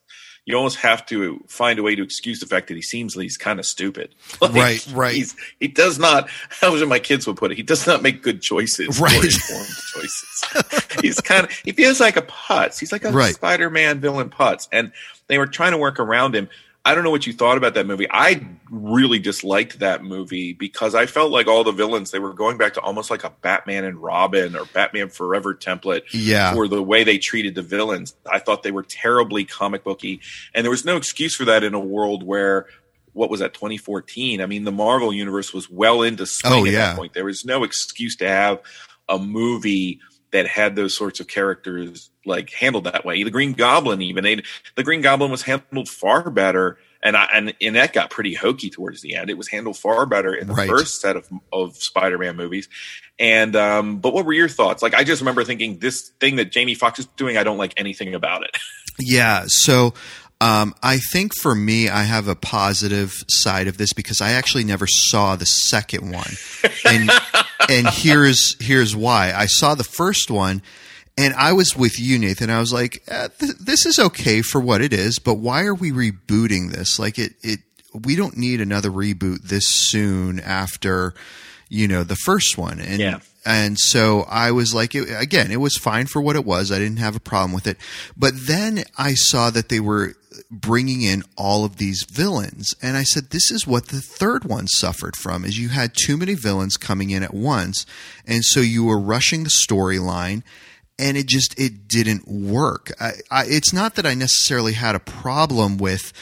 you 0.44 0.56
almost 0.56 0.78
have 0.78 1.06
to 1.06 1.42
find 1.46 1.78
a 1.78 1.82
way 1.82 1.94
to 1.94 2.02
excuse 2.02 2.40
the 2.40 2.46
fact 2.46 2.68
that 2.68 2.74
he 2.74 2.82
seems 2.82 3.16
like 3.16 3.22
he's 3.22 3.36
kind 3.36 3.60
of 3.60 3.66
stupid. 3.66 4.14
Like, 4.40 4.52
Right, 4.54 4.88
right. 4.92 5.14
He's, 5.14 5.36
he 5.60 5.68
does 5.68 5.98
not. 5.98 6.28
How 6.48 6.84
my 6.84 6.98
kids 6.98 7.26
would 7.26 7.36
put 7.36 7.52
it? 7.52 7.56
He 7.56 7.62
does 7.62 7.86
not 7.86 8.02
make 8.02 8.22
good 8.22 8.42
choices. 8.42 9.00
Right. 9.00 9.14
informed 9.22 9.68
choices. 9.94 10.44
he's 11.00 11.20
kind 11.20 11.46
of. 11.46 11.52
He 11.64 11.72
feels 11.72 12.00
like 12.00 12.16
a 12.16 12.22
putz. 12.22 12.78
He's 12.80 12.90
like 12.92 13.04
a 13.04 13.12
Right. 13.12 13.34
Spider-Man 13.34 14.00
villain 14.00 14.30
putz, 14.30 14.68
and 14.72 14.90
they 15.28 15.38
were 15.38 15.46
trying 15.46 15.72
to 15.72 15.78
work 15.78 16.00
around 16.00 16.34
him. 16.34 16.48
I 16.84 16.94
don't 16.96 17.04
know 17.04 17.10
what 17.12 17.28
you 17.28 17.32
thought 17.32 17.56
about 17.56 17.74
that 17.74 17.86
movie. 17.86 18.08
I 18.10 18.44
really 18.68 19.20
disliked 19.20 19.78
that 19.78 20.02
movie 20.02 20.52
because 20.52 20.96
I 20.96 21.06
felt 21.06 21.30
like 21.30 21.46
all 21.46 21.62
the 21.62 21.70
villains 21.70 22.10
they 22.10 22.18
were 22.18 22.32
going 22.32 22.56
back 22.58 22.74
to 22.74 22.80
almost 22.80 23.08
like 23.08 23.22
a 23.22 23.30
Batman 23.40 23.84
and 23.84 24.02
Robin 24.02 24.56
or 24.56 24.64
Batman 24.64 25.08
Forever 25.08 25.54
template 25.54 26.02
Yeah. 26.10 26.52
for 26.54 26.66
the 26.66 26.82
way 26.82 27.04
they 27.04 27.18
treated 27.18 27.54
the 27.54 27.62
villains. 27.62 28.16
I 28.30 28.40
thought 28.40 28.64
they 28.64 28.72
were 28.72 28.82
terribly 28.82 29.44
comic 29.44 29.84
booky, 29.84 30.20
and 30.54 30.64
there 30.64 30.72
was 30.72 30.84
no 30.84 30.96
excuse 30.96 31.36
for 31.36 31.44
that 31.44 31.62
in 31.62 31.74
a 31.74 31.80
world 31.80 32.24
where 32.24 32.66
what 33.12 33.30
was 33.30 33.40
that 33.40 33.54
2014? 33.54 34.40
I 34.40 34.46
mean, 34.46 34.64
the 34.64 34.72
Marvel 34.72 35.12
universe 35.12 35.52
was 35.52 35.70
well 35.70 36.02
into 36.02 36.26
swing 36.26 36.52
Oh, 36.52 36.66
at 36.66 36.72
that 36.72 36.96
point. 36.96 37.12
There 37.12 37.26
was 37.26 37.44
no 37.44 37.62
excuse 37.62 38.16
to 38.16 38.26
have 38.28 38.60
a 39.08 39.18
movie 39.18 40.00
that 40.32 40.46
had 40.46 40.76
those 40.76 40.94
sorts 40.96 41.20
of 41.20 41.28
characters 41.28 42.10
like 42.24 42.50
handled 42.50 42.84
that 42.84 43.04
way. 43.04 43.22
The 43.22 43.30
Green 43.30 43.52
Goblin, 43.52 44.02
even 44.02 44.24
they, 44.24 44.42
the 44.76 44.82
Green 44.82 45.00
Goblin 45.02 45.30
was 45.30 45.42
handled 45.42 45.88
far 45.88 46.30
better, 46.30 46.78
and 47.02 47.16
I, 47.16 47.28
and 47.34 47.54
and 47.60 47.76
that 47.76 47.92
got 47.92 48.10
pretty 48.10 48.34
hokey 48.34 48.70
towards 48.70 49.02
the 49.02 49.14
end. 49.14 49.28
It 49.30 49.36
was 49.38 49.48
handled 49.48 49.76
far 49.76 50.06
better 50.06 50.34
in 50.34 50.46
the 50.46 50.54
Right. 50.54 50.68
first 50.68 51.00
set 51.00 51.16
of 51.16 51.28
of 51.52 51.76
Spider-Man 51.76 52.36
movies. 52.36 52.68
And 53.18 53.54
um, 53.56 53.98
but 53.98 54.14
what 54.14 54.24
were 54.24 54.32
your 54.32 54.48
thoughts? 54.48 54.82
Like, 54.82 54.94
I 54.94 55.04
just 55.04 55.20
remember 55.20 55.44
thinking 55.44 55.78
this 55.78 56.10
thing 56.20 56.36
that 56.36 56.50
Jamie 56.50 56.74
Foxx 56.74 56.98
is 57.00 57.06
doing, 57.16 57.36
I 57.36 57.44
don't 57.44 57.58
like 57.58 57.74
anything 57.76 58.14
about 58.14 58.42
it. 58.42 58.56
Yeah. 58.98 59.44
So 59.46 59.94
um, 60.42 60.74
I 60.82 60.98
think 61.12 61.32
for 61.40 61.54
me, 61.54 61.88
I 61.88 62.02
have 62.02 62.26
a 62.28 62.34
positive 62.34 63.12
side 63.28 63.68
of 63.68 63.76
this 63.78 63.92
because 63.92 64.20
I 64.20 64.32
actually 64.32 64.64
never 64.64 64.86
saw 64.88 65.36
the 65.36 65.44
second 65.46 66.10
one, 66.12 66.32
and 66.84 67.10
and 67.68 67.88
here's 67.88 68.56
here's 68.60 68.96
why. 68.96 69.32
I 69.32 69.46
saw 69.46 69.74
the 69.74 69.84
first 69.84 70.30
one. 70.30 70.62
And 71.18 71.34
I 71.34 71.52
was 71.52 71.76
with 71.76 72.00
you, 72.00 72.18
Nathan. 72.18 72.48
I 72.48 72.58
was 72.58 72.72
like, 72.72 73.02
eh, 73.06 73.28
th- 73.38 73.52
"This 73.60 73.84
is 73.84 73.98
okay 73.98 74.40
for 74.40 74.62
what 74.62 74.80
it 74.80 74.94
is, 74.94 75.18
but 75.18 75.34
why 75.34 75.64
are 75.64 75.74
we 75.74 75.90
rebooting 75.92 76.72
this? 76.72 76.98
Like, 76.98 77.18
it, 77.18 77.34
it, 77.42 77.60
we 77.92 78.16
don't 78.16 78.38
need 78.38 78.62
another 78.62 78.88
reboot 78.90 79.42
this 79.42 79.64
soon 79.66 80.40
after, 80.40 81.12
you 81.68 81.86
know, 81.86 82.02
the 82.02 82.16
first 82.16 82.56
one." 82.56 82.80
And 82.80 82.98
Yeah. 82.98 83.18
and 83.44 83.76
so 83.78 84.22
I 84.22 84.52
was 84.52 84.72
like, 84.74 84.94
it, 84.94 85.06
again, 85.10 85.50
it 85.50 85.60
was 85.60 85.76
fine 85.76 86.06
for 86.06 86.22
what 86.22 86.34
it 86.34 86.46
was. 86.46 86.72
I 86.72 86.78
didn't 86.78 86.96
have 86.96 87.14
a 87.14 87.20
problem 87.20 87.52
with 87.52 87.66
it. 87.66 87.76
But 88.16 88.32
then 88.46 88.82
I 88.96 89.12
saw 89.12 89.50
that 89.50 89.68
they 89.68 89.80
were 89.80 90.14
bringing 90.52 91.02
in 91.02 91.22
all 91.36 91.64
of 91.64 91.76
these 91.76 92.04
villains. 92.04 92.74
And 92.82 92.96
I 92.96 93.02
said, 93.02 93.30
this 93.30 93.50
is 93.50 93.66
what 93.66 93.88
the 93.88 94.02
third 94.02 94.44
one 94.44 94.68
suffered 94.68 95.16
from 95.16 95.44
is 95.44 95.58
you 95.58 95.70
had 95.70 95.94
too 95.94 96.16
many 96.16 96.34
villains 96.34 96.76
coming 96.76 97.10
in 97.10 97.22
at 97.22 97.34
once. 97.34 97.86
And 98.26 98.44
so 98.44 98.60
you 98.60 98.84
were 98.84 99.00
rushing 99.00 99.44
the 99.44 99.50
storyline 99.50 100.42
and 100.98 101.16
it 101.16 101.26
just, 101.26 101.58
it 101.58 101.88
didn't 101.88 102.28
work. 102.28 102.92
I, 103.00 103.12
I, 103.30 103.44
it's 103.46 103.72
not 103.72 103.94
that 103.94 104.06
I 104.06 104.14
necessarily 104.14 104.74
had 104.74 104.94
a 104.94 105.00
problem 105.00 105.78
with 105.78 106.12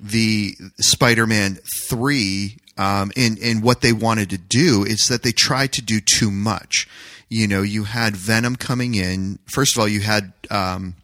the 0.00 0.54
Spider-Man 0.80 1.58
three 1.88 2.58
um, 2.76 3.10
in 3.16 3.36
in 3.38 3.60
what 3.60 3.80
they 3.80 3.92
wanted 3.92 4.30
to 4.30 4.38
do. 4.38 4.84
It's 4.86 5.08
that 5.08 5.22
they 5.22 5.32
tried 5.32 5.72
to 5.72 5.82
do 5.82 6.00
too 6.00 6.30
much. 6.30 6.88
You 7.28 7.48
know, 7.48 7.62
you 7.62 7.84
had 7.84 8.16
Venom 8.16 8.56
coming 8.56 8.94
in. 8.94 9.38
First 9.46 9.76
of 9.76 9.80
all, 9.80 9.88
you 9.88 10.00
had 10.00 10.32
um, 10.50 10.94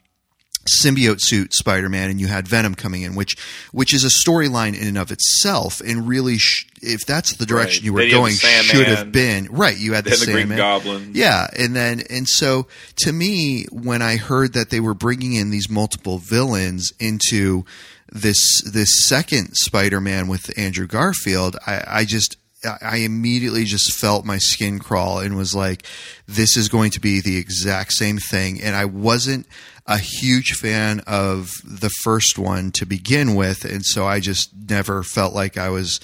symbiote 0.67 1.21
suit 1.21 1.53
Spider-Man 1.55 2.11
and 2.11 2.21
you 2.21 2.27
had 2.27 2.49
Venom 2.49 2.75
coming 2.75 3.03
in 3.03 3.15
which 3.15 3.37
which 3.73 3.93
is 3.95 4.05
a 4.05 4.09
storyline 4.09 4.75
in 4.81 4.89
and 4.89 4.99
of 4.99 5.11
itself 5.13 5.81
and 5.81 6.09
really 6.09 6.39
sh- 6.39 6.67
if 6.83 7.05
that's 7.07 7.37
the 7.37 7.47
direction 7.47 7.83
Right. 7.83 7.85
you 7.85 7.93
were 7.93 8.01
Then 8.01 8.09
you 8.09 8.15
have 8.15 8.23
going 8.23 8.35
should 8.63 8.87
have 8.87 9.13
been 9.13 9.47
right 9.51 9.77
you 9.79 9.93
had 9.93 10.05
the 10.05 10.11
the 10.17 10.33
Green 10.33 10.49
Goblin. 10.49 11.11
yeah 11.15 11.47
and 11.57 11.75
then 11.77 12.03
and 12.11 12.27
so 12.29 12.67
to 13.05 13.13
me 13.13 13.65
when 13.73 14.01
I 14.03 14.17
heard 14.17 14.53
that 14.55 14.71
they 14.71 14.81
were 14.81 14.95
bringing 14.95 15.35
in 15.35 15.51
these 15.51 15.69
multiple 15.69 16.19
villains 16.19 16.93
into 16.99 17.65
this 18.13 18.63
this 18.63 19.07
second 19.07 19.55
Spider-Man 19.55 20.29
with 20.29 20.57
Andrew 20.59 20.87
Garfield 20.87 21.57
I, 21.67 21.83
I 21.87 22.05
just 22.05 22.37
I 22.81 22.99
immediately 22.99 23.65
just 23.65 23.93
felt 23.93 24.25
my 24.25 24.39
skin 24.39 24.79
crawl 24.79 25.19
and 25.19 25.37
was 25.37 25.55
like, 25.55 25.87
this 26.27 26.57
is 26.57 26.69
going 26.69 26.91
to 26.93 27.01
be 27.01 27.21
the 27.21 27.37
exact 27.37 27.93
same 27.93 28.19
thing. 28.19 28.63
And 28.63 28.75
I 28.75 28.85
wasn't 28.85 29.47
a 29.87 29.99
huge 29.99 30.53
fan 30.55 31.01
of 31.07 31.53
the 31.65 31.91
first 32.03 32.39
one 32.39 32.73
to 32.73 32.87
begin 32.87 33.35
with. 33.35 33.65
And 33.65 33.85
so 33.85 34.07
I 34.07 34.21
just 34.21 34.51
never 34.69 35.03
felt 35.03 35.35
like 35.35 35.59
I 35.59 35.69
was, 35.69 36.01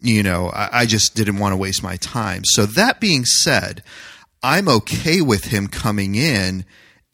you 0.00 0.22
know, 0.22 0.48
I, 0.48 0.80
I 0.80 0.86
just 0.86 1.14
didn't 1.14 1.38
want 1.38 1.52
to 1.52 1.58
waste 1.58 1.82
my 1.82 1.96
time. 1.96 2.42
So 2.44 2.64
that 2.66 3.00
being 3.00 3.24
said, 3.24 3.82
I'm 4.42 4.68
okay 4.68 5.20
with 5.20 5.44
him 5.44 5.68
coming 5.68 6.14
in 6.14 6.64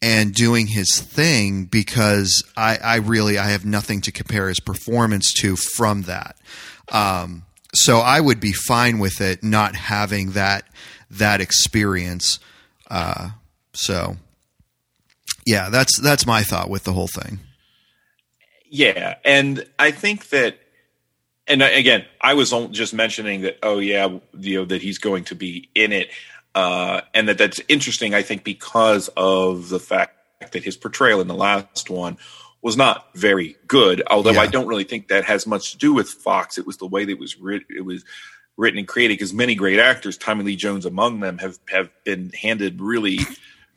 and 0.01 0.33
doing 0.33 0.69
his 0.69 1.01
thing 1.01 1.65
because 1.65 2.45
I, 2.57 2.79
I 2.83 2.97
really 2.97 3.37
I 3.37 3.47
have 3.49 3.65
nothing 3.65 4.01
to 4.03 4.13
compare 4.13 4.49
his 4.49 4.61
performance 4.61 5.33
to 5.41 5.57
from 5.57 6.03
that. 6.03 6.37
Um, 6.91 7.45
so 7.75 7.99
I 7.99 8.21
would 8.21 8.41
be 8.41 8.53
fine 8.53 8.99
with 8.99 9.21
it 9.21 9.43
not 9.43 9.75
having 9.75 10.33
that 10.33 10.65
that 11.11 11.41
experience. 11.41 12.39
Uh, 12.91 13.31
so 13.73 14.17
yeah, 15.47 15.71
that's 15.71 15.99
that's 16.01 16.27
my 16.27 16.43
thought 16.43 16.71
with 16.71 16.85
the 16.85 16.93
whole 16.93 17.09
thing. 17.09 17.41
Yeah, 18.71 19.17
and 19.25 19.65
I 19.79 19.91
think 19.93 20.29
that, 20.29 20.59
and 21.47 21.63
again, 21.63 22.05
I 22.21 22.35
was 22.35 22.51
just 22.71 22.93
mentioning 22.93 23.43
that. 23.43 23.59
Oh 23.63 23.79
yeah, 23.79 24.19
you 24.39 24.59
know 24.59 24.65
that 24.67 24.83
he's 24.83 24.99
going 24.99 25.25
to 25.25 25.35
be 25.35 25.71
in 25.75 25.93
it, 25.93 26.11
uh, 26.55 27.03
and 27.15 27.29
that 27.29 27.39
that's 27.39 27.61
interesting. 27.69 28.15
I 28.15 28.23
think 28.23 28.45
because 28.45 29.09
of 29.17 29.69
the 29.69 29.81
fact 29.81 30.53
that 30.53 30.65
his 30.65 30.77
portrayal 30.77 31.21
in 31.21 31.29
the 31.29 31.35
last 31.35 31.91
one 31.91 32.19
was 32.63 32.77
not 32.77 33.15
very 33.15 33.57
good. 33.67 34.03
Although 34.11 34.33
Yeah. 34.33 34.43
I 34.43 34.47
don't 34.47 34.67
really 34.67 34.85
think 34.85 35.09
that 35.09 35.25
has 35.25 35.47
much 35.47 35.73
to 35.73 35.79
do 35.79 35.93
with 35.93 36.09
Foxx. 36.09 36.59
It 36.59 36.67
was 36.67 36.77
the 36.79 36.87
way 36.87 37.05
that 37.05 37.13
it 37.13 37.19
was 37.19 37.39
writ- 37.39 37.67
it 37.71 37.85
was 37.85 38.05
written 38.57 38.79
and 38.79 38.89
created. 38.89 39.15
Because 39.15 39.33
many 39.33 39.55
great 39.55 39.79
actors, 39.79 40.17
Tommy 40.17 40.45
Lee 40.45 40.57
Jones 40.57 40.85
among 40.85 41.21
them, 41.21 41.39
have 41.39 41.59
have 41.71 41.91
been 42.05 42.31
handed 42.31 42.81
really, 42.81 43.21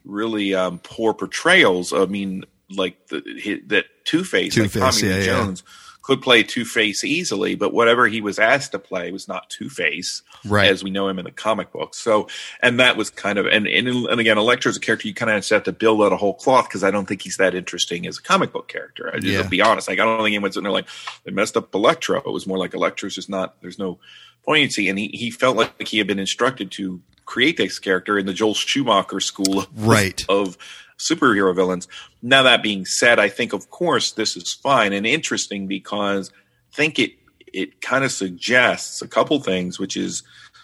really 0.04 0.56
um, 0.56 0.80
poor 0.80 1.14
portrayals. 1.14 1.94
I 1.94 2.06
mean, 2.06 2.46
like 2.70 3.08
the, 3.08 3.62
that 3.68 3.86
Two 4.06 4.24
Face, 4.24 4.58
like 4.58 4.72
Tommy 4.72 5.02
yeah, 5.02 5.14
Lee 5.14 5.20
yeah. 5.20 5.26
Jones 5.26 5.64
could 6.02 6.22
play 6.22 6.42
Two 6.42 6.66
Face 6.66 7.04
easily, 7.04 7.54
but 7.56 7.74
whatever 7.74 8.08
he 8.08 8.22
was 8.22 8.40
asked 8.40 8.72
to 8.72 8.80
play 8.80 9.12
was 9.12 9.28
not 9.28 9.50
Two 9.50 9.70
Face 9.70 10.24
Right. 10.46 10.68
as 10.70 10.84
we 10.84 10.90
know 10.90 11.08
him 11.08 11.20
in 11.20 11.26
the 11.26 11.32
comic 11.32 11.72
books. 11.72 12.00
So, 12.00 12.28
and 12.62 12.80
that 12.80 12.98
was 12.98 13.10
kind 13.12 13.38
of, 13.38 13.46
and 13.46 13.68
and, 13.68 13.88
and 13.88 14.20
again, 14.20 14.38
Electro's 14.38 14.78
a 14.78 14.80
character 14.80 15.08
you 15.08 15.14
kind 15.14 15.30
of 15.32 15.48
have 15.48 15.64
to 15.64 15.72
build 15.72 16.02
out 16.02 16.12
a 16.12 16.18
whole 16.18 16.34
cloth 16.34 16.68
because 16.68 16.84
I 16.84 16.90
don't 16.92 17.08
think 17.08 17.22
he's 17.22 17.38
that 17.38 17.54
interesting 17.54 18.08
as 18.08 18.18
a 18.18 18.22
comic 18.22 18.52
book 18.52 18.68
character. 18.68 19.12
I 19.14 19.20
just 19.20 19.28
Yeah. 19.28 19.48
be 19.48 19.62
honest, 19.62 19.88
like 19.88 20.00
I 20.00 20.06
don't 20.06 20.18
think 20.18 20.34
anyone's 20.36 20.56
sitting 20.56 20.64
there 20.64 20.72
like 20.72 20.88
they 21.24 21.32
messed 21.32 21.56
up 21.56 21.74
Electro. 21.76 22.18
It 22.20 22.32
was 22.32 22.48
more 22.48 22.58
like 22.58 22.74
Electro's 22.74 23.16
just 23.16 23.30
not. 23.30 23.62
There's 23.62 23.78
no 23.80 24.00
poignancy, 24.44 24.90
and 24.90 24.98
he 24.98 25.10
he 25.14 25.30
felt 25.30 25.56
like 25.56 25.88
he 25.88 26.00
had 26.00 26.08
been 26.08 26.18
instructed 26.20 26.72
to 26.72 27.00
create 27.26 27.58
this 27.58 27.78
character 27.80 28.18
in 28.18 28.26
the 28.26 28.34
Joel 28.34 28.56
Schumacher 28.56 29.20
school 29.20 29.60
of, 29.60 29.68
Right. 29.76 30.20
of 30.28 30.58
superhero 31.02 31.56
villains. 31.56 31.88
Now 32.22 32.44
that 32.44 32.62
being 32.64 32.86
said, 32.86 33.20
I 33.20 33.30
think 33.30 33.54
of 33.54 33.70
course 33.70 34.12
this 34.12 34.38
is 34.38 34.54
fine 34.54 34.94
and 34.94 35.06
interesting 35.06 35.68
because 35.68 36.30
I 36.74 36.76
think 36.76 37.00
it 37.00 37.12
it 37.54 37.82
kind 37.82 38.06
of 38.06 38.12
suggests 38.12 39.02
a 39.02 39.08
couple 39.08 39.40
things, 39.42 39.78
which 39.80 39.98
is 39.98 40.24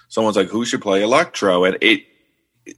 someone's 0.10 0.38
like 0.38 0.48
who 0.48 0.64
should 0.66 0.82
play 0.82 1.02
Electro, 1.04 1.66
and 1.66 1.78
it. 1.82 2.04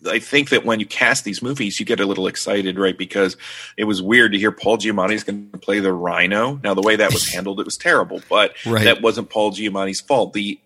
I 0.07 0.20
think 0.20 0.49
that 0.49 0.66
when 0.66 0.80
you 0.80 0.86
cast 0.86 1.26
these 1.26 1.41
movies, 1.41 1.80
you 1.80 1.86
get 1.86 1.99
a 1.99 2.05
little 2.05 2.28
excited, 2.28 2.78
right? 2.78 2.95
Because 2.95 3.36
it 3.76 3.86
was 3.86 4.03
weird 4.03 4.34
to 4.34 4.38
hear 4.38 4.51
Paul 4.51 4.78
Giamatti's 4.78 5.24
going 5.24 5.49
to 5.51 5.57
play 5.57 5.80
the 5.80 5.91
Rhino. 5.91 6.60
Now, 6.64 6.76
the 6.76 6.84
way 6.84 6.95
that 6.95 7.12
was 7.12 7.28
handled, 7.34 7.60
it 7.60 7.66
was 7.66 7.76
terrible, 7.76 8.22
but 8.30 8.53
Right. 8.68 8.84
that 8.84 9.01
wasn't 9.01 9.32
Paul 9.32 9.51
Giamatti's 9.51 9.99
fault. 9.99 10.34
The 10.34 10.60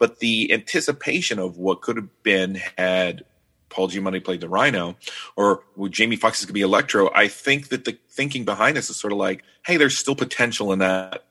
but 0.00 0.18
the 0.18 0.52
anticipation 0.52 1.38
of 1.38 1.56
what 1.56 1.82
could 1.82 1.94
have 1.94 2.22
been 2.24 2.60
had 2.76 3.22
Paul 3.74 3.88
Giamatti 3.88 4.24
played 4.24 4.40
the 4.40 4.48
Rhino, 4.48 4.96
or 5.36 5.64
would 5.76 5.92
Jamie 5.92 6.16
Foxx 6.16 6.38
is 6.40 6.44
going 6.46 6.50
to 6.50 6.54
be 6.54 6.60
Electro. 6.62 7.10
I 7.14 7.26
think 7.28 7.68
that 7.68 7.84
the 7.84 7.98
thinking 8.08 8.44
behind 8.44 8.76
this 8.76 8.88
is 8.88 8.96
sort 8.96 9.12
of 9.12 9.18
like, 9.18 9.42
hey, 9.66 9.76
there's 9.76 9.98
still 9.98 10.14
potential 10.14 10.72
in 10.72 10.78
that 10.78 11.24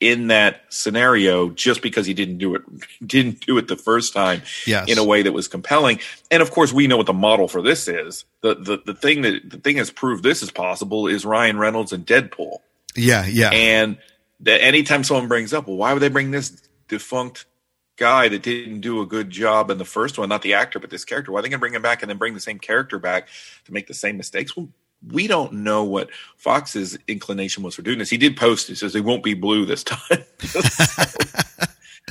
in 0.00 0.28
that 0.28 0.60
scenario 0.68 1.50
just 1.50 1.82
because 1.82 2.06
he 2.06 2.14
didn't 2.14 2.38
do 2.38 2.54
it 2.54 2.62
didn't 3.06 3.40
do 3.44 3.58
it 3.58 3.66
the 3.66 3.74
first 3.76 4.12
time 4.12 4.42
Yes. 4.64 4.88
in 4.88 4.96
a 4.96 5.02
way 5.02 5.22
that 5.22 5.32
was 5.32 5.48
compelling 5.48 5.98
and 6.30 6.40
of 6.40 6.52
course 6.52 6.72
we 6.72 6.86
know 6.86 6.96
what 6.96 7.06
the 7.06 7.12
model 7.12 7.48
for 7.48 7.62
this 7.62 7.88
is 7.88 8.24
the 8.42 8.54
the, 8.54 8.78
the 8.86 8.94
thing 8.94 9.22
that 9.22 9.40
the 9.50 9.56
thing 9.58 9.74
that's 9.74 9.90
proved 9.90 10.22
this 10.22 10.40
is 10.40 10.52
possible 10.52 11.08
is 11.08 11.24
Ryan 11.26 11.58
Reynolds 11.58 11.92
and 11.92 12.06
Deadpool 12.06 12.58
Yeah, 12.94 13.26
yeah. 13.26 13.50
and 13.50 13.98
that 14.40 14.62
anytime 14.62 15.02
someone 15.02 15.26
brings 15.26 15.52
up, 15.52 15.66
well, 15.66 15.76
why 15.76 15.92
would 15.92 15.98
they 16.00 16.08
bring 16.10 16.30
this 16.30 16.50
defunct 16.86 17.46
guy 17.98 18.28
that 18.28 18.42
didn't 18.42 18.80
do 18.80 19.02
a 19.02 19.06
good 19.06 19.28
job 19.28 19.70
in 19.70 19.76
the 19.76 19.84
first 19.84 20.18
one, 20.18 20.28
not 20.28 20.42
the 20.42 20.54
actor, 20.54 20.78
but 20.78 20.88
this 20.90 21.04
character? 21.04 21.32
Why 21.32 21.40
are 21.40 21.42
they 21.42 21.48
going 21.48 21.58
to 21.58 21.60
bring 21.60 21.74
him 21.74 21.82
back 21.82 22.02
and 22.02 22.08
then 22.08 22.16
bring 22.16 22.34
the 22.34 22.40
same 22.40 22.58
character 22.58 22.98
back 22.98 23.28
to 23.66 23.72
make 23.72 23.86
the 23.86 23.94
same 23.94 24.16
mistakes? 24.16 24.56
Well, 24.56 24.68
we 25.06 25.26
don't 25.26 25.52
know 25.52 25.84
what 25.84 26.08
Foxx's 26.36 26.98
inclination 27.06 27.62
was 27.62 27.74
for 27.74 27.82
doing 27.82 27.98
this. 27.98 28.10
He 28.10 28.16
did 28.16 28.36
post, 28.36 28.68
he 28.68 28.74
says 28.74 28.92
they 28.92 29.00
won't 29.00 29.22
be 29.22 29.34
blue 29.34 29.66
this 29.66 29.84
time. 29.84 29.98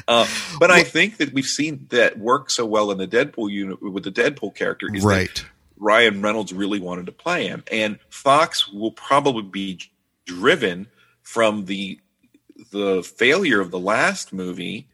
uh, 0.07 0.27
but 0.59 0.71
I 0.71 0.83
think 0.83 1.17
that 1.17 1.33
we've 1.33 1.45
seen 1.45 1.87
that 1.89 2.17
work 2.19 2.49
so 2.49 2.65
well 2.65 2.91
in 2.91 2.97
the 2.97 3.07
Deadpool 3.07 3.51
unit 3.51 3.81
with 3.81 4.03
the 4.03 4.11
Deadpool 4.11 4.55
character. 4.55 4.87
Is 4.93 5.03
that 5.03 5.09
right. 5.09 5.45
Ryan 5.79 6.21
Reynolds 6.21 6.53
really 6.53 6.79
wanted 6.79 7.05
to 7.05 7.11
play 7.11 7.47
him. 7.47 7.63
And 7.71 7.99
Fox 8.09 8.67
will 8.67 8.91
probably 8.91 9.43
be 9.43 9.79
driven 10.25 10.87
from 11.21 11.65
the 11.65 11.99
the 12.71 13.03
failure 13.03 13.61
of 13.61 13.69
the 13.69 13.79
last 13.79 14.33
movie 14.33 14.87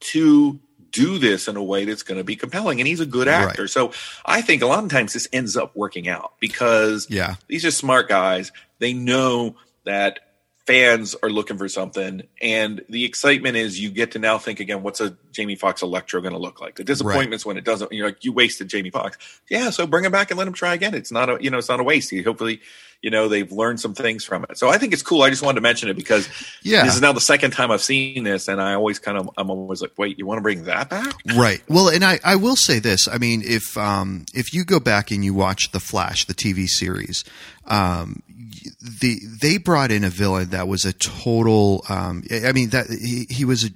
to 0.00 0.58
do 0.90 1.18
this 1.18 1.48
in 1.48 1.56
a 1.56 1.62
way 1.62 1.84
that's 1.84 2.02
going 2.02 2.18
to 2.18 2.24
be 2.24 2.34
compelling. 2.36 2.80
And 2.80 2.88
he's 2.88 3.00
a 3.00 3.06
good 3.06 3.28
actor. 3.28 3.62
Right. 3.62 3.70
So 3.70 3.92
I 4.24 4.40
think 4.40 4.62
a 4.62 4.66
lot 4.66 4.82
of 4.82 4.90
times 4.90 5.12
this 5.12 5.28
ends 5.32 5.56
up 5.56 5.76
working 5.76 6.08
out 6.08 6.32
because 6.40 7.06
Yeah. 7.10 7.34
these 7.46 7.64
are 7.64 7.70
smart 7.70 8.08
guys. 8.08 8.52
They 8.78 8.92
know 8.94 9.56
that 9.84 10.20
fans 10.68 11.16
are 11.22 11.30
looking 11.30 11.56
for 11.56 11.66
something, 11.66 12.22
and 12.42 12.84
the 12.90 13.06
excitement 13.06 13.56
is 13.56 13.80
you 13.80 13.90
get 13.90 14.12
to 14.12 14.18
now 14.18 14.36
think 14.36 14.60
again, 14.60 14.82
what's 14.82 15.00
a 15.00 15.16
Jamie 15.32 15.54
Foxx 15.56 15.80
Electro 15.80 16.20
going 16.20 16.34
to 16.34 16.38
look 16.38 16.60
like? 16.60 16.76
The 16.76 16.84
disappointment's 16.84 17.46
when 17.46 17.56
it 17.56 17.64
doesn't. 17.64 17.90
You're 17.90 18.08
like, 18.08 18.22
you 18.22 18.32
wasted 18.32 18.68
Jamie 18.68 18.90
Foxx 18.90 19.16
Yeah, 19.48 19.70
so 19.70 19.86
bring 19.86 20.04
him 20.04 20.12
back 20.12 20.30
and 20.30 20.36
let 20.38 20.46
him 20.46 20.52
try 20.52 20.74
again. 20.74 20.92
It's 20.94 21.10
not 21.10 21.30
a 21.30 21.38
you 21.40 21.48
know, 21.50 21.56
it's 21.58 21.70
not 21.70 21.80
a 21.80 21.84
waste. 21.84 22.10
He, 22.10 22.20
hopefully, 22.22 22.60
you 23.00 23.10
know, 23.10 23.28
they've 23.28 23.50
learned 23.50 23.80
some 23.80 23.94
things 23.94 24.24
from 24.26 24.44
it. 24.50 24.58
So 24.58 24.68
I 24.68 24.76
think 24.76 24.92
it's 24.92 25.02
cool. 25.02 25.22
I 25.22 25.30
just 25.30 25.42
wanted 25.42 25.54
to 25.56 25.60
mention 25.62 25.88
it 25.88 25.94
because 25.96 26.28
Yeah. 26.62 26.84
this 26.84 26.96
is 26.96 27.00
now 27.00 27.12
the 27.12 27.20
second 27.20 27.52
time 27.52 27.70
I've 27.70 27.80
seen 27.82 28.24
this, 28.24 28.46
and 28.48 28.60
I 28.60 28.74
always 28.74 28.98
kind 28.98 29.16
of 29.16 29.30
I'm 29.38 29.48
always 29.50 29.80
like, 29.80 29.92
wait, 29.96 30.18
you 30.18 30.26
want 30.26 30.36
to 30.38 30.42
bring 30.42 30.64
that 30.64 30.90
back? 30.90 31.14
Right. 31.34 31.62
Well, 31.68 31.88
and 31.88 32.04
I, 32.04 32.20
I 32.22 32.36
will 32.36 32.56
say 32.56 32.78
this. 32.78 33.08
I 33.08 33.16
mean, 33.16 33.42
if 33.42 33.78
um, 33.78 34.26
if 34.34 34.52
you 34.52 34.64
go 34.64 34.80
back 34.80 35.10
and 35.10 35.24
you 35.24 35.32
watch 35.32 35.70
The 35.72 35.80
Flash, 35.80 36.26
the 36.26 36.34
TV 36.34 36.66
series, 36.66 37.24
um, 37.66 38.22
the 38.80 39.20
they 39.40 39.58
brought 39.58 39.90
in 39.90 40.04
a 40.04 40.10
villain 40.10 40.50
that 40.50 40.68
was 40.68 40.84
a 40.84 40.92
total. 40.92 41.84
Um, 41.88 42.24
I 42.30 42.52
mean, 42.52 42.70
that 42.70 42.88
he, 42.88 43.26
he 43.28 43.44
was 43.44 43.64
a 43.64 43.70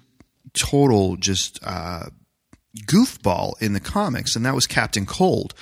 total 0.55 1.17
just 1.17 1.59
uh, 1.65 2.07
goofball 2.87 3.61
in 3.61 3.73
the 3.73 3.81
comics, 3.81 4.37
and 4.37 4.45
that 4.47 4.55
was 4.55 4.67
Captain 4.67 5.07
Cold. 5.07 5.55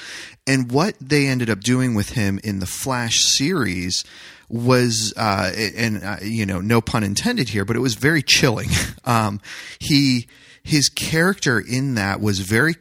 And 0.47 0.71
what 0.71 0.95
they 1.01 1.27
ended 1.27 1.51
up 1.51 1.61
doing 1.61 1.95
with 1.95 2.11
him 2.11 2.41
in 2.43 2.61
the 2.61 2.67
Flash 2.67 3.21
series 3.21 4.05
was, 4.49 5.13
uh, 5.17 5.53
and 5.77 6.03
uh, 6.03 6.17
you 6.23 6.47
know, 6.47 6.61
no 6.61 6.81
pun 6.81 7.05
intended 7.05 7.49
here, 7.49 7.65
but 7.65 7.77
it 7.77 7.81
was 7.81 7.95
very 7.95 8.23
chilling. 8.23 8.71
Um, 9.03 9.41
he 9.81 10.29
his 10.63 10.89
character 10.91 11.59
in 11.59 11.95
that 11.95 12.21
was 12.21 12.41
very 12.41 12.77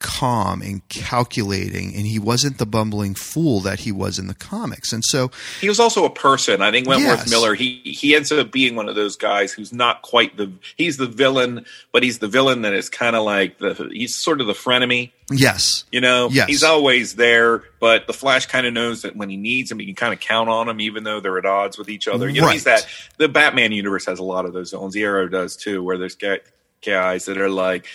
calm 0.00 0.62
and 0.62 0.86
calculating, 0.88 1.94
and 1.94 2.06
he 2.06 2.18
wasn't 2.18 2.58
the 2.58 2.66
bumbling 2.66 3.14
fool 3.14 3.60
that 3.60 3.80
he 3.80 3.92
was 3.92 4.18
in 4.18 4.26
the 4.26 4.34
comics. 4.34 4.92
And 4.92 5.04
so, 5.04 5.30
He 5.60 5.68
was 5.68 5.78
also 5.78 6.04
a 6.04 6.10
person. 6.10 6.62
I 6.62 6.70
think 6.70 6.88
Wentworth 6.88 7.18
Yes. 7.20 7.30
Miller. 7.30 7.54
He 7.54 7.80
he 7.84 8.16
ends 8.16 8.32
up 8.32 8.50
being 8.50 8.74
one 8.74 8.88
of 8.88 8.94
those 8.96 9.16
guys 9.16 9.52
who's 9.52 9.72
not 9.72 10.02
quite 10.02 10.36
the. 10.36 10.50
He's 10.76 10.96
the 10.96 11.06
villain, 11.06 11.64
but 11.92 12.02
he's 12.02 12.18
the 12.18 12.28
villain 12.28 12.62
that 12.62 12.72
is 12.72 12.88
kind 12.88 13.14
of 13.14 13.24
like 13.24 13.58
the. 13.58 13.74
He's 13.92 14.16
sort 14.16 14.40
of 14.40 14.46
the 14.46 14.52
frenemy. 14.54 15.12
yes, 15.30 15.84
You 15.92 16.00
know, 16.00 16.28
Yes. 16.32 16.48
he's 16.48 16.62
always 16.64 17.14
there, 17.14 17.62
but 17.78 18.06
the 18.08 18.12
Flash 18.12 18.46
kind 18.46 18.66
of 18.66 18.72
knows 18.72 19.02
that 19.02 19.14
when 19.14 19.28
he 19.30 19.36
needs 19.36 19.70
him, 19.70 19.78
he 19.78 19.86
can 19.86 19.94
kind 19.94 20.12
of 20.12 20.18
count 20.18 20.48
on 20.48 20.68
him, 20.68 20.80
even 20.80 21.04
though 21.04 21.20
they're 21.20 21.38
at 21.38 21.46
odds 21.46 21.78
with 21.78 21.88
each 21.88 22.08
other. 22.08 22.28
You 22.28 22.40
know, 22.40 22.48
he's 22.48 22.64
that. 22.64 22.84
The 23.18 23.28
Batman 23.28 23.70
universe 23.72 24.06
has 24.06 24.18
a 24.18 24.24
lot 24.24 24.44
of 24.44 24.52
those 24.54 24.70
zones. 24.70 24.92
The 24.94 25.04
Arrow 25.04 25.28
does 25.28 25.54
too, 25.56 25.82
where 25.84 25.98
there's 25.98 26.16
guys 26.16 27.24
that 27.26 27.38
are 27.38 27.50
like, 27.50 27.86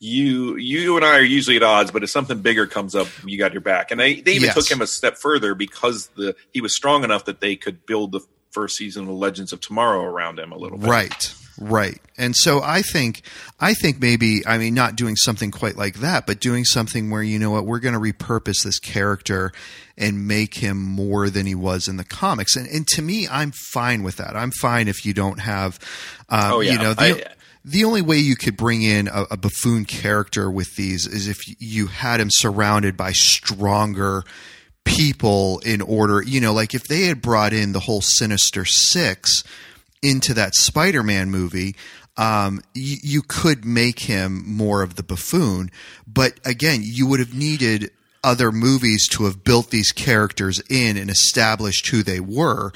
you 0.00 0.56
you 0.56 0.96
and 0.96 1.04
I 1.04 1.18
are 1.18 1.22
usually 1.22 1.56
at 1.56 1.62
odds, 1.62 1.90
but 1.90 2.02
if 2.02 2.10
something 2.10 2.40
bigger 2.42 2.66
comes 2.66 2.94
up, 2.94 3.06
you 3.24 3.38
got 3.38 3.52
your 3.52 3.60
back. 3.62 3.90
And 3.90 3.98
they, 4.00 4.20
they 4.20 4.32
even 4.32 4.44
Yes. 4.46 4.54
took 4.54 4.70
him 4.70 4.82
a 4.82 4.86
step 4.86 5.16
further 5.16 5.54
because 5.54 6.08
the 6.16 6.34
he 6.52 6.60
was 6.60 6.74
strong 6.74 7.04
enough 7.04 7.24
that 7.26 7.40
they 7.40 7.56
could 7.56 7.86
build 7.86 8.12
the 8.12 8.20
first 8.50 8.76
season 8.76 9.04
of 9.04 9.10
Legends 9.10 9.52
of 9.52 9.60
Tomorrow 9.60 10.02
around 10.02 10.38
him 10.38 10.52
a 10.52 10.56
little 10.58 10.78
bit. 10.78 10.88
Right, 10.88 11.34
right. 11.58 12.00
And 12.16 12.36
so 12.36 12.60
I 12.62 12.82
think, 12.82 13.22
I 13.58 13.74
think 13.74 13.98
maybe, 14.00 14.46
I 14.46 14.58
mean, 14.58 14.74
not 14.74 14.94
doing 14.94 15.16
something 15.16 15.50
quite 15.50 15.76
like 15.76 15.96
that, 15.96 16.24
but 16.26 16.38
doing 16.38 16.64
something 16.64 17.10
where 17.10 17.22
you 17.22 17.40
know 17.40 17.50
what, 17.50 17.66
we're 17.66 17.80
going 17.80 17.94
to 17.94 18.00
repurpose 18.00 18.62
this 18.62 18.78
character 18.78 19.50
and 19.98 20.28
make 20.28 20.54
him 20.54 20.80
more 20.80 21.28
than 21.30 21.46
he 21.46 21.54
was 21.56 21.88
in 21.88 21.96
the 21.96 22.04
comics. 22.04 22.54
And 22.54 22.68
and 22.68 22.86
to 22.88 23.02
me, 23.02 23.26
I'm 23.28 23.52
fine 23.72 24.02
with 24.04 24.16
that. 24.18 24.36
I'm 24.36 24.52
fine 24.60 24.86
if 24.86 25.04
you 25.06 25.14
don't 25.14 25.40
have, 25.40 25.78
um, 26.28 26.52
Oh, 26.52 26.60
yeah. 26.60 26.72
you 26.72 26.78
know, 26.78 26.94
the, 26.94 27.02
I- 27.28 27.34
the 27.64 27.84
only 27.84 28.02
way 28.02 28.18
you 28.18 28.36
could 28.36 28.56
bring 28.56 28.82
in 28.82 29.08
a, 29.08 29.24
a 29.32 29.36
buffoon 29.36 29.84
character 29.84 30.50
with 30.50 30.76
these 30.76 31.06
is 31.06 31.28
if 31.28 31.38
you 31.60 31.86
had 31.86 32.20
him 32.20 32.28
surrounded 32.30 32.96
by 32.96 33.12
stronger 33.12 34.22
people 34.84 35.60
in 35.60 35.80
order, 35.80 36.22
you 36.22 36.40
know, 36.40 36.52
like 36.52 36.74
if 36.74 36.84
they 36.84 37.04
had 37.06 37.22
brought 37.22 37.52
in 37.52 37.72
the 37.72 37.80
whole 37.80 38.02
Sinister 38.02 38.64
Six 38.64 39.42
into 40.02 40.34
that 40.34 40.54
Spider-Man 40.54 41.30
movie, 41.30 41.74
um, 42.18 42.60
you, 42.74 42.96
you 43.02 43.22
could 43.22 43.64
make 43.64 44.00
him 44.00 44.44
more 44.46 44.82
of 44.82 44.96
the 44.96 45.02
buffoon. 45.02 45.70
But 46.06 46.38
again, 46.44 46.80
you 46.82 47.06
would 47.06 47.20
have 47.20 47.34
needed 47.34 47.90
other 48.22 48.52
movies 48.52 49.08
to 49.08 49.24
have 49.24 49.42
built 49.42 49.70
these 49.70 49.90
characters 49.90 50.60
in 50.68 50.96
and 50.96 51.10
established 51.10 51.88
who 51.88 52.02
they 52.02 52.20
were 52.20 52.72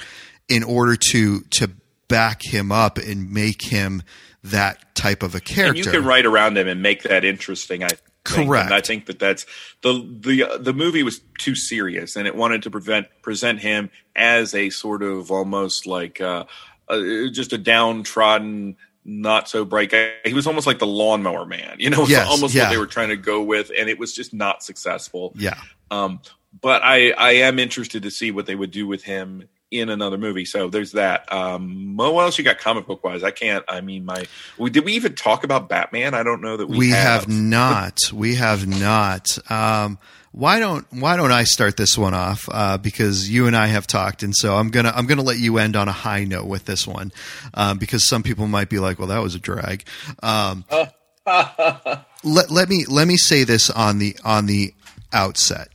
in 0.48 0.62
order 0.62 0.96
to 0.96 1.40
to 1.50 1.70
back 2.08 2.40
him 2.42 2.72
up 2.72 2.96
and 2.96 3.30
make 3.30 3.70
him 3.70 4.02
that 4.44 4.94
type 4.94 5.22
of 5.22 5.34
a 5.34 5.40
character. 5.40 5.76
And 5.76 5.78
you 5.78 5.90
can 5.90 6.04
write 6.04 6.26
around 6.26 6.56
him 6.56 6.68
and 6.68 6.82
make 6.82 7.02
that 7.04 7.24
interesting. 7.24 7.82
I 7.82 7.88
think. 7.88 8.02
Correct. 8.24 8.66
And 8.66 8.74
I 8.74 8.80
think 8.80 9.06
that 9.06 9.18
that's 9.18 9.46
the 9.82 9.92
the 10.20 10.58
the 10.60 10.74
movie 10.74 11.02
was 11.02 11.20
too 11.38 11.54
serious, 11.54 12.14
and 12.16 12.26
it 12.26 12.36
wanted 12.36 12.62
to 12.64 12.70
prevent 12.70 13.06
present 13.22 13.60
him 13.60 13.90
as 14.14 14.54
a 14.54 14.70
sort 14.70 15.02
of 15.02 15.30
almost 15.30 15.86
like 15.86 16.20
uh, 16.20 16.44
uh, 16.88 17.00
just 17.32 17.52
a 17.54 17.58
downtrodden, 17.58 18.76
not 19.04 19.48
so 19.48 19.64
bright 19.64 19.90
guy. 19.90 20.12
He 20.24 20.34
was 20.34 20.46
almost 20.46 20.66
like 20.66 20.78
the 20.78 20.86
lawnmower 20.86 21.46
man, 21.46 21.76
you 21.78 21.88
know, 21.88 22.06
Yes, 22.08 22.28
almost 22.28 22.54
yeah. 22.54 22.64
what 22.64 22.70
they 22.70 22.78
were 22.78 22.86
trying 22.86 23.08
to 23.08 23.16
go 23.16 23.42
with, 23.42 23.70
and 23.76 23.88
it 23.88 23.98
was 23.98 24.12
just 24.12 24.34
not 24.34 24.62
successful. 24.62 25.32
yeah. 25.36 25.58
Um, 25.90 26.20
but 26.60 26.82
I, 26.82 27.10
I 27.12 27.30
am 27.32 27.58
interested 27.58 28.02
to 28.02 28.10
see 28.10 28.30
what 28.30 28.46
they 28.46 28.54
would 28.54 28.70
do 28.70 28.86
with 28.86 29.04
him 29.04 29.48
in 29.70 29.88
another 29.88 30.18
movie. 30.18 30.44
So 30.44 30.68
there's 30.68 30.92
that. 30.92 31.30
Um, 31.32 31.96
what 31.96 32.22
else 32.22 32.38
you 32.38 32.44
got 32.44 32.58
comic 32.58 32.86
book 32.86 33.04
wise? 33.04 33.22
I 33.22 33.30
can't. 33.30 33.64
I 33.68 33.80
mean, 33.80 34.04
my 34.04 34.24
we, 34.56 34.70
did 34.70 34.84
we 34.84 34.94
even 34.94 35.14
talk 35.14 35.44
about 35.44 35.68
Batman? 35.68 36.14
I 36.14 36.22
don't 36.22 36.40
know 36.40 36.56
that 36.56 36.68
we, 36.68 36.78
we 36.78 36.90
have 36.90 37.28
not 37.28 37.98
we 38.12 38.36
have 38.36 38.66
not 38.66 39.38
um, 39.50 39.98
why 40.32 40.58
don't 40.60 40.86
why 40.90 41.16
don't 41.16 41.32
I 41.32 41.44
start 41.44 41.76
this 41.76 41.96
one 41.96 42.14
off 42.14 42.48
uh, 42.50 42.78
because 42.78 43.28
you 43.28 43.46
and 43.46 43.56
I 43.56 43.66
have 43.66 43.86
talked 43.86 44.22
and 44.22 44.34
so 44.34 44.56
I'm 44.56 44.70
gonna 44.70 44.92
I'm 44.94 45.06
gonna 45.06 45.22
let 45.22 45.38
you 45.38 45.58
end 45.58 45.76
on 45.76 45.88
a 45.88 45.92
high 45.92 46.24
note 46.24 46.46
with 46.46 46.64
this 46.64 46.86
one 46.86 47.12
um, 47.54 47.78
because 47.78 48.06
some 48.06 48.22
people 48.22 48.46
might 48.46 48.68
be 48.68 48.78
like 48.78 48.98
well 48.98 49.08
that 49.08 49.22
was 49.22 49.34
a 49.34 49.38
drag 49.38 49.84
um, 50.22 50.64
let, 51.26 52.50
let 52.50 52.68
me 52.68 52.84
let 52.86 53.08
me 53.08 53.16
say 53.16 53.44
this 53.44 53.70
on 53.70 53.98
the 53.98 54.16
on 54.24 54.46
the 54.46 54.74
outset 55.12 55.68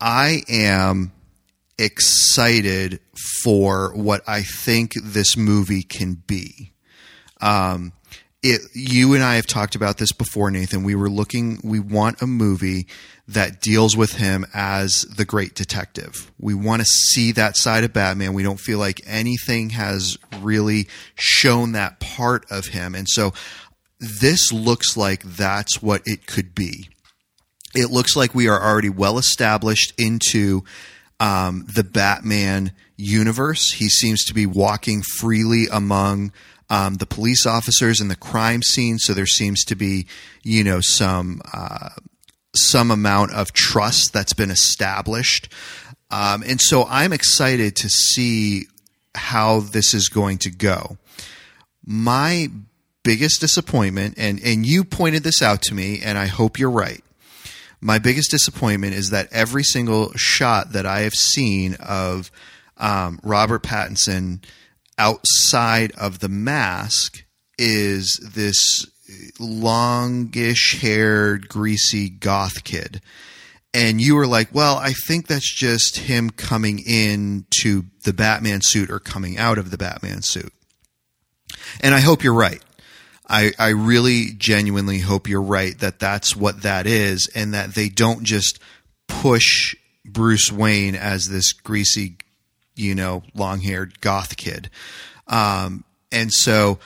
I 0.00 0.42
am 0.48 1.12
excited 1.80 3.00
for 3.42 3.92
what 3.94 4.22
I 4.28 4.42
think 4.42 4.92
this 5.02 5.36
movie 5.36 5.82
can 5.82 6.22
be 6.26 6.72
Um, 7.40 7.92
it, 8.42 8.60
you 8.74 9.14
and 9.14 9.22
I 9.22 9.34
have 9.36 9.46
talked 9.46 9.74
about 9.74 9.98
this 9.98 10.12
before, 10.12 10.50
Nathan. 10.50 10.82
We 10.82 10.94
were 10.94 11.10
looking, 11.10 11.60
we 11.62 11.78
want 11.78 12.22
a 12.22 12.26
movie 12.26 12.86
that 13.28 13.60
deals 13.60 13.96
with 13.96 14.12
him 14.14 14.46
as 14.54 15.02
the 15.02 15.24
great 15.24 15.54
detective. 15.54 16.32
We 16.38 16.54
want 16.54 16.80
to 16.80 16.86
see 16.86 17.32
that 17.32 17.56
side 17.56 17.84
of 17.84 17.92
Batman. 17.92 18.32
We 18.32 18.42
don't 18.42 18.58
feel 18.58 18.78
like 18.78 19.02
anything 19.06 19.70
has 19.70 20.18
really 20.40 20.88
shown 21.14 21.72
that 21.72 22.00
part 22.00 22.50
of 22.50 22.66
him. 22.68 22.94
And 22.94 23.08
so 23.08 23.32
this 23.98 24.52
looks 24.52 24.96
like 24.96 25.22
that's 25.22 25.82
what 25.82 26.02
it 26.06 26.26
could 26.26 26.54
be. 26.54 26.88
It 27.74 27.90
looks 27.90 28.16
like 28.16 28.34
we 28.34 28.48
are 28.48 28.60
already 28.60 28.88
well 28.88 29.18
established 29.18 29.92
into 29.98 30.64
um, 31.20 31.66
the 31.72 31.84
Batman 31.84 32.72
universe. 32.96 33.72
He 33.72 33.88
seems 33.88 34.24
to 34.24 34.34
be 34.34 34.46
walking 34.46 35.02
freely 35.02 35.66
among 35.70 36.32
um, 36.68 36.94
the 36.94 37.06
police 37.06 37.46
officers 37.46 38.00
and 38.00 38.10
the 38.10 38.16
crime 38.16 38.62
scene. 38.62 38.98
So 38.98 39.12
there 39.12 39.26
seems 39.26 39.64
to 39.64 39.74
be, 39.74 40.06
you 40.42 40.64
know, 40.64 40.80
some 40.80 41.42
uh, 41.52 41.90
some 42.54 42.90
amount 42.90 43.32
of 43.32 43.52
trust 43.52 44.12
that's 44.12 44.32
been 44.32 44.50
established. 44.50 45.48
Um, 46.10 46.42
and 46.44 46.60
so 46.60 46.86
I'm 46.88 47.12
excited 47.12 47.76
to 47.76 47.88
see 47.88 48.64
how 49.14 49.60
this 49.60 49.94
is 49.94 50.08
going 50.08 50.38
to 50.38 50.50
go. 50.50 50.96
My 51.84 52.48
biggest 53.02 53.40
disappointment, 53.40 54.14
and, 54.18 54.40
and 54.44 54.66
you 54.66 54.84
pointed 54.84 55.22
this 55.22 55.42
out 55.42 55.62
to 55.62 55.74
me, 55.74 56.00
and 56.02 56.18
I 56.18 56.26
hope 56.26 56.58
you're 56.58 56.70
right. 56.70 57.02
My 57.80 57.98
biggest 57.98 58.30
disappointment 58.30 58.94
is 58.94 59.10
that 59.10 59.28
every 59.32 59.64
single 59.64 60.12
shot 60.14 60.72
that 60.72 60.86
I 60.86 61.00
have 61.00 61.14
seen 61.14 61.76
of 61.80 62.30
um, 62.76 63.20
Robert 63.22 63.62
Pattinson 63.62 64.44
outside 64.98 65.92
of 65.92 66.18
the 66.18 66.28
mask 66.28 67.24
is 67.58 68.20
this 68.34 68.86
longish 69.38 70.80
haired, 70.80 71.48
greasy 71.48 72.08
goth 72.08 72.64
kid. 72.64 73.00
And 73.72 74.00
you 74.00 74.16
were 74.16 74.26
like, 74.26 74.48
well, 74.52 74.76
I 74.76 74.92
think 74.92 75.26
that's 75.26 75.52
just 75.52 75.98
him 75.98 76.30
coming 76.30 76.80
in 76.80 77.46
to 77.62 77.84
the 78.04 78.12
Batman 78.12 78.60
suit 78.62 78.90
or 78.90 78.98
coming 78.98 79.38
out 79.38 79.58
of 79.58 79.70
the 79.70 79.78
Batman 79.78 80.22
suit. 80.22 80.52
And 81.80 81.94
I 81.94 82.00
hope 82.00 82.24
you're 82.24 82.34
right. 82.34 82.62
I, 83.30 83.52
I 83.60 83.68
really 83.68 84.32
genuinely 84.36 84.98
hope 84.98 85.28
you're 85.28 85.40
right 85.40 85.78
that 85.78 86.00
that's 86.00 86.34
what 86.34 86.62
that 86.62 86.88
is 86.88 87.30
and 87.32 87.54
that 87.54 87.74
they 87.74 87.88
don't 87.88 88.24
just 88.24 88.58
push 89.06 89.76
Bruce 90.04 90.50
Wayne 90.50 90.96
as 90.96 91.28
this 91.28 91.52
greasy, 91.52 92.16
you 92.74 92.96
know, 92.96 93.22
long 93.32 93.60
haired 93.60 94.00
goth 94.00 94.36
kid. 94.36 94.68
Um, 95.28 95.84
and 96.10 96.32
so 96.32 96.80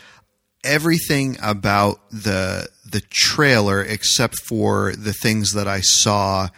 everything 0.63 1.39
about 1.43 2.01
the 2.11 2.69
the 2.85 3.01
trailer 3.01 3.83
except 3.83 4.39
for 4.47 4.95
the 4.97 5.15
things 5.15 5.53
that 5.53 5.67
I 5.67 5.81
saw 5.81 6.49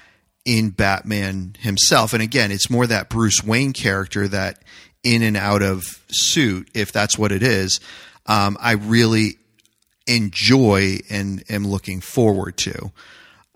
in 0.45 0.71
Batman 0.71 1.57
himself 1.61 2.13
and 2.13 2.23
again 2.23 2.53
it's 2.53 2.71
more 2.71 2.87
that 2.87 3.09
Bruce 3.09 3.43
Wayne 3.43 3.73
character 3.73 4.29
that 4.29 4.63
in 5.03 5.23
and 5.23 5.37
out 5.37 5.63
of 5.63 5.83
suit 6.09 6.69
if 6.73 6.93
that's 6.93 7.19
what 7.19 7.33
it 7.33 7.43
is 7.43 7.81
um, 8.27 8.57
I 8.61 8.73
really 8.73 9.39
enjoy 10.07 10.99
and 11.11 11.43
am 11.49 11.67
looking 11.67 12.01
forward 12.01 12.57
to 12.57 12.93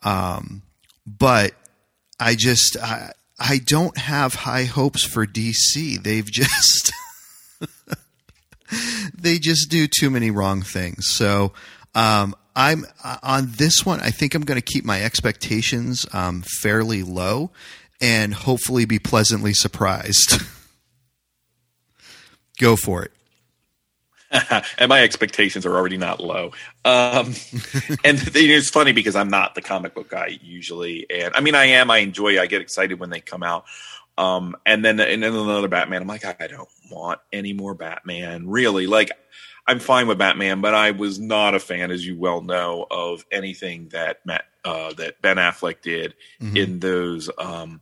um, 0.03 0.62
but 1.07 1.53
I 2.18 2.34
just 2.34 2.76
I, 2.78 3.12
I 3.38 3.59
don't 3.59 3.96
have 3.96 4.34
high 4.34 4.64
hopes 4.64 5.05
for 5.05 5.26
DC 5.26 6.03
they've 6.03 6.26
just 6.30 6.92
they 9.14 9.38
just 9.38 9.70
do 9.70 9.86
too 9.86 10.11
many 10.11 10.30
wrong 10.30 10.62
things. 10.62 11.09
So 11.09 11.53
um, 11.94 12.34
I'm 12.55 12.86
on 13.22 13.53
this 13.57 13.84
one. 13.84 14.01
I 14.01 14.11
think 14.11 14.34
I'm 14.34 14.42
going 14.42 14.61
to 14.61 14.72
keep 14.72 14.84
my 14.84 15.03
expectations 15.03 16.07
um, 16.12 16.42
fairly 16.42 17.03
low 17.03 17.51
and 18.01 18.34
hopefully 18.34 18.84
be 18.84 18.98
pleasantly 18.98 19.55
surprised. 19.55 20.40
Go 22.59 22.76
for 22.76 23.05
it. 23.05 23.12
and 24.78 24.89
my 24.89 25.03
expectations 25.03 25.66
are 25.66 25.76
already 25.76 25.97
not 25.97 26.20
low. 26.20 26.53
Um, 26.85 27.26
and 28.05 28.20
it's 28.35 28.70
funny 28.70 28.93
because 28.93 29.16
I'm 29.16 29.28
not 29.28 29.55
the 29.55 29.62
comic 29.62 29.95
book 29.95 30.11
guy 30.11 30.39
usually, 30.41 31.07
and 31.11 31.35
I 31.35 31.41
mean 31.41 31.55
I 31.55 31.66
am. 31.66 31.91
I 31.91 31.99
enjoy. 31.99 32.41
I 32.41 32.47
get 32.47 32.61
excited 32.61 33.01
when 33.01 33.11
they 33.11 33.20
come 33.20 33.43
out. 33.43 33.64
Um, 34.18 34.57
and 34.66 34.85
then 34.85 35.01
and 35.01 35.22
then 35.22 35.35
another 35.35 35.68
Batman. 35.68 36.03
I'm 36.03 36.09
like 36.09 36.24
I 36.24 36.47
don't 36.47 36.68
want 36.91 37.20
any 37.33 37.53
more 37.53 37.74
Batman. 37.74 38.49
Really, 38.49 38.87
like 38.87 39.11
I'm 39.66 39.78
fine 39.78 40.07
with 40.07 40.18
Batman, 40.18 40.61
but 40.61 40.74
I 40.74 40.91
was 40.91 41.18
not 41.18 41.55
a 41.55 41.61
fan, 41.61 41.91
as 41.91 42.07
you 42.07 42.18
well 42.18 42.41
know, 42.41 42.87
of 42.91 43.24
anything 43.31 43.89
that 43.89 44.24
Matt 44.26 44.45
uh, 44.64 44.93
that 44.95 45.22
Ben 45.22 45.37
Affleck 45.37 45.81
did 45.81 46.14
in 46.41 46.81
those. 46.81 47.31
Um, 47.39 47.81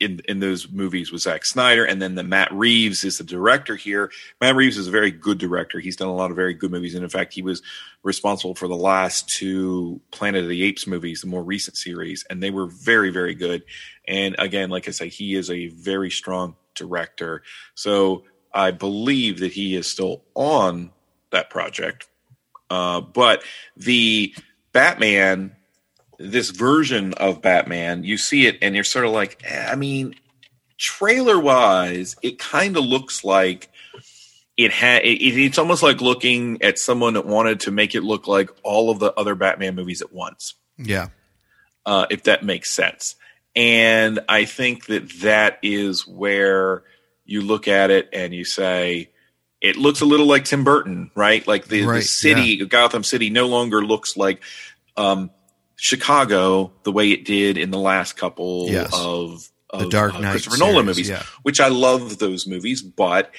in 0.00 0.20
in 0.28 0.40
those 0.40 0.70
movies 0.70 1.10
with 1.10 1.22
Zack 1.22 1.44
Snyder, 1.44 1.84
and 1.84 2.00
then 2.00 2.14
the 2.14 2.22
Matt 2.22 2.52
Reeves 2.52 3.04
is 3.04 3.18
the 3.18 3.24
director 3.24 3.76
here. 3.76 4.10
Matt 4.40 4.56
Reeves 4.56 4.76
is 4.76 4.88
a 4.88 4.92
very 4.92 5.10
good 5.10 5.38
director. 5.38 5.80
He's 5.80 5.96
done 5.96 6.08
a 6.08 6.14
lot 6.14 6.30
of 6.30 6.36
very 6.36 6.54
good 6.54 6.70
movies, 6.70 6.94
and 6.94 7.04
in 7.04 7.10
fact, 7.10 7.34
he 7.34 7.42
was 7.42 7.62
responsible 8.02 8.54
for 8.54 8.68
the 8.68 8.76
last 8.76 9.28
two 9.28 10.00
Planet 10.10 10.44
of 10.44 10.48
the 10.48 10.62
Apes 10.62 10.86
movies, 10.86 11.20
the 11.20 11.26
more 11.26 11.42
recent 11.42 11.76
series, 11.76 12.24
and 12.30 12.42
they 12.42 12.50
were 12.50 12.66
very 12.66 13.10
very 13.10 13.34
good. 13.34 13.64
And 14.06 14.36
again, 14.38 14.70
like 14.70 14.88
I 14.88 14.92
say, 14.92 15.08
he 15.08 15.34
is 15.34 15.50
a 15.50 15.68
very 15.68 16.10
strong 16.10 16.56
director. 16.74 17.42
So 17.74 18.24
I 18.52 18.70
believe 18.70 19.40
that 19.40 19.52
he 19.52 19.74
is 19.76 19.86
still 19.86 20.24
on 20.34 20.92
that 21.30 21.50
project. 21.50 22.08
Uh, 22.70 23.00
but 23.00 23.42
the 23.76 24.34
Batman, 24.72 25.56
this 26.18 26.50
version 26.50 27.14
of 27.14 27.40
Batman, 27.40 28.04
you 28.04 28.18
see 28.18 28.46
it 28.46 28.58
and 28.60 28.74
you're 28.74 28.84
sort 28.84 29.04
of 29.04 29.12
like, 29.12 29.40
eh, 29.44 29.68
I 29.70 29.76
mean, 29.76 30.14
trailer 30.76 31.38
wise, 31.38 32.16
it 32.22 32.38
kind 32.38 32.76
of 32.76 32.84
looks 32.84 33.24
like 33.24 33.70
it 34.56 34.72
had. 34.72 35.04
It, 35.04 35.22
it's 35.22 35.58
almost 35.58 35.82
like 35.82 36.00
looking 36.00 36.62
at 36.62 36.78
someone 36.78 37.14
that 37.14 37.26
wanted 37.26 37.60
to 37.60 37.70
make 37.70 37.94
it 37.94 38.02
look 38.02 38.26
like 38.26 38.50
all 38.62 38.90
of 38.90 38.98
the 38.98 39.12
other 39.14 39.34
Batman 39.34 39.74
movies 39.76 40.02
at 40.02 40.12
once. 40.12 40.54
Yeah, 40.76 41.08
uh, 41.86 42.06
if 42.10 42.24
that 42.24 42.44
makes 42.44 42.70
sense. 42.70 43.14
And 43.54 44.20
I 44.28 44.44
think 44.44 44.86
that 44.86 45.10
that 45.20 45.58
is 45.62 46.06
where 46.06 46.84
you 47.24 47.40
look 47.42 47.66
at 47.66 47.90
it 47.90 48.08
and 48.12 48.32
you 48.32 48.44
say, 48.44 49.10
it 49.60 49.76
looks 49.76 50.00
a 50.00 50.04
little 50.04 50.26
like 50.26 50.44
Tim 50.44 50.64
Burton, 50.64 51.10
right? 51.14 51.46
Like 51.46 51.66
the, 51.66 51.84
right, 51.84 51.96
the 51.96 52.02
city, 52.02 52.56
yeah. 52.56 52.64
Gotham 52.66 53.02
City, 53.02 53.30
no 53.30 53.48
longer 53.48 53.84
looks 53.84 54.16
like 54.16 54.42
um, 54.96 55.30
Chicago 55.80 56.72
the 56.82 56.92
way 56.92 57.12
it 57.12 57.24
did 57.24 57.56
in 57.56 57.70
the 57.70 57.78
last 57.78 58.16
couple 58.16 58.66
yes. 58.68 58.92
of, 58.92 59.48
of, 59.70 59.80
the 59.80 59.88
Dark 59.88 60.12
Knight 60.14 60.32
Christopher 60.32 60.56
series, 60.56 60.72
Nolan 60.72 60.86
movies, 60.86 61.08
yeah. 61.08 61.22
which 61.42 61.60
I 61.60 61.68
love 61.68 62.18
those 62.18 62.48
movies. 62.48 62.82
But 62.82 63.30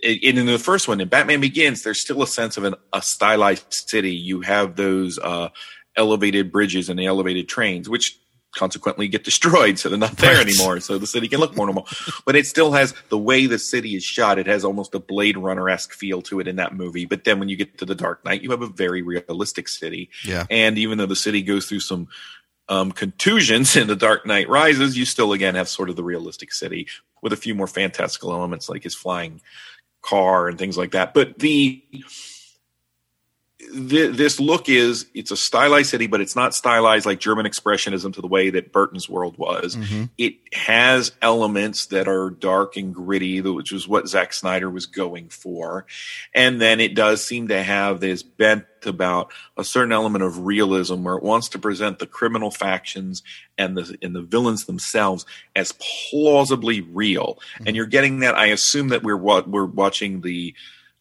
in, 0.00 0.36
in, 0.36 0.46
the 0.46 0.58
first 0.58 0.86
one, 0.86 1.00
in 1.00 1.08
Batman 1.08 1.40
Begins, 1.40 1.82
there's 1.82 1.98
still 1.98 2.22
a 2.22 2.26
sense 2.26 2.58
of 2.58 2.64
an, 2.64 2.74
a 2.92 3.00
stylized 3.00 3.72
city. 3.72 4.14
You 4.14 4.42
have 4.42 4.76
those 4.76 5.18
uh, 5.18 5.48
elevated 5.96 6.52
bridges 6.52 6.90
and 6.90 6.98
the 6.98 7.06
elevated 7.06 7.48
trains, 7.48 7.88
which 7.88 8.18
consequently 8.54 9.08
get 9.08 9.24
destroyed 9.24 9.78
so 9.78 9.88
they're 9.88 9.98
not 9.98 10.16
there 10.16 10.36
right. 10.36 10.46
anymore 10.46 10.80
so 10.80 10.98
the 10.98 11.06
city 11.06 11.28
can 11.28 11.40
look 11.40 11.56
more 11.56 11.66
normal. 11.66 11.86
But 12.24 12.36
it 12.36 12.46
still 12.46 12.72
has 12.72 12.94
the 13.08 13.18
way 13.18 13.46
the 13.46 13.58
city 13.58 13.94
is 13.94 14.04
shot 14.04 14.38
it 14.38 14.46
has 14.46 14.64
almost 14.64 14.94
a 14.94 14.98
blade 14.98 15.36
runner-esque 15.36 15.92
feel 15.92 16.22
to 16.22 16.40
it 16.40 16.48
in 16.48 16.56
that 16.56 16.74
movie. 16.74 17.04
But 17.04 17.24
then 17.24 17.38
when 17.38 17.48
you 17.48 17.56
get 17.56 17.78
to 17.78 17.84
the 17.84 17.94
dark 17.94 18.24
knight 18.24 18.42
you 18.42 18.50
have 18.50 18.62
a 18.62 18.68
very 18.68 19.02
realistic 19.02 19.68
city. 19.68 20.10
Yeah. 20.24 20.46
And 20.50 20.78
even 20.78 20.98
though 20.98 21.06
the 21.06 21.16
city 21.16 21.42
goes 21.42 21.66
through 21.66 21.80
some 21.80 22.08
um, 22.68 22.92
contusions 22.92 23.76
in 23.76 23.86
the 23.86 23.96
dark 23.96 24.26
knight 24.26 24.48
rises 24.48 24.96
you 24.96 25.04
still 25.04 25.32
again 25.32 25.54
have 25.54 25.68
sort 25.68 25.90
of 25.90 25.96
the 25.96 26.04
realistic 26.04 26.52
city 26.52 26.88
with 27.22 27.32
a 27.32 27.36
few 27.36 27.54
more 27.54 27.66
fantastical 27.66 28.32
elements 28.32 28.68
like 28.68 28.82
his 28.82 28.94
flying 28.94 29.40
car 30.02 30.48
and 30.48 30.58
things 30.58 30.78
like 30.78 30.92
that. 30.92 31.14
But 31.14 31.38
the 31.38 31.82
th- 33.72 34.16
this 34.16 34.40
look 34.40 34.68
is 34.68 35.06
it's 35.14 35.30
a 35.30 35.36
stylized 35.36 35.90
city, 35.90 36.06
but 36.06 36.20
it's 36.20 36.36
not 36.36 36.54
stylized 36.54 37.06
like 37.06 37.20
German 37.20 37.46
expressionism 37.46 38.12
to 38.14 38.20
the 38.20 38.26
way 38.26 38.50
that 38.50 38.72
Burton's 38.72 39.08
world 39.08 39.36
was. 39.38 39.76
Mm-hmm. 39.76 40.04
It 40.16 40.34
has 40.52 41.12
elements 41.22 41.86
that 41.86 42.08
are 42.08 42.30
dark 42.30 42.76
and 42.76 42.94
gritty, 42.94 43.40
which 43.40 43.72
is 43.72 43.86
what 43.86 44.08
Zack 44.08 44.32
Snyder 44.32 44.70
was 44.70 44.86
going 44.86 45.28
for, 45.28 45.86
and 46.34 46.60
then 46.60 46.80
it 46.80 46.94
does 46.94 47.24
seem 47.24 47.48
to 47.48 47.62
have 47.62 48.00
this 48.00 48.22
bent 48.22 48.64
about 48.86 49.32
a 49.56 49.64
certain 49.64 49.92
element 49.92 50.22
of 50.22 50.46
realism 50.46 51.02
where 51.02 51.16
it 51.16 51.22
wants 51.22 51.48
to 51.50 51.58
present 51.58 51.98
the 51.98 52.06
criminal 52.06 52.50
factions 52.50 53.22
and 53.56 53.76
the 53.76 53.96
and 54.02 54.14
the 54.14 54.22
villains 54.22 54.66
themselves 54.66 55.26
as 55.56 55.72
plausibly 56.10 56.80
real. 56.80 57.38
Mm-hmm. 57.54 57.64
And 57.66 57.76
you're 57.76 57.86
getting 57.86 58.20
that. 58.20 58.36
I 58.36 58.46
assume 58.46 58.88
that 58.88 59.02
we're 59.02 59.16
what 59.16 59.48
we're 59.48 59.64
watching 59.66 60.20
the. 60.20 60.54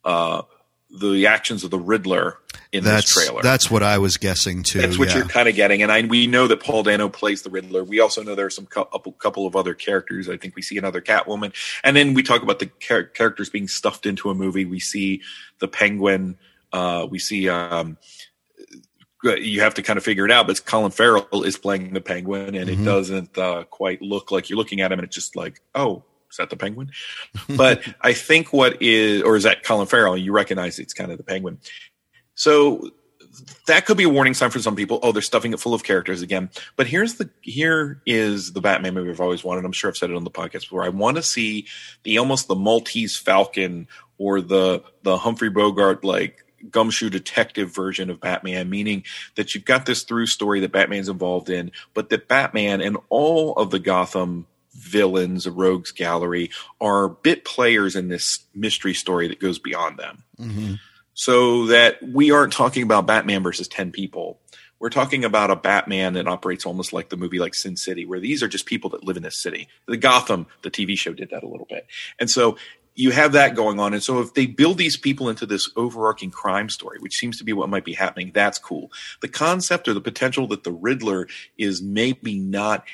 Uh, 0.03 0.43
the 0.89 1.27
actions 1.27 1.63
of 1.63 1.71
the 1.71 1.79
Riddler 1.79 2.37
in 2.71 2.83
that's, 2.83 3.13
this 3.13 3.25
trailer. 3.25 3.41
That's 3.41 3.71
what 3.71 3.83
I 3.83 3.97
was 3.97 4.17
guessing 4.17 4.63
too. 4.63 4.81
That's 4.81 4.97
what 4.97 5.09
yeah. 5.09 5.17
you're 5.17 5.25
kind 5.25 5.47
of 5.47 5.55
getting, 5.55 5.81
and 5.81 5.91
I, 5.91 6.01
we 6.05 6.27
know 6.27 6.47
that 6.47 6.61
Paul 6.61 6.83
Dano 6.83 7.09
plays 7.09 7.41
the 7.41 7.49
Riddler. 7.49 7.83
We 7.83 7.99
also 7.99 8.23
know 8.23 8.35
there 8.35 8.45
are 8.45 8.49
some 8.49 8.65
couple, 8.65 9.11
couple 9.13 9.45
of 9.45 9.55
other 9.55 9.73
characters. 9.73 10.29
I 10.29 10.37
think 10.37 10.55
we 10.55 10.61
see 10.61 10.77
another 10.77 11.01
Catwoman, 11.01 11.53
and 11.83 11.95
then 11.95 12.13
we 12.13 12.23
talk 12.23 12.41
about 12.41 12.59
the 12.59 12.69
char- 12.79 13.03
characters 13.03 13.49
being 13.49 13.67
stuffed 13.67 14.05
into 14.05 14.29
a 14.29 14.35
movie. 14.35 14.65
We 14.65 14.79
see 14.79 15.21
the 15.59 15.67
Penguin. 15.67 16.37
Uh, 16.71 17.07
we 17.09 17.19
see. 17.19 17.49
Um, 17.49 17.97
you 19.23 19.61
have 19.61 19.73
to 19.73 19.81
kind 19.81 19.97
of 19.97 20.03
figure 20.03 20.25
it 20.25 20.31
out, 20.31 20.47
but 20.47 20.63
Colin 20.65 20.91
Farrell 20.91 21.43
is 21.43 21.57
playing 21.57 21.93
the 21.93 22.01
Penguin, 22.01 22.55
and 22.55 22.69
mm-hmm. 22.69 22.81
it 22.81 22.85
doesn't 22.85 23.37
uh, 23.37 23.63
quite 23.63 24.01
look 24.01 24.31
like 24.31 24.49
you're 24.49 24.57
looking 24.57 24.81
at 24.81 24.91
him, 24.91 24.99
and 24.99 25.07
it's 25.07 25.15
just 25.15 25.35
like, 25.35 25.61
oh, 25.73 26.03
is 26.29 26.37
that 26.37 26.49
the 26.49 26.57
penguin? 26.57 26.91
but 27.49 27.81
I 28.01 28.13
think 28.13 28.53
what 28.53 28.81
is, 28.81 29.21
or 29.21 29.35
is 29.35 29.43
that 29.43 29.63
Colin 29.63 29.87
Farrell? 29.87 30.17
You 30.17 30.33
recognize 30.33 30.79
it's 30.79 30.93
kind 30.93 31.11
of 31.11 31.17
the 31.17 31.23
penguin. 31.23 31.59
So 32.37 32.91
that 33.65 33.85
could 33.85 33.97
be 33.97 34.03
a 34.03 34.09
warning 34.09 34.33
sign 34.33 34.49
for 34.49 34.59
some 34.59 34.75
people. 34.75 34.99
Oh, 35.03 35.11
they're 35.11 35.21
stuffing 35.21 35.53
it 35.53 35.59
full 35.59 35.73
of 35.73 35.83
characters 35.83 36.21
again. 36.21 36.49
But 36.75 36.87
here's 36.87 37.15
the 37.15 37.29
here 37.41 38.01
is 38.05 38.53
the 38.53 38.61
Batman 38.61 38.93
movie 38.93 39.09
I've 39.09 39.19
always 39.19 39.43
wanted. 39.43 39.65
I'm 39.65 39.73
sure 39.73 39.89
I've 39.89 39.97
said 39.97 40.09
it 40.09 40.15
on 40.15 40.23
the 40.23 40.31
podcast 40.31 40.61
before. 40.61 40.83
I 40.83 40.89
want 40.89 41.17
to 41.17 41.23
see 41.23 41.67
the 42.03 42.17
almost 42.17 42.47
the 42.47 42.55
Maltese 42.55 43.17
Falcon 43.17 43.87
or 44.17 44.39
the 44.39 44.83
the 45.03 45.17
Humphrey 45.17 45.49
Bogart 45.49 46.03
like 46.03 46.45
gumshoe 46.71 47.09
detective 47.09 47.73
version 47.73 48.09
of 48.09 48.19
Batman, 48.21 48.69
meaning 48.69 49.03
that 49.35 49.53
you've 49.53 49.65
got 49.65 49.85
this 49.85 50.03
through 50.03 50.27
story 50.27 50.59
that 50.61 50.71
Batman's 50.71 51.09
involved 51.09 51.49
in, 51.49 51.71
but 51.93 52.09
that 52.09 52.27
Batman 52.27 52.81
and 52.81 52.97
all 53.09 53.53
of 53.55 53.69
the 53.71 53.79
Gotham 53.79 54.47
villains, 54.73 55.45
a 55.45 55.51
rogues 55.51 55.91
gallery, 55.91 56.51
are 56.79 57.09
bit 57.09 57.45
players 57.45 57.95
in 57.95 58.07
this 58.07 58.45
mystery 58.53 58.93
story 58.93 59.27
that 59.27 59.39
goes 59.39 59.59
beyond 59.59 59.97
them. 59.97 60.23
Mm-hmm. 60.39 60.73
So 61.17 61.65
that 61.65 61.97
we 62.03 62.29
aren't 62.29 62.53
talking 62.53 62.83
about 62.83 63.07
Batman 63.07 63.41
versus 63.41 63.67
10 63.67 63.91
people. 63.91 64.39
We're 64.79 64.91
talking 64.91 65.25
about 65.25 65.49
a 65.49 65.55
Batman 65.55 66.13
that 66.13 66.27
operates 66.27 66.63
almost 66.63 66.93
like 66.93 67.09
the 67.09 67.17
movie 67.17 67.39
like 67.39 67.55
Sin 67.55 67.75
City, 67.75 68.05
where 68.05 68.19
these 68.19 68.43
are 68.43 68.47
just 68.47 68.67
people 68.67 68.91
that 68.91 69.03
live 69.03 69.17
in 69.17 69.23
this 69.23 69.35
city. 69.35 69.67
The 69.87 69.97
Gotham, 69.97 70.45
the 70.61 70.69
TV 70.69 70.95
show 70.95 71.13
did 71.13 71.31
that 71.31 71.41
a 71.41 71.47
little 71.47 71.65
bit. 71.67 71.87
And 72.19 72.29
so 72.29 72.59
you 72.93 73.09
have 73.09 73.31
that 73.31 73.55
going 73.55 73.79
on. 73.79 73.95
And 73.95 74.03
so 74.03 74.19
if 74.19 74.35
they 74.35 74.45
build 74.45 74.77
these 74.77 74.95
people 74.95 75.27
into 75.27 75.47
this 75.47 75.71
overarching 75.75 76.29
crime 76.29 76.69
story, 76.69 76.99
which 76.99 77.17
seems 77.17 77.39
to 77.39 77.43
be 77.43 77.51
what 77.51 77.67
might 77.67 77.83
be 77.83 77.93
happening, 77.93 78.31
that's 78.31 78.59
cool. 78.59 78.91
The 79.23 79.27
concept 79.27 79.87
or 79.87 79.95
the 79.95 80.01
potential 80.01 80.45
that 80.49 80.63
the 80.63 80.71
Riddler 80.71 81.27
is 81.57 81.81
maybe 81.81 82.37
not 82.37 82.85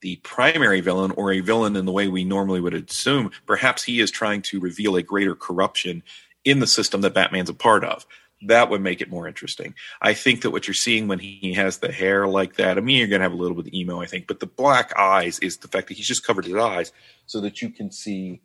the 0.00 0.16
primary 0.16 0.80
villain 0.80 1.12
or 1.12 1.32
a 1.32 1.40
villain 1.40 1.76
in 1.76 1.84
the 1.84 1.92
way 1.92 2.08
we 2.08 2.24
normally 2.24 2.60
would 2.60 2.74
assume. 2.74 3.30
Perhaps 3.46 3.84
he 3.84 4.00
is 4.00 4.10
trying 4.10 4.42
to 4.42 4.58
reveal 4.58 4.96
a 4.96 5.02
greater 5.02 5.36
corruption 5.36 6.02
in 6.48 6.60
the 6.60 6.66
system 6.66 7.02
that 7.02 7.14
Batman's 7.14 7.50
a 7.50 7.54
part 7.54 7.84
of. 7.84 8.06
That 8.42 8.70
would 8.70 8.80
make 8.80 9.00
it 9.00 9.10
more 9.10 9.26
interesting. 9.26 9.74
I 10.00 10.14
think 10.14 10.42
that 10.42 10.50
what 10.50 10.68
you're 10.68 10.74
seeing 10.74 11.08
when 11.08 11.18
he 11.18 11.54
has 11.54 11.78
the 11.78 11.90
hair 11.90 12.26
like 12.28 12.54
that, 12.56 12.78
I 12.78 12.80
mean, 12.80 12.98
you're 12.98 13.08
going 13.08 13.20
to 13.20 13.24
have 13.24 13.32
a 13.32 13.36
little 13.36 13.56
bit 13.56 13.66
of 13.66 13.74
emo, 13.74 14.00
I 14.00 14.06
think, 14.06 14.28
but 14.28 14.38
the 14.38 14.46
black 14.46 14.96
eyes 14.96 15.40
is 15.40 15.56
the 15.56 15.68
fact 15.68 15.88
that 15.88 15.96
he's 15.96 16.06
just 16.06 16.24
covered 16.24 16.44
his 16.44 16.54
eyes 16.54 16.92
so 17.26 17.40
that 17.40 17.60
you 17.60 17.70
can 17.70 17.90
see 17.90 18.40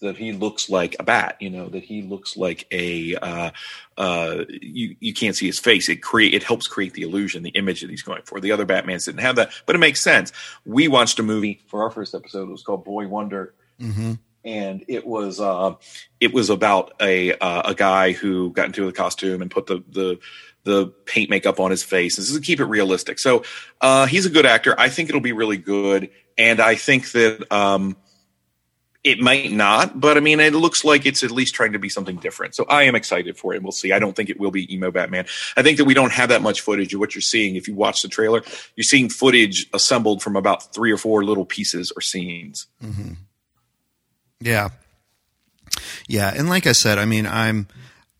that 0.00 0.16
he 0.16 0.32
looks 0.32 0.68
like 0.68 0.96
a 0.98 1.02
bat, 1.02 1.36
you 1.40 1.50
know, 1.50 1.68
that 1.68 1.84
he 1.84 2.02
looks 2.02 2.36
like 2.36 2.66
a 2.70 3.16
uh, 3.16 3.50
uh, 3.96 4.44
you 4.48 4.96
you 5.00 5.12
can't 5.12 5.36
see 5.36 5.46
his 5.46 5.58
face. 5.58 5.88
It 5.88 5.96
create 5.96 6.34
it 6.34 6.42
helps 6.42 6.66
create 6.66 6.94
the 6.94 7.02
illusion, 7.02 7.42
the 7.42 7.50
image 7.50 7.82
that 7.82 7.90
he's 7.90 8.02
going 8.02 8.22
for. 8.24 8.40
The 8.40 8.52
other 8.52 8.66
Batmans 8.66 9.04
didn't 9.04 9.20
have 9.20 9.36
that, 9.36 9.52
but 9.66 9.76
it 9.76 9.78
makes 9.78 10.00
sense. 10.00 10.32
We 10.64 10.88
watched 10.88 11.18
a 11.18 11.22
movie 11.22 11.60
for 11.66 11.82
our 11.82 11.90
first 11.90 12.14
episode. 12.14 12.48
It 12.48 12.52
was 12.52 12.62
called 12.62 12.84
Boy 12.84 13.08
Wonder. 13.08 13.54
Mm-hmm. 13.80 14.14
And 14.44 14.84
it 14.88 15.06
was 15.06 15.40
uh, 15.40 15.74
it 16.18 16.32
was 16.32 16.48
about 16.48 16.94
a 17.00 17.32
uh, 17.34 17.70
a 17.70 17.74
guy 17.74 18.12
who 18.12 18.50
got 18.52 18.66
into 18.66 18.86
the 18.86 18.92
costume 18.92 19.42
and 19.42 19.50
put 19.50 19.66
the 19.66 19.84
the 19.88 20.18
the 20.64 20.86
paint 21.06 21.30
makeup 21.30 21.60
on 21.60 21.70
his 21.70 21.82
face. 21.82 22.16
This 22.16 22.30
is 22.30 22.36
to 22.36 22.42
keep 22.42 22.60
it 22.60 22.64
realistic. 22.64 23.18
So 23.18 23.44
uh, 23.80 24.06
he's 24.06 24.26
a 24.26 24.30
good 24.30 24.46
actor. 24.46 24.74
I 24.78 24.88
think 24.88 25.08
it'll 25.08 25.20
be 25.20 25.32
really 25.32 25.56
good, 25.56 26.10
and 26.38 26.60
I 26.60 26.74
think 26.74 27.12
that 27.12 27.50
um, 27.52 27.96
it 29.02 29.18
might 29.18 29.50
not, 29.50 29.98
but 29.98 30.18
I 30.18 30.20
mean, 30.20 30.40
it 30.40 30.52
looks 30.52 30.84
like 30.84 31.06
it's 31.06 31.22
at 31.22 31.30
least 31.30 31.54
trying 31.54 31.72
to 31.72 31.78
be 31.78 31.88
something 31.88 32.16
different. 32.16 32.54
So 32.54 32.66
I 32.68 32.82
am 32.82 32.94
excited 32.94 33.38
for 33.38 33.54
it. 33.54 33.62
We'll 33.62 33.72
see. 33.72 33.92
I 33.92 33.98
don't 33.98 34.14
think 34.14 34.28
it 34.28 34.38
will 34.38 34.50
be 34.50 34.72
emo 34.72 34.90
Batman. 34.90 35.24
I 35.56 35.62
think 35.62 35.78
that 35.78 35.86
we 35.86 35.94
don't 35.94 36.12
have 36.12 36.28
that 36.28 36.42
much 36.42 36.60
footage 36.60 36.92
of 36.92 37.00
what 37.00 37.14
you're 37.14 37.22
seeing. 37.22 37.56
If 37.56 37.66
you 37.66 37.74
watch 37.74 38.02
the 38.02 38.08
trailer, 38.08 38.42
you're 38.76 38.84
seeing 38.84 39.08
footage 39.08 39.68
assembled 39.72 40.22
from 40.22 40.36
about 40.36 40.74
three 40.74 40.92
or 40.92 40.98
four 40.98 41.24
little 41.24 41.46
pieces 41.46 41.90
or 41.96 42.02
scenes. 42.02 42.66
Mm-hmm. 42.82 43.12
Yeah, 44.40 44.70
yeah, 46.08 46.32
and 46.34 46.48
like 46.48 46.66
I 46.66 46.72
said, 46.72 46.98
I 46.98 47.04
mean, 47.04 47.26
I'm 47.26 47.68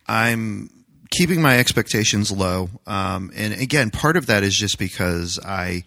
I'm 0.06 0.70
keeping 1.10 1.42
my 1.42 1.58
expectations 1.58 2.30
low. 2.30 2.70
Um, 2.86 3.32
and 3.34 3.52
again, 3.54 3.90
part 3.90 4.16
of 4.16 4.26
that 4.26 4.42
is 4.42 4.56
just 4.56 4.78
because 4.78 5.38
I, 5.44 5.84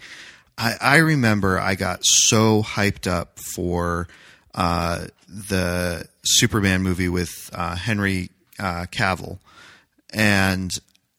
I 0.58 0.76
I 0.82 0.98
remember 0.98 1.60
I 1.60 1.76
got 1.76 2.00
so 2.04 2.62
hyped 2.64 3.08
up 3.08 3.40
for 3.56 4.08
uh, 4.56 5.06
the 5.28 6.06
Superman 6.24 6.84
movie 6.84 7.10
with 7.10 7.50
uh, 7.54 7.76
Henry 7.76 8.30
uh, 8.60 8.86
Cavill, 8.92 9.40
and 10.14 10.72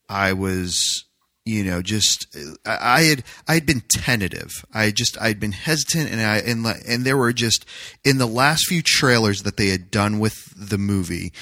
I 0.08 0.32
was, 0.34 1.04
you 1.44 1.62
know, 1.62 1.82
just 1.82 2.34
I, 2.64 3.02
had 3.02 3.24
I 3.46 3.54
had 3.54 3.66
been 3.66 3.82
tentative. 3.88 4.64
I 4.72 4.90
just 4.90 5.20
I'd 5.20 5.38
been 5.38 5.52
hesitant, 5.52 6.10
and 6.10 6.20
I 6.20 6.38
and 6.38 6.66
and 6.66 7.04
there 7.04 7.18
were 7.18 7.32
just 7.32 7.66
in 8.04 8.18
the 8.18 8.26
last 8.26 8.64
few 8.66 8.82
trailers 8.82 9.42
that 9.42 9.56
they 9.56 9.68
had 9.68 9.90
done 9.90 10.18
with 10.18 10.52
the 10.56 10.78
movie 10.78 11.32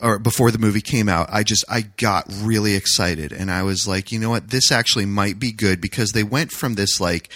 or 0.00 0.18
before 0.18 0.50
the 0.50 0.58
movie 0.58 0.80
came 0.80 1.08
out, 1.08 1.28
I 1.32 1.42
just 1.42 1.64
I 1.68 1.82
got 1.82 2.26
really 2.28 2.74
excited 2.74 3.32
and 3.32 3.50
I 3.50 3.64
was 3.64 3.88
like, 3.88 4.12
you 4.12 4.18
know 4.18 4.30
what, 4.30 4.50
this 4.50 4.70
actually 4.70 5.06
might 5.06 5.38
be 5.38 5.50
good 5.50 5.80
because 5.80 6.12
they 6.12 6.22
went 6.22 6.52
from 6.52 6.74
this 6.74 7.00
like 7.00 7.30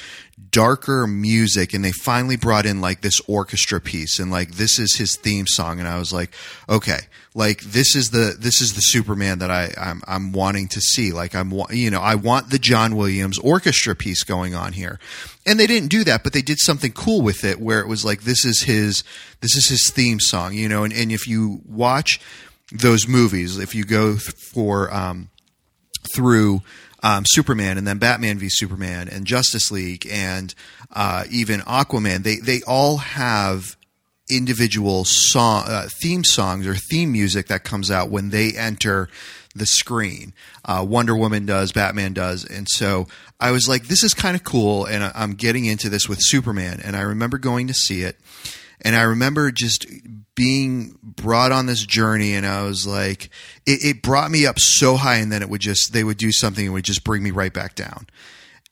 darker 0.50 1.06
music 1.06 1.72
and 1.72 1.84
they 1.84 1.92
finally 1.92 2.36
brought 2.36 2.66
in 2.66 2.80
like 2.80 3.00
this 3.00 3.20
orchestra 3.26 3.80
piece 3.80 4.18
and 4.18 4.30
like 4.30 4.52
this 4.52 4.78
is 4.78 4.96
his 4.96 5.16
theme 5.16 5.46
song 5.46 5.78
and 5.78 5.88
I 5.88 5.98
was 5.98 6.12
like 6.12 6.30
okay 6.68 7.00
like 7.34 7.60
this 7.60 7.94
is 7.94 8.10
the 8.10 8.36
this 8.38 8.60
is 8.60 8.74
the 8.74 8.80
Superman 8.80 9.38
that 9.38 9.50
I 9.50 9.72
I'm 9.78 10.02
I'm 10.06 10.32
wanting 10.32 10.68
to 10.68 10.80
see 10.80 11.12
like 11.12 11.34
I'm 11.34 11.52
you 11.70 11.90
know 11.90 12.00
I 12.00 12.14
want 12.14 12.50
the 12.50 12.58
John 12.58 12.96
Williams 12.96 13.38
orchestra 13.38 13.94
piece 13.94 14.22
going 14.22 14.54
on 14.54 14.72
here. 14.72 14.98
And 15.44 15.58
they 15.58 15.66
didn't 15.66 15.88
do 15.88 16.04
that 16.04 16.22
but 16.22 16.32
they 16.32 16.42
did 16.42 16.58
something 16.58 16.92
cool 16.92 17.22
with 17.22 17.44
it 17.44 17.60
where 17.60 17.80
it 17.80 17.88
was 17.88 18.04
like 18.04 18.22
this 18.22 18.44
is 18.44 18.62
his 18.62 19.02
this 19.40 19.56
is 19.56 19.68
his 19.68 19.90
theme 19.90 20.20
song 20.20 20.54
you 20.54 20.68
know 20.68 20.84
and, 20.84 20.92
and 20.92 21.10
if 21.10 21.26
you 21.26 21.60
watch 21.66 22.20
those 22.70 23.08
movies 23.08 23.58
if 23.58 23.74
you 23.74 23.84
go 23.84 24.16
for 24.16 24.92
um 24.94 25.28
through 26.14 26.62
um, 27.02 27.24
Superman 27.26 27.78
and 27.78 27.86
then 27.86 27.98
Batman 27.98 28.38
v 28.38 28.48
Superman 28.48 29.08
and 29.08 29.26
Justice 29.26 29.70
League 29.70 30.06
and 30.10 30.54
uh, 30.92 31.24
even 31.30 31.60
Aquaman, 31.60 32.22
they 32.22 32.36
they 32.36 32.62
all 32.66 32.98
have 32.98 33.76
individual 34.30 35.04
song 35.04 35.64
uh, 35.66 35.88
theme 36.00 36.24
songs 36.24 36.66
or 36.66 36.74
theme 36.74 37.12
music 37.12 37.48
that 37.48 37.64
comes 37.64 37.90
out 37.90 38.10
when 38.10 38.30
they 38.30 38.52
enter 38.52 39.08
the 39.54 39.66
screen. 39.66 40.32
Uh, 40.64 40.84
Wonder 40.88 41.16
Woman 41.16 41.44
does, 41.44 41.72
Batman 41.72 42.12
does, 42.12 42.44
and 42.44 42.66
so 42.70 43.08
I 43.40 43.50
was 43.50 43.68
like, 43.68 43.88
this 43.88 44.02
is 44.02 44.14
kind 44.14 44.36
of 44.36 44.44
cool, 44.44 44.86
and 44.86 45.04
I'm 45.14 45.34
getting 45.34 45.64
into 45.64 45.88
this 45.88 46.08
with 46.08 46.18
Superman, 46.20 46.80
and 46.82 46.96
I 46.96 47.00
remember 47.00 47.38
going 47.38 47.66
to 47.66 47.74
see 47.74 48.02
it. 48.02 48.16
And 48.82 48.96
I 48.96 49.02
remember 49.02 49.50
just 49.50 49.86
being 50.34 50.98
brought 51.02 51.52
on 51.52 51.66
this 51.66 51.84
journey 51.84 52.34
and 52.34 52.46
I 52.46 52.64
was 52.64 52.86
like, 52.86 53.30
it, 53.66 53.84
it, 53.84 54.02
brought 54.02 54.30
me 54.30 54.46
up 54.46 54.56
so 54.58 54.96
high 54.96 55.16
and 55.16 55.30
then 55.30 55.42
it 55.42 55.48
would 55.48 55.60
just, 55.60 55.92
they 55.92 56.04
would 56.04 56.16
do 56.16 56.32
something 56.32 56.64
and 56.64 56.74
would 56.74 56.84
just 56.84 57.04
bring 57.04 57.22
me 57.22 57.30
right 57.30 57.52
back 57.52 57.74
down. 57.74 58.06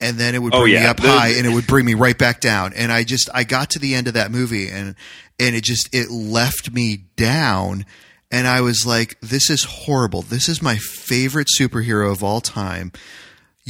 And 0.00 0.16
then 0.16 0.34
it 0.34 0.42
would 0.42 0.54
oh, 0.54 0.62
bring 0.62 0.72
oh, 0.72 0.78
yeah. 0.78 0.84
me 0.84 0.86
up 0.86 1.00
high 1.00 1.28
and 1.28 1.46
it 1.46 1.52
would 1.52 1.66
bring 1.66 1.84
me 1.84 1.94
right 1.94 2.16
back 2.16 2.40
down. 2.40 2.72
And 2.74 2.90
I 2.90 3.04
just, 3.04 3.28
I 3.34 3.44
got 3.44 3.70
to 3.70 3.78
the 3.78 3.94
end 3.94 4.08
of 4.08 4.14
that 4.14 4.30
movie 4.30 4.68
and, 4.68 4.94
and 5.38 5.54
it 5.54 5.62
just, 5.62 5.94
it 5.94 6.10
left 6.10 6.72
me 6.72 7.04
down. 7.16 7.84
And 8.30 8.46
I 8.46 8.62
was 8.62 8.86
like, 8.86 9.20
this 9.20 9.50
is 9.50 9.64
horrible. 9.64 10.22
This 10.22 10.48
is 10.48 10.62
my 10.62 10.76
favorite 10.76 11.48
superhero 11.58 12.10
of 12.10 12.24
all 12.24 12.40
time 12.40 12.92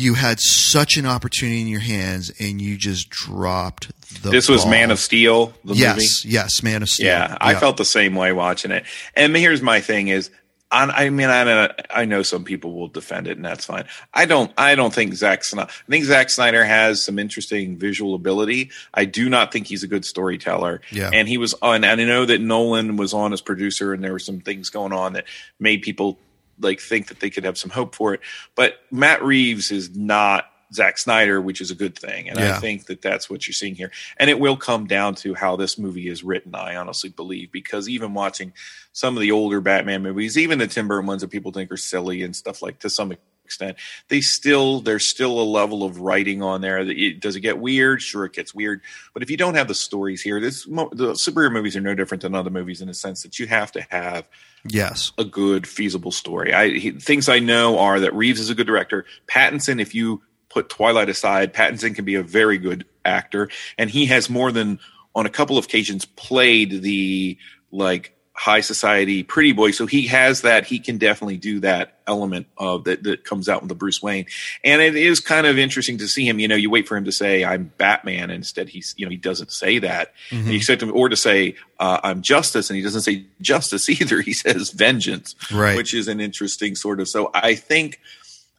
you 0.01 0.14
had 0.14 0.38
such 0.40 0.96
an 0.96 1.07
opportunity 1.07 1.61
in 1.61 1.66
your 1.66 1.80
hands 1.80 2.32
and 2.40 2.61
you 2.61 2.76
just 2.76 3.11
dropped 3.11 3.90
the 4.22 4.30
This 4.30 4.46
ball. 4.46 4.57
was 4.57 4.66
Man 4.66 4.90
of 4.90 4.98
Steel, 4.98 5.53
the 5.64 5.74
yes, 5.74 5.96
movie? 6.24 6.34
Yes, 6.34 6.62
Man 6.62 6.82
of 6.82 6.88
Steel. 6.88 7.07
Yeah, 7.07 7.36
I 7.40 7.55
felt 7.55 7.76
the 7.76 7.84
same 7.84 8.14
way 8.14 8.32
watching 8.32 8.70
it. 8.70 8.84
And 9.14 9.36
here's 9.36 9.62
my 9.62 9.80
thing 9.80 10.09
is 10.09 10.30
I 10.72 11.11
mean, 11.11 11.28
I 11.28 11.72
I 11.90 12.05
know 12.05 12.22
some 12.22 12.44
people 12.44 12.74
will 12.74 12.86
defend 12.86 13.26
it, 13.26 13.36
and 13.36 13.44
that's 13.44 13.64
fine. 13.64 13.86
I 14.14 14.24
don't. 14.24 14.53
I 14.57 14.76
don't 14.76 14.94
think 14.94 15.14
Zack 15.14 15.42
Snyder. 15.42 15.68
I 15.68 15.90
think 15.90 16.05
Zack 16.05 16.30
Snyder 16.30 16.64
has 16.64 17.03
some 17.03 17.18
interesting 17.18 17.76
visual 17.76 18.14
ability. 18.14 18.70
I 18.94 19.05
do 19.05 19.28
not 19.28 19.53
think 19.53 19.66
he's 19.66 19.82
a 19.82 19.88
good 19.88 20.05
storyteller. 20.05 20.80
Yeah. 20.92 21.11
And 21.12 21.26
he 21.28 21.38
was 21.38 21.55
on. 21.61 21.82
And 21.82 22.01
I 22.01 22.05
know 22.05 22.24
that 22.24 22.40
Nolan 22.40 22.96
was 22.96 23.12
on 23.12 23.32
as 23.32 23.40
producer, 23.40 23.92
and 23.92 24.05
there 24.05 24.12
were 24.12 24.20
some 24.20 24.40
things 24.40 24.70
going 24.70 24.92
on 24.92 25.14
that 25.14 25.24
made 25.59 25.82
people 25.82 26.18
like 26.61 26.81
think 26.81 27.09
that 27.09 27.21
they 27.21 27.31
could 27.31 27.45
have 27.45 27.59
some 27.59 27.71
hope 27.71 27.95
for 27.95 28.15
it. 28.15 28.21
But 28.55 28.75
Matt 28.91 29.23
Reeves 29.23 29.71
is 29.71 29.95
not 29.97 30.47
Zack 30.73 30.99
Snyder, 30.99 31.41
which 31.41 31.61
is 31.61 31.71
a 31.71 31.75
good 31.75 31.99
thing, 31.99 32.29
and 32.29 32.39
yeah. 32.39 32.57
I 32.57 32.61
think 32.61 32.87
that 32.87 33.03
that's 33.03 33.29
what 33.29 33.47
you're 33.47 33.55
seeing 33.55 33.75
here. 33.75 33.91
And 34.19 34.31
it 34.31 34.39
will 34.39 34.57
come 34.57 34.87
down 34.87 35.17
to 35.17 35.35
how 35.35 35.57
this 35.57 35.79
movie 35.79 36.09
is 36.09 36.23
written. 36.23 36.55
I 36.55 36.77
honestly 36.77 37.11
believe 37.11 37.51
because 37.51 37.89
even 37.89 38.15
watching 38.15 38.53
some 38.93 39.17
of 39.17 39.21
the 39.21 39.33
older 39.33 39.61
Batman 39.61 40.03
movies, 40.03 40.39
even 40.39 40.59
the 40.59 40.67
Tim 40.67 40.87
Burton 40.89 41.07
ones 41.07 41.23
that 41.23 41.29
people 41.29 41.53
think 41.53 41.73
are 41.73 41.77
silly 41.77 42.23
and 42.23 42.35
stuff 42.37 42.63
like 42.63 42.79
to 42.81 42.91
some 42.91 43.13
extent, 43.45 43.79
they 44.09 44.21
still 44.21 44.81
there's 44.81 45.07
still 45.07 45.41
a 45.41 45.43
level 45.43 45.83
of 45.83 46.01
writing 46.01 46.41
on 46.41 46.61
there. 46.61 46.85
That 46.85 46.97
it, 46.97 47.21
does 47.21 47.35
it 47.35 47.41
get 47.41 47.59
weird? 47.59 48.01
Sure, 48.01 48.25
it 48.25 48.33
gets 48.33 48.55
weird. 48.55 48.81
But 49.13 49.25
if 49.25 49.31
you 49.31 49.37
don't 49.37 49.57
have 49.57 49.69
the 49.69 49.75
stories 49.75 50.23
here, 50.23 50.41
this 50.41 50.65
the 50.65 51.15
superhero 51.15 51.53
movies 51.53 51.77
are 51.77 51.81
no 51.81 51.97
different 51.97 52.23
than 52.23 52.37
other 52.37 52.51
movies 52.51 52.81
in 52.81 52.87
the 52.87 52.95
sense 52.95 53.25
that 53.25 53.41
you 53.41 53.49
have 53.49 53.73
to 53.73 53.83
have 53.91 54.29
yes 54.69 55.13
a 55.19 55.25
good 55.25 55.67
feasible 55.67 56.13
story. 56.13 56.53
I 56.53 56.69
he, 56.71 56.91
things 56.93 57.29
I 57.29 57.39
know 57.39 57.79
are 57.79 58.01
that 58.01 58.15
Reeves 58.15 58.41
is 58.41 58.51
a 58.51 58.55
good 58.55 58.67
director. 58.67 59.05
Pattinson, 59.27 59.81
if 59.81 59.95
you 59.95 60.23
put 60.49 60.69
Twilight 60.69 61.09
aside, 61.09 61.55
Pattinson 61.55 61.95
can 61.95 62.05
be 62.05 62.17
a 62.17 62.23
very 62.23 62.59
good 62.59 62.85
actor, 63.05 63.49
and 63.79 63.89
he 63.89 64.07
has 64.07 64.29
more 64.29 64.53
than 64.53 64.79
on 65.15 65.27
a 65.27 65.31
couple 65.31 65.59
of 65.59 65.65
occasions 65.65 66.05
played 66.05 66.83
the 66.83 67.39
like 67.73 68.17
high 68.41 68.62
society 68.62 69.22
pretty 69.22 69.53
boy 69.53 69.70
so 69.70 69.84
he 69.84 70.07
has 70.07 70.41
that 70.41 70.64
he 70.64 70.78
can 70.78 70.97
definitely 70.97 71.36
do 71.36 71.61
that 71.61 71.99
element 72.07 72.47
of 72.57 72.84
that 72.84 73.03
that 73.03 73.22
comes 73.22 73.51
out 73.51 73.61
with 73.61 73.68
the 73.68 73.74
bruce 73.74 74.01
wayne 74.01 74.24
and 74.64 74.80
it 74.80 74.97
is 74.97 75.20
kind 75.20 75.47
of 75.47 75.59
interesting 75.59 75.99
to 75.99 76.09
see 76.09 76.26
him 76.26 76.38
you 76.38 76.49
know 76.49 76.57
you 76.57 76.70
wait 76.70 76.88
for 76.88 76.97
him 76.97 77.05
to 77.05 77.12
say 77.12 77.45
i'm 77.45 77.70
batman 77.76 78.30
instead 78.30 78.70
he's 78.70 78.95
you 78.97 79.05
know 79.05 79.11
he 79.11 79.18
doesn't 79.18 79.53
say 79.53 79.78
that 79.78 80.14
mm-hmm. 80.30 80.49
you 80.49 80.57
expect 80.57 80.82
him 80.82 80.91
or 80.97 81.11
to 81.11 81.18
say 81.18 81.55
uh, 81.80 82.01
i'm 82.03 82.22
justice 82.22 82.70
and 82.70 82.78
he 82.78 82.82
doesn't 82.82 83.03
say 83.03 83.26
justice 83.43 83.86
either 84.01 84.22
he 84.22 84.32
says 84.32 84.70
vengeance 84.70 85.36
right 85.53 85.76
which 85.76 85.93
is 85.93 86.09
an 86.09 86.18
interesting 86.18 86.74
sort 86.74 86.99
of 86.99 87.09
so 87.09 87.30
i 87.34 87.55
think 87.55 88.01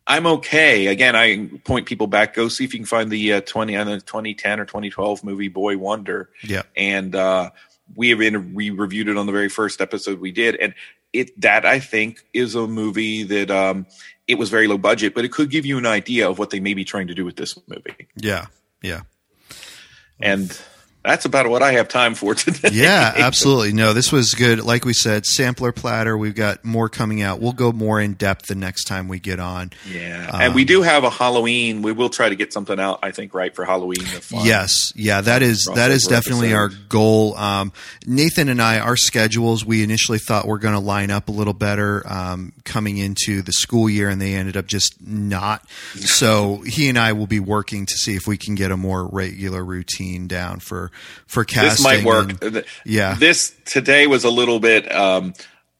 I'm 0.07 0.25
okay. 0.25 0.87
Again, 0.87 1.15
I 1.15 1.47
point 1.63 1.85
people 1.85 2.07
back. 2.07 2.33
Go 2.33 2.47
see 2.47 2.63
if 2.63 2.73
you 2.73 2.79
can 2.79 2.87
find 2.87 3.11
the 3.11 3.33
uh, 3.33 3.41
20 3.41 3.77
on 3.77 3.85
the 3.85 4.01
2010 4.01 4.59
or 4.59 4.65
2012 4.65 5.23
movie 5.23 5.47
Boy 5.47 5.77
Wonder. 5.77 6.29
Yeah. 6.43 6.63
And 6.75 7.15
uh, 7.15 7.51
we 7.95 8.09
have 8.09 8.19
been, 8.19 8.53
we 8.53 8.69
reviewed 8.69 9.07
it 9.07 9.17
on 9.17 9.25
the 9.25 9.31
very 9.31 9.49
first 9.49 9.81
episode 9.81 10.19
we 10.19 10.31
did, 10.31 10.55
and 10.55 10.73
it 11.13 11.39
that 11.41 11.65
I 11.65 11.79
think 11.79 12.23
is 12.33 12.55
a 12.55 12.67
movie 12.67 13.23
that 13.23 13.51
um, 13.51 13.85
it 14.27 14.35
was 14.37 14.49
very 14.49 14.67
low 14.67 14.77
budget, 14.77 15.13
but 15.13 15.25
it 15.25 15.31
could 15.31 15.49
give 15.49 15.65
you 15.65 15.77
an 15.77 15.85
idea 15.85 16.29
of 16.29 16.39
what 16.39 16.49
they 16.49 16.59
may 16.59 16.73
be 16.73 16.85
trying 16.85 17.07
to 17.07 17.13
do 17.13 17.25
with 17.25 17.35
this 17.35 17.57
movie. 17.67 18.07
Yeah, 18.15 18.45
yeah. 18.81 19.01
And 20.21 20.57
that's 21.03 21.25
about 21.25 21.49
what 21.49 21.63
I 21.63 21.73
have 21.73 21.87
time 21.87 22.15
for 22.15 22.35
today. 22.35 22.69
Yeah, 22.81 23.13
absolutely. 23.15 23.73
No, 23.73 23.93
this 23.93 24.11
was 24.11 24.33
good. 24.33 24.63
Like 24.63 24.85
we 24.85 24.93
said, 24.93 25.25
sampler 25.25 25.71
platter. 25.71 26.17
We've 26.17 26.33
got 26.33 26.63
more 26.63 26.89
coming 26.89 27.21
out. 27.21 27.39
We'll 27.39 27.51
go 27.51 27.71
more 27.71 27.99
in 27.99 28.13
depth 28.13 28.47
the 28.47 28.55
next 28.55 28.85
time 28.85 29.07
we 29.07 29.19
get 29.19 29.39
on. 29.39 29.71
Yeah, 29.91 30.29
um, 30.31 30.41
and 30.41 30.55
we 30.55 30.63
do 30.63 30.81
have 30.81 31.03
a 31.03 31.09
Halloween. 31.09 31.81
We 31.81 31.91
will 31.91 32.09
try 32.09 32.29
to 32.29 32.35
get 32.35 32.53
something 32.53 32.79
out. 32.79 32.99
I 33.03 33.11
think 33.11 33.33
right 33.33 33.53
for 33.53 33.65
Halloween. 33.65 34.03
Yes, 34.31 34.93
yeah, 34.95 35.21
that 35.21 35.41
is 35.41 35.69
that 35.75 35.91
is 35.91 36.03
definitely 36.03 36.53
episode. 36.53 36.57
our 36.57 36.69
goal. 36.89 37.35
Um, 37.35 37.73
Nathan 38.05 38.49
and 38.49 38.61
I, 38.61 38.79
our 38.79 38.95
schedules, 38.95 39.65
we 39.65 39.83
initially 39.83 40.19
thought 40.19 40.47
we're 40.47 40.59
going 40.59 40.75
to 40.75 40.79
line 40.79 41.11
up 41.11 41.29
a 41.29 41.31
little 41.31 41.53
better 41.53 42.03
um, 42.11 42.53
coming 42.63 42.97
into 42.97 43.41
the 43.41 43.53
school 43.53 43.89
year, 43.89 44.09
and 44.09 44.21
they 44.21 44.33
ended 44.33 44.57
up 44.57 44.65
just 44.65 44.95
not. 45.01 45.67
so 45.95 46.61
he 46.65 46.89
and 46.89 46.97
I 46.97 47.13
will 47.13 47.27
be 47.27 47.39
working 47.39 47.85
to 47.85 47.93
see 47.95 48.15
if 48.15 48.27
we 48.27 48.37
can 48.37 48.55
get 48.55 48.71
a 48.71 48.77
more 48.77 49.07
regular 49.07 49.63
routine 49.63 50.27
down 50.27 50.59
for 51.27 51.41
for 51.41 51.45
casting. 51.45 51.69
This 51.69 51.83
might 51.83 52.03
work. 52.03 52.43
And, 52.43 52.63
yeah, 52.85 53.15
this 53.15 53.55
today 53.65 54.07
was 54.07 54.23
a 54.23 54.29
little 54.29 54.59
bit 54.59 54.93
um, 54.93 55.33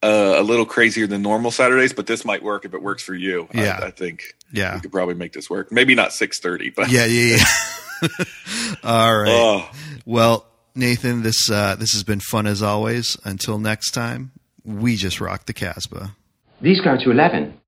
uh, 0.04 0.36
a 0.38 0.44
little 0.44 0.66
crazier 0.66 1.08
than 1.08 1.22
normal 1.22 1.52
Saturdays, 1.52 1.94
but 1.94 2.08
this 2.08 2.26
might 2.26 2.44
work 2.44 2.66
if 2.66 2.74
it 2.74 2.82
works 2.82 3.04
for 3.04 3.14
you. 3.14 3.48
Yeah, 3.54 3.80
I, 3.82 3.88
I 3.88 3.92
think. 3.92 4.36
Yeah, 4.52 4.76
we 4.76 4.82
could 4.82 4.92
probably 4.92 5.16
make 5.16 5.34
this 5.34 5.50
work. 5.50 5.72
Maybe 5.72 5.96
not 5.96 6.14
six 6.14 6.40
thirty, 6.40 6.70
but 6.70 6.90
yeah, 6.90 7.06
yeah, 7.06 7.38
yeah. 7.38 8.10
All 8.84 9.18
right. 9.18 9.30
Oh. 9.30 9.70
Well, 10.06 10.46
Nathan, 10.76 11.22
this 11.22 11.50
uh, 11.50 11.76
this 11.76 11.94
has 11.94 12.04
been 12.04 12.20
fun 12.20 12.48
as 12.48 12.64
always. 12.64 13.18
Until 13.24 13.60
next 13.60 13.92
time, 13.92 14.32
we 14.66 14.96
just 14.96 15.22
rock 15.22 15.46
the 15.46 15.54
Casbah. 15.54 16.16
These 16.62 16.82
go 16.82 16.98
to 16.98 17.12
eleven. 17.12 17.61